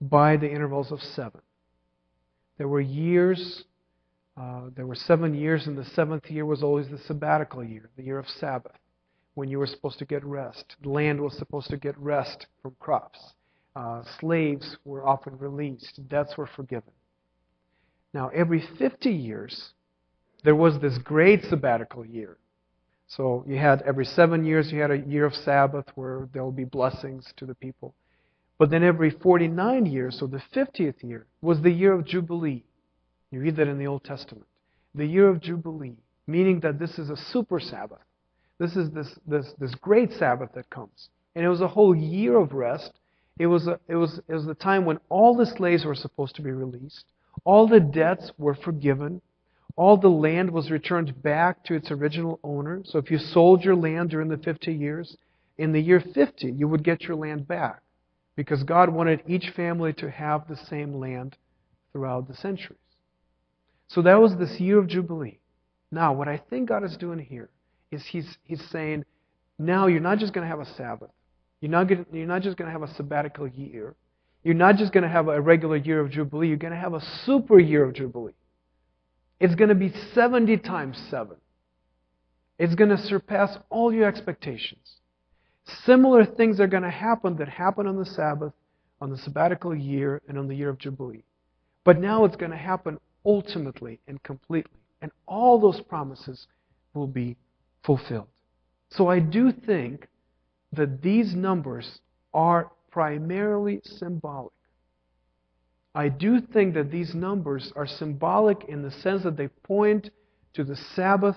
by 0.00 0.38
the 0.38 0.50
intervals 0.50 0.90
of 0.90 1.02
seven. 1.02 1.42
There 2.56 2.68
were 2.68 2.80
years, 2.80 3.64
uh, 4.40 4.70
there 4.74 4.86
were 4.86 4.94
seven 4.94 5.34
years, 5.34 5.66
and 5.66 5.76
the 5.76 5.84
seventh 5.84 6.30
year 6.30 6.46
was 6.46 6.62
always 6.62 6.88
the 6.88 7.00
sabbatical 7.06 7.62
year, 7.62 7.90
the 7.98 8.04
year 8.04 8.18
of 8.18 8.26
Sabbath, 8.40 8.78
when 9.34 9.50
you 9.50 9.58
were 9.58 9.66
supposed 9.66 9.98
to 9.98 10.06
get 10.06 10.24
rest. 10.24 10.76
Land 10.82 11.20
was 11.20 11.36
supposed 11.36 11.68
to 11.68 11.76
get 11.76 11.98
rest 11.98 12.46
from 12.62 12.74
crops. 12.80 13.18
Uh, 13.76 14.04
slaves 14.20 14.78
were 14.86 15.06
often 15.06 15.36
released, 15.36 16.00
debts 16.08 16.38
were 16.38 16.48
forgiven. 16.56 16.94
Now, 18.14 18.30
every 18.30 18.66
50 18.78 19.10
years, 19.10 19.74
there 20.43 20.55
was 20.55 20.78
this 20.80 20.99
great 20.99 21.45
sabbatical 21.45 22.05
year. 22.05 22.36
So 23.07 23.45
you 23.47 23.59
had 23.59 23.82
every 23.82 24.05
seven 24.05 24.45
years, 24.45 24.72
you 24.72 24.80
had 24.80 24.90
a 24.90 24.99
year 24.99 25.26
of 25.26 25.34
Sabbath 25.34 25.86
where 25.95 26.28
there 26.32 26.43
will 26.43 26.53
be 26.53 26.64
blessings 26.64 27.32
to 27.36 27.47
the 27.47 27.55
people. 27.55 27.95
But 28.59 28.70
then 28.70 28.82
every 28.82 29.11
49 29.11 29.86
years, 29.86 30.18
so 30.18 30.26
the 30.26 30.43
50th 30.55 31.03
year, 31.03 31.26
was 31.40 31.61
the 31.61 31.70
year 31.70 31.93
of 31.93 32.07
Jubilee. 32.07 32.64
You 33.30 33.40
read 33.40 33.57
that 33.57 33.68
in 33.68 33.78
the 33.78 33.86
Old 33.86 34.05
Testament. 34.05 34.47
The 34.95 35.07
year 35.07 35.28
of 35.28 35.40
Jubilee, 35.40 35.97
meaning 36.26 36.61
that 36.61 36.78
this 36.78 36.99
is 36.99 37.11
a 37.11 37.16
super 37.16 37.61
Sabbath. 37.61 37.99
This 38.59 38.76
is 38.76 38.90
this, 38.93 39.09
this, 39.26 39.53
this 39.59 39.74
great 39.74 40.12
Sabbath 40.12 40.51
that 40.55 40.70
comes. 40.70 41.09
And 41.34 41.45
it 41.45 41.49
was 41.49 41.61
a 41.61 41.68
whole 41.68 41.95
year 41.95 42.38
of 42.38 42.53
rest. 42.53 42.93
It 43.38 43.47
was, 43.47 43.66
a, 43.66 43.80
it, 43.88 43.97
was, 43.97 44.20
it 44.28 44.34
was 44.34 44.47
the 44.47 44.55
time 44.55 44.84
when 44.84 44.99
all 45.09 45.36
the 45.36 45.47
slaves 45.47 45.84
were 45.84 45.95
supposed 45.95 46.36
to 46.36 46.43
be 46.43 46.51
released, 46.51 47.05
all 47.45 47.66
the 47.66 47.80
debts 47.80 48.30
were 48.38 48.55
forgiven, 48.55 49.20
all 49.76 49.96
the 49.96 50.08
land 50.08 50.50
was 50.50 50.70
returned 50.70 51.22
back 51.22 51.64
to 51.64 51.74
its 51.74 51.90
original 51.90 52.38
owner. 52.42 52.82
So 52.84 52.98
if 52.98 53.10
you 53.10 53.18
sold 53.18 53.64
your 53.64 53.76
land 53.76 54.10
during 54.10 54.28
the 54.28 54.36
50 54.36 54.72
years, 54.72 55.16
in 55.58 55.72
the 55.72 55.80
year 55.80 56.00
50, 56.00 56.50
you 56.50 56.68
would 56.68 56.84
get 56.84 57.02
your 57.02 57.16
land 57.16 57.46
back 57.46 57.82
because 58.36 58.62
God 58.64 58.88
wanted 58.88 59.22
each 59.26 59.50
family 59.50 59.92
to 59.94 60.10
have 60.10 60.48
the 60.48 60.56
same 60.56 60.94
land 60.94 61.36
throughout 61.92 62.28
the 62.28 62.34
centuries. 62.34 62.78
So 63.88 64.02
that 64.02 64.20
was 64.20 64.36
this 64.36 64.58
year 64.58 64.78
of 64.78 64.88
Jubilee. 64.88 65.38
Now, 65.90 66.14
what 66.14 66.28
I 66.28 66.38
think 66.38 66.68
God 66.68 66.84
is 66.84 66.96
doing 66.96 67.18
here 67.18 67.50
is 67.90 68.02
He's, 68.06 68.38
he's 68.44 68.64
saying, 68.70 69.04
now 69.58 69.86
you're 69.86 70.00
not 70.00 70.18
just 70.18 70.32
going 70.32 70.46
to 70.46 70.50
have 70.50 70.66
a 70.66 70.74
Sabbath. 70.74 71.10
You're 71.60 71.70
not, 71.70 71.88
gonna, 71.88 72.06
you're 72.10 72.26
not 72.26 72.42
just 72.42 72.56
going 72.56 72.66
to 72.66 72.72
have 72.72 72.82
a 72.82 72.92
sabbatical 72.94 73.46
year. 73.46 73.94
You're 74.42 74.54
not 74.54 74.76
just 74.76 74.92
going 74.92 75.04
to 75.04 75.10
have 75.10 75.28
a 75.28 75.40
regular 75.40 75.76
year 75.76 76.00
of 76.00 76.10
Jubilee. 76.10 76.48
You're 76.48 76.56
going 76.56 76.72
to 76.72 76.78
have 76.78 76.94
a 76.94 77.02
super 77.24 77.60
year 77.60 77.84
of 77.84 77.94
Jubilee. 77.94 78.32
It's 79.43 79.57
going 79.57 79.70
to 79.70 79.74
be 79.74 79.93
70 80.14 80.59
times 80.59 80.97
7. 81.11 81.36
It's 82.61 82.76
going 82.76 82.90
to 82.90 82.97
surpass 82.97 83.59
all 83.70 83.93
your 83.93 84.07
expectations. 84.07 85.01
Similar 85.84 86.24
things 86.24 86.61
are 86.61 86.68
going 86.68 86.84
to 86.84 86.90
happen 86.90 87.36
that 87.38 87.49
happen 87.49 87.88
on 87.88 87.97
the 87.97 88.07
Sabbath 88.07 88.53
on 89.01 89.11
the 89.11 89.18
sabbatical 89.18 89.74
year 89.74 90.22
and 90.28 90.38
on 90.38 90.47
the 90.47 90.55
year 90.55 90.68
of 90.68 90.78
Jubilee. 90.78 91.24
But 91.82 91.99
now 91.99 92.24
it's 92.24 92.36
going 92.36 92.53
to 92.53 92.57
happen 92.57 93.01
ultimately 93.26 93.99
and 94.07 94.22
completely. 94.22 94.78
And 95.03 95.11
all 95.26 95.59
those 95.59 95.80
promises 95.80 96.47
will 96.95 97.09
be 97.09 97.36
fulfilled. 97.84 98.28
So 98.90 99.09
I 99.09 99.18
do 99.18 99.51
think 99.51 100.07
that 100.72 101.03
these 101.03 101.34
numbers 101.34 101.99
are 102.32 102.70
primarily 102.93 103.80
symbolic. 103.82 104.53
I 105.95 106.09
do 106.09 106.40
think 106.40 106.74
that 106.74 106.90
these 106.90 107.14
numbers 107.14 107.72
are 107.76 107.86
symbolic 107.86 108.64
in 108.64 108.82
the 108.82 108.90
sense 108.90 109.24
that 109.24 109.36
they 109.36 109.49
point 109.49 110.11
to 110.55 110.64
the 110.64 110.76
Sabbath, 110.76 111.36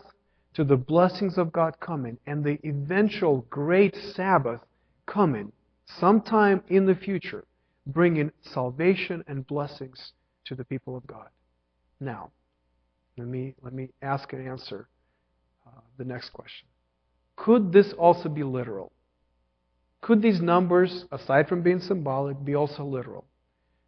to 0.53 0.64
the 0.64 0.78
blessings 0.78 1.38
of 1.38 1.51
God 1.51 1.80
coming, 1.80 2.18
and 2.26 2.43
the 2.43 2.58
eventual 2.66 3.45
great 3.49 3.95
Sabbath 3.95 4.62
coming 5.06 5.51
sometime 5.99 6.64
in 6.70 6.86
the 6.86 6.95
future, 6.95 7.45
bringing 7.86 8.32
salvation 8.41 9.24
and 9.28 9.45
blessings 9.45 10.14
to 10.45 10.56
the 10.56 10.64
people 10.64 10.95
of 10.95 11.06
God. 11.06 11.28
Now, 11.99 12.32
let 13.18 13.28
me, 13.28 13.56
let 13.62 13.74
me 13.74 13.89
ask 14.01 14.32
and 14.34 14.47
answer 14.47 14.88
uh, 15.68 15.82
the 15.97 16.06
next 16.06 16.30
question. 16.30 16.68
Could 17.36 17.74
this 17.74 17.93
also 17.93 18.30
be 18.30 18.43
literal? 18.43 18.91
Could 20.01 20.22
these 20.22 20.39
numbers, 20.39 21.06
aside 21.12 21.49
from 21.49 21.62
being 21.62 21.82
symbolic, 21.82 22.43
be 22.43 22.56
also 22.56 22.86
literal? 22.86 23.26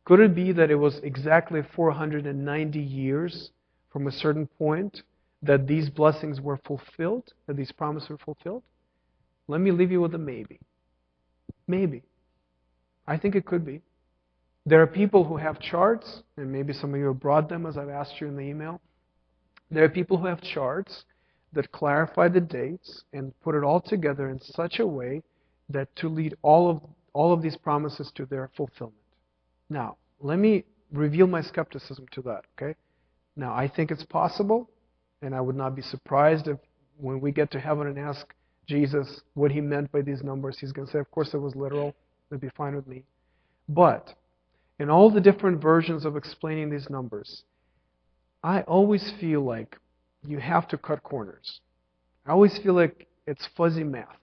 Could 0.08 0.22
it 0.22 0.34
be 0.34 0.54
that 0.54 0.72
it 0.72 0.76
was 0.76 1.02
exactly 1.04 1.62
490 1.76 2.80
years 2.80 3.52
from 3.92 4.08
a 4.08 4.12
certain 4.12 4.48
point 4.48 5.02
that 5.42 5.68
these 5.68 5.90
blessings 5.90 6.40
were 6.40 6.56
fulfilled, 6.66 7.34
that 7.46 7.58
these 7.58 7.74
promises 7.74 8.08
were 8.08 8.18
fulfilled? 8.18 8.64
Let 9.50 9.60
me 9.60 9.72
leave 9.72 9.92
you 9.92 10.00
with 10.00 10.16
a 10.16 10.18
maybe. 10.18 10.62
Maybe. 11.68 12.04
I 13.06 13.18
think 13.18 13.36
it 13.36 13.46
could 13.46 13.66
be. 13.66 13.82
There 14.66 14.82
are 14.82 14.88
people 14.88 15.26
who 15.26 15.36
have 15.36 15.60
charts, 15.60 16.24
and 16.38 16.54
maybe 16.54 16.72
some 16.72 16.94
of 16.94 17.00
you 17.02 17.08
have 17.08 17.20
brought 17.20 17.50
them 17.50 17.66
as 17.66 17.78
I've 17.78 17.90
asked 17.90 18.22
you 18.22 18.28
in 18.28 18.38
the 18.38 18.44
email. 18.44 18.80
There 19.70 19.84
are 19.84 19.90
people 19.90 20.16
who 20.16 20.28
have 20.28 20.40
charts 20.40 21.04
that 21.52 21.74
clarify 21.74 22.30
the 22.30 22.40
dates 22.40 23.04
and 23.12 23.38
put 23.42 23.56
it 23.56 23.64
all 23.66 23.82
together 23.82 24.30
in 24.30 24.40
such 24.40 24.80
a 24.80 24.88
way 24.88 25.22
that 25.68 25.94
to 25.98 26.08
lead 26.08 26.38
all 26.44 26.70
of 26.70 26.82
all 27.12 27.34
of 27.34 27.42
these 27.42 27.58
promises 27.58 28.10
to 28.16 28.26
their 28.26 28.50
fulfillment. 28.56 29.02
Now, 29.70 29.98
let 30.20 30.40
me 30.40 30.64
reveal 30.92 31.28
my 31.28 31.42
skepticism 31.42 32.06
to 32.14 32.22
that, 32.24 32.46
okay? 32.58 32.76
Now, 33.36 33.54
I 33.54 33.68
think 33.68 33.92
it's 33.92 34.04
possible, 34.04 34.70
and 35.22 35.36
I 35.36 35.42
would 35.42 35.56
not 35.56 35.76
be 35.76 35.82
surprised 35.82 36.48
if 36.48 36.58
when 36.98 37.22
we 37.22 37.32
get 37.32 37.52
to 37.52 37.60
heaven 37.60 37.88
and 37.88 38.00
ask 38.00 38.26
Jesus 38.68 39.22
what 39.34 39.52
he 39.52 39.62
meant 39.62 39.92
by 39.92 40.02
these 40.02 40.24
numbers, 40.24 40.58
he's 40.60 40.72
going 40.72 40.88
to 40.88 40.92
say, 40.92 41.00
Of 41.00 41.12
course, 41.12 41.34
it 41.34 41.38
was 41.38 41.56
literal. 41.56 41.96
It'd 42.30 42.42
be 42.42 42.50
fine 42.58 42.76
with 42.76 42.88
me. 42.88 43.04
But 43.70 44.14
in 44.80 44.90
all 44.90 45.10
the 45.10 45.22
different 45.22 45.62
versions 45.62 46.06
of 46.06 46.18
explaining 46.18 46.70
these 46.70 46.90
numbers, 46.90 47.44
I 48.44 48.62
always 48.62 49.12
feel 49.20 49.42
like 49.42 49.78
you 50.26 50.40
have 50.40 50.68
to 50.70 50.78
cut 50.78 51.04
corners. 51.04 51.62
I 52.26 52.32
always 52.32 52.58
feel 52.58 52.74
like 52.74 53.08
it's 53.26 53.48
fuzzy 53.56 53.84
math. 53.84 54.18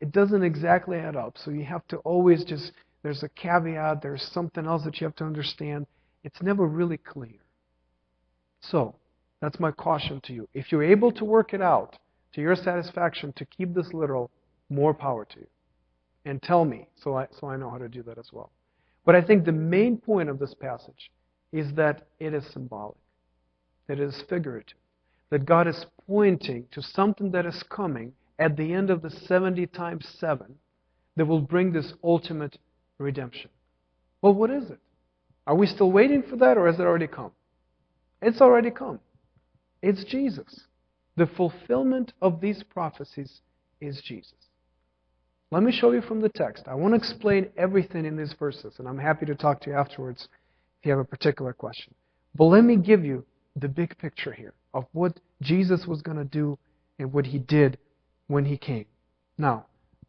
It 0.00 0.12
doesn't 0.12 0.42
exactly 0.42 0.96
add 0.96 1.16
up, 1.16 1.36
so 1.36 1.50
you 1.50 1.64
have 1.64 1.86
to 1.88 1.96
always 1.98 2.44
just, 2.44 2.72
there's 3.02 3.22
a 3.22 3.28
caveat, 3.28 4.02
there's 4.02 4.22
something 4.32 4.66
else 4.66 4.84
that 4.84 5.00
you 5.00 5.06
have 5.06 5.16
to 5.16 5.24
understand. 5.24 5.86
It's 6.24 6.42
never 6.42 6.66
really 6.66 6.96
clear. 6.96 7.38
So, 8.60 8.96
that's 9.40 9.60
my 9.60 9.70
caution 9.70 10.20
to 10.22 10.32
you. 10.32 10.48
If 10.52 10.72
you're 10.72 10.82
able 10.82 11.12
to 11.12 11.24
work 11.24 11.54
it 11.54 11.62
out 11.62 11.96
to 12.34 12.40
your 12.40 12.56
satisfaction 12.56 13.32
to 13.36 13.44
keep 13.44 13.72
this 13.72 13.92
literal, 13.92 14.30
more 14.68 14.92
power 14.92 15.24
to 15.24 15.40
you. 15.40 15.46
And 16.24 16.42
tell 16.42 16.64
me 16.64 16.88
so 17.02 17.16
I, 17.16 17.26
so 17.38 17.46
I 17.46 17.56
know 17.56 17.70
how 17.70 17.78
to 17.78 17.88
do 17.88 18.02
that 18.02 18.18
as 18.18 18.30
well. 18.32 18.50
But 19.04 19.14
I 19.14 19.22
think 19.22 19.44
the 19.44 19.52
main 19.52 19.96
point 19.96 20.28
of 20.28 20.38
this 20.38 20.54
passage 20.54 21.10
is 21.52 21.72
that 21.74 22.08
it 22.18 22.34
is 22.34 22.44
symbolic, 22.52 22.98
that 23.86 23.98
it 23.98 24.04
is 24.04 24.22
figurative, 24.28 24.76
that 25.30 25.46
God 25.46 25.66
is 25.66 25.86
pointing 26.06 26.66
to 26.72 26.82
something 26.82 27.30
that 27.30 27.46
is 27.46 27.62
coming 27.70 28.12
at 28.38 28.56
the 28.56 28.72
end 28.72 28.90
of 28.90 29.02
the 29.02 29.10
70 29.10 29.66
times 29.68 30.06
7 30.18 30.54
that 31.16 31.24
will 31.26 31.40
bring 31.40 31.72
this 31.72 31.94
ultimate 32.04 32.58
redemption. 32.98 33.50
Well, 34.22 34.34
what 34.34 34.50
is 34.50 34.70
it? 34.70 34.78
Are 35.46 35.54
we 35.54 35.66
still 35.66 35.90
waiting 35.90 36.22
for 36.22 36.36
that 36.36 36.58
or 36.58 36.66
has 36.66 36.78
it 36.78 36.82
already 36.82 37.06
come? 37.06 37.32
It's 38.20 38.40
already 38.40 38.70
come. 38.70 39.00
It's 39.82 40.04
Jesus. 40.04 40.66
The 41.16 41.26
fulfillment 41.26 42.12
of 42.20 42.40
these 42.40 42.62
prophecies 42.62 43.40
is 43.80 44.00
Jesus. 44.02 44.34
Let 45.50 45.62
me 45.62 45.72
show 45.72 45.92
you 45.92 46.02
from 46.02 46.20
the 46.20 46.28
text. 46.28 46.64
I 46.68 46.74
want 46.74 46.92
to 46.92 46.98
explain 46.98 47.48
everything 47.56 48.04
in 48.04 48.16
these 48.16 48.34
verses, 48.38 48.74
and 48.78 48.86
I'm 48.86 48.98
happy 48.98 49.24
to 49.26 49.34
talk 49.34 49.60
to 49.62 49.70
you 49.70 49.76
afterwards 49.76 50.28
if 50.80 50.86
you 50.86 50.92
have 50.92 51.00
a 51.00 51.04
particular 51.04 51.52
question. 51.52 51.94
But 52.34 52.44
let 52.44 52.64
me 52.64 52.76
give 52.76 53.04
you 53.04 53.24
the 53.56 53.68
big 53.68 53.96
picture 53.98 54.32
here 54.32 54.52
of 54.74 54.84
what 54.92 55.18
Jesus 55.40 55.86
was 55.86 56.02
going 56.02 56.18
to 56.18 56.24
do 56.24 56.58
and 56.98 57.12
what 57.12 57.26
he 57.26 57.38
did 57.38 57.78
when 58.26 58.44
he 58.44 58.58
came. 58.58 58.84
Now, 59.38 59.66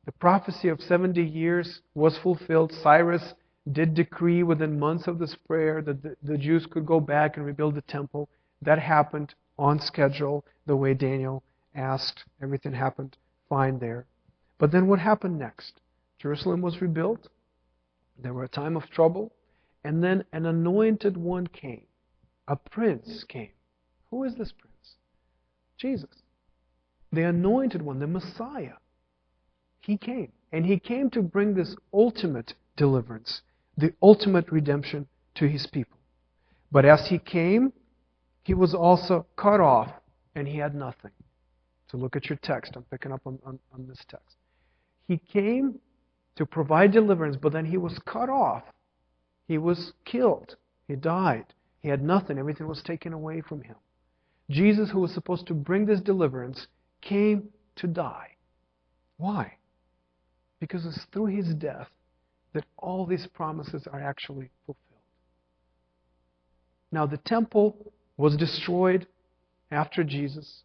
the 0.09 0.13
prophecy 0.13 0.69
of 0.69 0.81
70 0.81 1.21
years 1.21 1.81
was 1.93 2.17
fulfilled. 2.17 2.73
Cyrus 2.81 3.35
did 3.71 3.93
decree 3.93 4.41
within 4.41 4.79
months 4.79 5.05
of 5.05 5.19
this 5.19 5.35
prayer 5.35 5.83
that 5.83 6.01
the, 6.01 6.15
the 6.23 6.35
Jews 6.35 6.65
could 6.65 6.87
go 6.87 6.99
back 6.99 7.37
and 7.37 7.45
rebuild 7.45 7.75
the 7.75 7.81
temple. 7.81 8.27
That 8.63 8.79
happened 8.79 9.35
on 9.59 9.79
schedule, 9.79 10.45
the 10.65 10.75
way 10.75 10.95
Daniel 10.95 11.43
asked. 11.75 12.23
Everything 12.41 12.73
happened 12.73 13.17
fine 13.49 13.77
there. 13.77 14.07
But 14.57 14.71
then 14.71 14.87
what 14.87 14.97
happened 14.97 15.37
next? 15.37 15.79
Jerusalem 16.17 16.61
was 16.61 16.81
rebuilt. 16.81 17.27
There 18.17 18.33
were 18.33 18.45
a 18.45 18.49
time 18.49 18.75
of 18.75 18.89
trouble. 18.89 19.31
And 19.83 20.03
then 20.03 20.23
an 20.33 20.47
anointed 20.47 21.17
one 21.17 21.45
came. 21.45 21.85
A 22.47 22.55
prince 22.55 23.23
came. 23.25 23.51
Who 24.09 24.23
is 24.23 24.33
this 24.33 24.53
prince? 24.53 24.95
Jesus. 25.77 26.23
The 27.11 27.25
anointed 27.25 27.83
one, 27.83 27.99
the 27.99 28.07
Messiah. 28.07 28.77
He 29.81 29.97
came. 29.97 30.31
And 30.51 30.65
he 30.65 30.79
came 30.79 31.09
to 31.11 31.21
bring 31.21 31.53
this 31.53 31.75
ultimate 31.93 32.53
deliverance, 32.75 33.41
the 33.77 33.93
ultimate 34.01 34.51
redemption 34.51 35.07
to 35.35 35.47
his 35.47 35.67
people. 35.67 35.97
But 36.71 36.85
as 36.85 37.07
he 37.07 37.19
came, 37.19 37.73
he 38.43 38.53
was 38.53 38.73
also 38.73 39.25
cut 39.35 39.59
off 39.59 39.91
and 40.35 40.47
he 40.47 40.57
had 40.57 40.73
nothing. 40.73 41.11
So 41.91 41.97
look 41.97 42.15
at 42.15 42.29
your 42.29 42.39
text. 42.41 42.73
I'm 42.75 42.83
picking 42.83 43.11
up 43.11 43.21
on, 43.25 43.39
on, 43.45 43.59
on 43.73 43.87
this 43.87 44.03
text. 44.07 44.37
He 45.07 45.17
came 45.17 45.79
to 46.35 46.45
provide 46.45 46.91
deliverance, 46.91 47.35
but 47.35 47.51
then 47.51 47.65
he 47.65 47.77
was 47.77 47.99
cut 48.05 48.29
off. 48.29 48.63
He 49.47 49.57
was 49.57 49.93
killed. 50.05 50.55
He 50.87 50.95
died. 50.95 51.45
He 51.81 51.89
had 51.89 52.03
nothing. 52.03 52.37
Everything 52.37 52.67
was 52.67 52.83
taken 52.83 53.13
away 53.13 53.41
from 53.41 53.61
him. 53.61 53.75
Jesus, 54.49 54.89
who 54.89 54.99
was 54.99 55.13
supposed 55.13 55.47
to 55.47 55.53
bring 55.53 55.85
this 55.85 56.01
deliverance, 56.01 56.67
came 57.01 57.49
to 57.75 57.87
die. 57.87 58.29
Why? 59.17 59.53
Because 60.59 60.85
it's 60.85 61.05
through 61.11 61.27
his 61.27 61.53
death 61.55 61.89
that 62.53 62.65
all 62.77 63.05
these 63.05 63.27
promises 63.27 63.87
are 63.91 64.01
actually 64.01 64.49
fulfilled. 64.65 64.85
Now, 66.91 67.05
the 67.05 67.17
temple 67.17 67.93
was 68.17 68.35
destroyed 68.35 69.07
after 69.71 70.03
Jesus, 70.03 70.63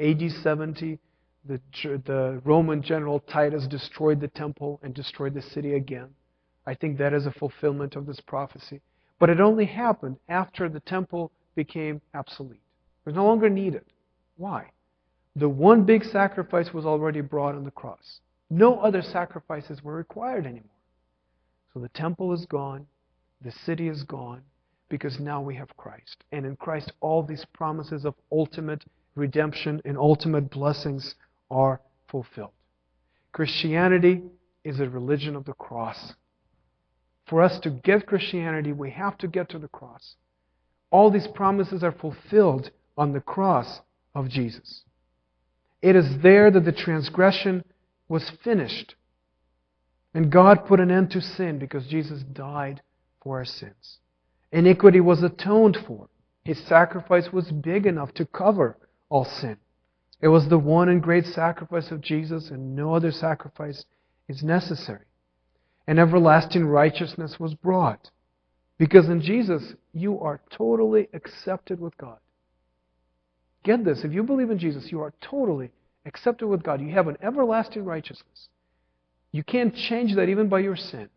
AD 0.00 0.22
70 0.42 0.98
the, 1.46 1.60
the 1.82 2.40
Roman 2.44 2.82
general 2.82 3.20
Titus 3.20 3.66
destroyed 3.66 4.20
the 4.20 4.28
temple 4.28 4.80
and 4.82 4.94
destroyed 4.94 5.34
the 5.34 5.42
city 5.42 5.74
again. 5.74 6.08
I 6.66 6.74
think 6.74 6.98
that 6.98 7.12
is 7.12 7.26
a 7.26 7.32
fulfillment 7.32 7.96
of 7.96 8.06
this 8.06 8.20
prophecy. 8.20 8.80
But 9.18 9.30
it 9.30 9.40
only 9.40 9.66
happened 9.66 10.16
after 10.28 10.68
the 10.68 10.80
temple 10.80 11.30
became 11.54 12.00
obsolete. 12.14 12.60
It 13.04 13.10
was 13.10 13.14
no 13.14 13.26
longer 13.26 13.50
needed. 13.50 13.84
Why? 14.36 14.70
The 15.36 15.48
one 15.48 15.84
big 15.84 16.04
sacrifice 16.04 16.72
was 16.72 16.86
already 16.86 17.20
brought 17.20 17.54
on 17.54 17.64
the 17.64 17.70
cross. 17.70 18.20
No 18.54 18.78
other 18.78 19.02
sacrifices 19.02 19.82
were 19.82 19.96
required 19.96 20.46
anymore. 20.46 20.70
So 21.72 21.80
the 21.80 21.88
temple 21.88 22.32
is 22.32 22.46
gone, 22.46 22.86
the 23.40 23.50
city 23.50 23.88
is 23.88 24.04
gone, 24.04 24.42
because 24.88 25.18
now 25.18 25.40
we 25.40 25.56
have 25.56 25.76
Christ. 25.76 26.22
And 26.30 26.46
in 26.46 26.54
Christ, 26.54 26.92
all 27.00 27.24
these 27.24 27.44
promises 27.52 28.04
of 28.04 28.14
ultimate 28.30 28.84
redemption 29.16 29.82
and 29.84 29.98
ultimate 29.98 30.50
blessings 30.50 31.16
are 31.50 31.80
fulfilled. 32.08 32.52
Christianity 33.32 34.22
is 34.62 34.78
a 34.78 34.88
religion 34.88 35.34
of 35.34 35.46
the 35.46 35.54
cross. 35.54 36.12
For 37.26 37.42
us 37.42 37.58
to 37.58 37.70
get 37.70 38.06
Christianity, 38.06 38.70
we 38.70 38.92
have 38.92 39.18
to 39.18 39.26
get 39.26 39.48
to 39.48 39.58
the 39.58 39.66
cross. 39.66 40.14
All 40.92 41.10
these 41.10 41.26
promises 41.26 41.82
are 41.82 41.90
fulfilled 41.90 42.70
on 42.96 43.14
the 43.14 43.20
cross 43.20 43.80
of 44.14 44.28
Jesus. 44.28 44.84
It 45.82 45.96
is 45.96 46.22
there 46.22 46.52
that 46.52 46.64
the 46.64 46.70
transgression 46.70 47.64
was 48.14 48.30
finished. 48.44 48.94
And 50.14 50.30
God 50.30 50.66
put 50.66 50.78
an 50.78 50.92
end 50.92 51.10
to 51.10 51.20
sin 51.20 51.58
because 51.58 51.88
Jesus 51.88 52.22
died 52.22 52.80
for 53.20 53.38
our 53.38 53.44
sins. 53.44 53.98
Iniquity 54.52 55.00
was 55.00 55.24
atoned 55.24 55.76
for. 55.84 56.08
His 56.44 56.64
sacrifice 56.64 57.32
was 57.32 57.50
big 57.50 57.86
enough 57.86 58.14
to 58.14 58.24
cover 58.24 58.78
all 59.08 59.24
sin. 59.24 59.56
It 60.20 60.28
was 60.28 60.48
the 60.48 60.58
one 60.58 60.88
and 60.88 61.02
great 61.02 61.24
sacrifice 61.26 61.90
of 61.90 62.00
Jesus, 62.02 62.50
and 62.50 62.76
no 62.76 62.94
other 62.94 63.10
sacrifice 63.10 63.84
is 64.28 64.44
necessary. 64.44 65.06
and 65.86 65.98
everlasting 65.98 66.64
righteousness 66.64 67.36
was 67.38 67.52
brought. 67.54 68.10
Because 68.78 69.06
in 69.08 69.20
Jesus, 69.20 69.74
you 69.92 70.18
are 70.20 70.40
totally 70.50 71.08
accepted 71.12 71.78
with 71.78 71.94
God. 71.98 72.18
Get 73.64 73.84
this 73.84 74.04
if 74.04 74.12
you 74.12 74.22
believe 74.22 74.50
in 74.50 74.58
Jesus, 74.58 74.90
you 74.92 75.00
are 75.02 75.12
totally 75.20 75.72
accepted 76.06 76.46
with 76.46 76.62
God. 76.62 76.80
You 76.80 76.92
have 76.92 77.08
an 77.08 77.18
everlasting 77.22 77.84
righteousness. 77.84 78.48
You 79.32 79.42
can't 79.42 79.74
change 79.74 80.14
that 80.14 80.28
even 80.28 80.48
by 80.48 80.60
your 80.60 80.76
sin. 80.76 81.08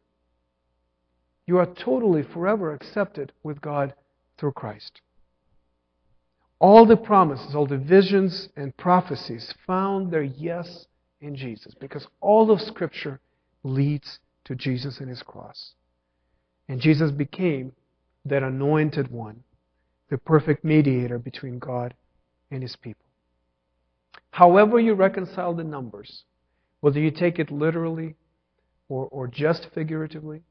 You 1.46 1.58
are 1.60 1.66
totally, 1.66 2.24
forever 2.24 2.74
accepted 2.74 3.32
with 3.44 3.62
God 3.62 3.94
through 4.38 4.52
Christ. 4.54 5.02
All 6.60 6.86
the 6.86 6.98
promises, 6.98 7.56
all 7.56 7.68
the 7.68 7.78
visions 7.78 8.50
and 8.56 8.76
prophecies 8.76 9.54
found 9.66 10.12
their 10.12 10.24
yes 10.24 10.88
in 11.22 11.36
Jesus 11.36 11.74
because 11.80 12.08
all 12.20 12.52
of 12.52 12.62
Scripture 12.62 13.20
leads 13.64 14.20
to 14.46 14.56
Jesus 14.56 15.00
and 15.00 15.10
His 15.10 15.22
cross. 15.22 15.74
And 16.68 16.82
Jesus 16.82 17.12
became 17.12 17.72
that 18.26 18.44
anointed 18.44 19.10
one, 19.12 19.44
the 20.10 20.18
perfect 20.18 20.64
mediator 20.64 21.20
between 21.20 21.60
God 21.60 21.94
and 22.52 22.62
His 22.62 22.76
people. 22.76 23.07
However, 24.32 24.80
you 24.80 24.93
reconcile 24.93 25.53
the 25.53 25.63
numbers, 25.63 26.24
whether 26.82 26.99
you 26.99 27.11
take 27.11 27.39
it 27.39 27.51
literally 27.51 28.15
or, 28.89 29.07
or 29.07 29.28
just 29.28 29.68
figuratively, 29.74 30.41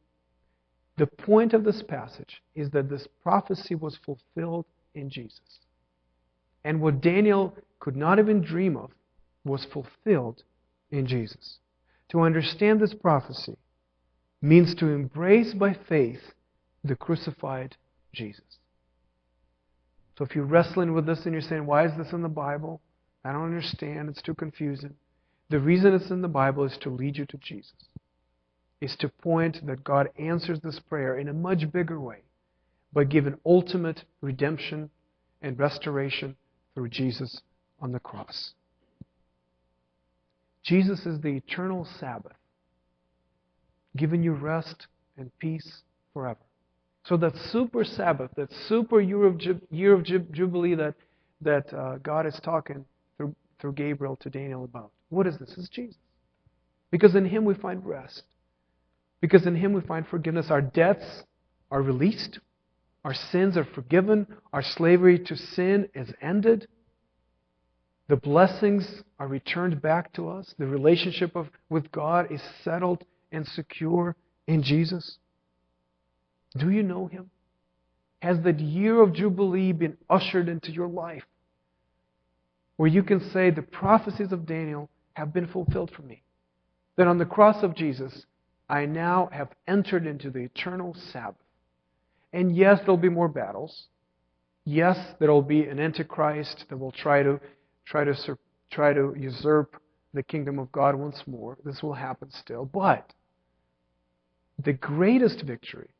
the 0.96 1.06
point 1.06 1.52
of 1.52 1.64
this 1.64 1.82
passage 1.82 2.42
is 2.54 2.70
that 2.70 2.88
this 2.88 3.06
prophecy 3.22 3.74
was 3.74 3.98
fulfilled 4.04 4.66
in 4.94 5.10
Jesus. 5.10 5.60
And 6.64 6.80
what 6.80 7.00
Daniel 7.00 7.54
could 7.78 7.96
not 7.96 8.18
even 8.18 8.40
dream 8.40 8.76
of 8.76 8.90
was 9.44 9.66
fulfilled 9.72 10.42
in 10.90 11.06
Jesus. 11.06 11.58
To 12.10 12.20
understand 12.20 12.80
this 12.80 12.94
prophecy 12.94 13.56
means 14.40 14.74
to 14.76 14.88
embrace 14.88 15.54
by 15.54 15.76
faith 15.88 16.32
the 16.82 16.96
crucified 16.96 17.76
Jesus. 18.12 18.58
So 20.16 20.24
if 20.24 20.34
you're 20.34 20.44
wrestling 20.44 20.94
with 20.94 21.06
this 21.06 21.24
and 21.24 21.32
you're 21.32 21.42
saying, 21.42 21.66
why 21.66 21.84
is 21.84 21.92
this 21.98 22.12
in 22.12 22.22
the 22.22 22.28
Bible? 22.28 22.80
I 23.26 23.32
don't 23.32 23.44
understand. 23.44 24.08
It's 24.08 24.22
too 24.22 24.34
confusing. 24.34 24.94
The 25.48 25.58
reason 25.58 25.94
it's 25.94 26.10
in 26.10 26.22
the 26.22 26.28
Bible 26.28 26.64
is 26.64 26.78
to 26.82 26.90
lead 26.90 27.16
you 27.16 27.26
to 27.26 27.36
Jesus, 27.38 27.74
is 28.80 28.94
to 28.96 29.08
point 29.08 29.66
that 29.66 29.82
God 29.82 30.08
answers 30.18 30.60
this 30.60 30.78
prayer 30.78 31.18
in 31.18 31.28
a 31.28 31.32
much 31.32 31.70
bigger 31.72 32.00
way 32.00 32.18
by 32.92 33.04
giving 33.04 33.38
ultimate 33.44 34.04
redemption 34.20 34.90
and 35.42 35.58
restoration 35.58 36.36
through 36.74 36.88
Jesus 36.88 37.42
on 37.80 37.92
the 37.92 37.98
cross. 37.98 38.54
Jesus 40.62 41.04
is 41.06 41.20
the 41.20 41.36
eternal 41.36 41.86
Sabbath, 41.98 42.36
giving 43.96 44.22
you 44.22 44.32
rest 44.32 44.86
and 45.16 45.36
peace 45.38 45.82
forever. 46.12 46.40
So 47.04 47.16
that 47.18 47.36
super 47.36 47.84
Sabbath, 47.84 48.30
that 48.36 48.52
super 48.68 49.00
year 49.00 49.26
of, 49.26 49.40
year 49.70 49.94
of 49.94 50.02
Jubilee 50.04 50.74
that, 50.74 50.94
that 51.40 51.72
uh, 51.72 51.98
God 51.98 52.26
is 52.26 52.38
talking 52.42 52.84
through, 53.60 53.72
Gabriel 53.72 54.16
to 54.16 54.30
Daniel 54.30 54.64
about, 54.64 54.90
what 55.08 55.26
is 55.26 55.38
this? 55.38 55.54
It's 55.56 55.68
Jesus. 55.68 55.96
Because 56.90 57.14
in 57.14 57.26
Him 57.26 57.44
we 57.44 57.54
find 57.54 57.84
rest. 57.84 58.22
Because 59.20 59.46
in 59.46 59.56
Him 59.56 59.72
we 59.72 59.80
find 59.80 60.06
forgiveness. 60.06 60.46
Our 60.50 60.62
debts 60.62 61.24
are 61.70 61.82
released. 61.82 62.38
Our 63.04 63.14
sins 63.14 63.56
are 63.56 63.64
forgiven. 63.64 64.26
Our 64.52 64.62
slavery 64.62 65.18
to 65.18 65.36
sin 65.36 65.88
is 65.94 66.12
ended. 66.20 66.68
The 68.08 68.16
blessings 68.16 69.02
are 69.18 69.26
returned 69.26 69.82
back 69.82 70.12
to 70.14 70.28
us. 70.28 70.54
The 70.58 70.66
relationship 70.66 71.34
of, 71.34 71.48
with 71.68 71.90
God 71.90 72.30
is 72.30 72.42
settled 72.62 73.04
and 73.32 73.46
secure 73.46 74.14
in 74.46 74.62
Jesus. 74.62 75.18
Do 76.56 76.70
you 76.70 76.82
know 76.82 77.06
Him? 77.06 77.30
Has 78.22 78.40
that 78.44 78.60
year 78.60 79.02
of 79.02 79.12
Jubilee 79.12 79.72
been 79.72 79.96
ushered 80.08 80.48
into 80.48 80.72
your 80.72 80.88
life? 80.88 81.24
Where 82.76 82.88
you 82.88 83.02
can 83.02 83.20
say, 83.32 83.50
The 83.50 83.62
prophecies 83.62 84.32
of 84.32 84.46
Daniel 84.46 84.88
have 85.14 85.32
been 85.32 85.46
fulfilled 85.46 85.90
for 85.94 86.02
me. 86.02 86.22
That 86.96 87.08
on 87.08 87.18
the 87.18 87.24
cross 87.24 87.62
of 87.62 87.74
Jesus, 87.74 88.24
I 88.68 88.86
now 88.86 89.28
have 89.32 89.48
entered 89.66 90.06
into 90.06 90.30
the 90.30 90.40
eternal 90.40 90.94
Sabbath. 91.12 91.36
And 92.32 92.54
yes, 92.54 92.80
there'll 92.80 92.96
be 92.96 93.08
more 93.08 93.28
battles. 93.28 93.86
Yes, 94.64 94.98
there 95.20 95.30
will 95.30 95.42
be 95.42 95.62
an 95.64 95.78
Antichrist 95.78 96.64
that 96.68 96.76
will 96.76 96.92
try 96.92 97.22
to 97.22 97.40
try 97.86 98.04
to, 98.04 98.14
try 98.70 98.92
to 98.92 99.14
usurp 99.16 99.80
the 100.12 100.22
kingdom 100.22 100.58
of 100.58 100.72
God 100.72 100.96
once 100.96 101.22
more. 101.26 101.56
This 101.64 101.82
will 101.82 101.94
happen 101.94 102.30
still. 102.32 102.64
But 102.64 103.12
the 104.62 104.72
greatest 104.72 105.42
victory, 105.42 105.90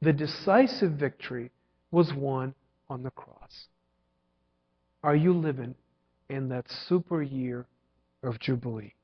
the 0.00 0.12
decisive 0.12 0.92
victory, 0.92 1.52
was 1.90 2.12
won 2.12 2.54
on 2.88 3.02
the 3.02 3.10
cross. 3.10 3.66
Are 5.02 5.16
you 5.16 5.32
living 5.32 5.74
in 6.32 6.48
that 6.48 6.66
super 6.88 7.22
year 7.22 7.66
of 8.22 8.40
Jubilee? 8.40 8.94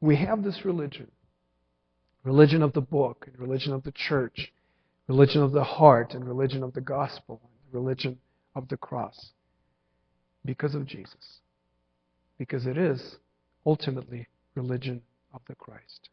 We 0.00 0.16
have 0.16 0.42
this 0.42 0.64
religion 0.64 1.10
religion 2.24 2.60
of 2.60 2.72
the 2.72 2.80
book, 2.80 3.28
and 3.28 3.38
religion 3.38 3.72
of 3.72 3.84
the 3.84 3.92
church, 3.92 4.52
religion 5.06 5.42
of 5.42 5.52
the 5.52 5.62
heart, 5.62 6.12
and 6.12 6.26
religion 6.26 6.64
of 6.64 6.74
the 6.74 6.80
gospel, 6.80 7.40
and 7.44 7.72
religion 7.72 8.18
of 8.56 8.66
the 8.68 8.76
cross 8.76 9.30
because 10.44 10.74
of 10.74 10.86
Jesus. 10.86 11.40
Because 12.36 12.66
it 12.66 12.76
is 12.76 13.16
ultimately 13.64 14.26
religion 14.56 15.00
of 15.32 15.40
the 15.46 15.54
Christ. 15.54 16.08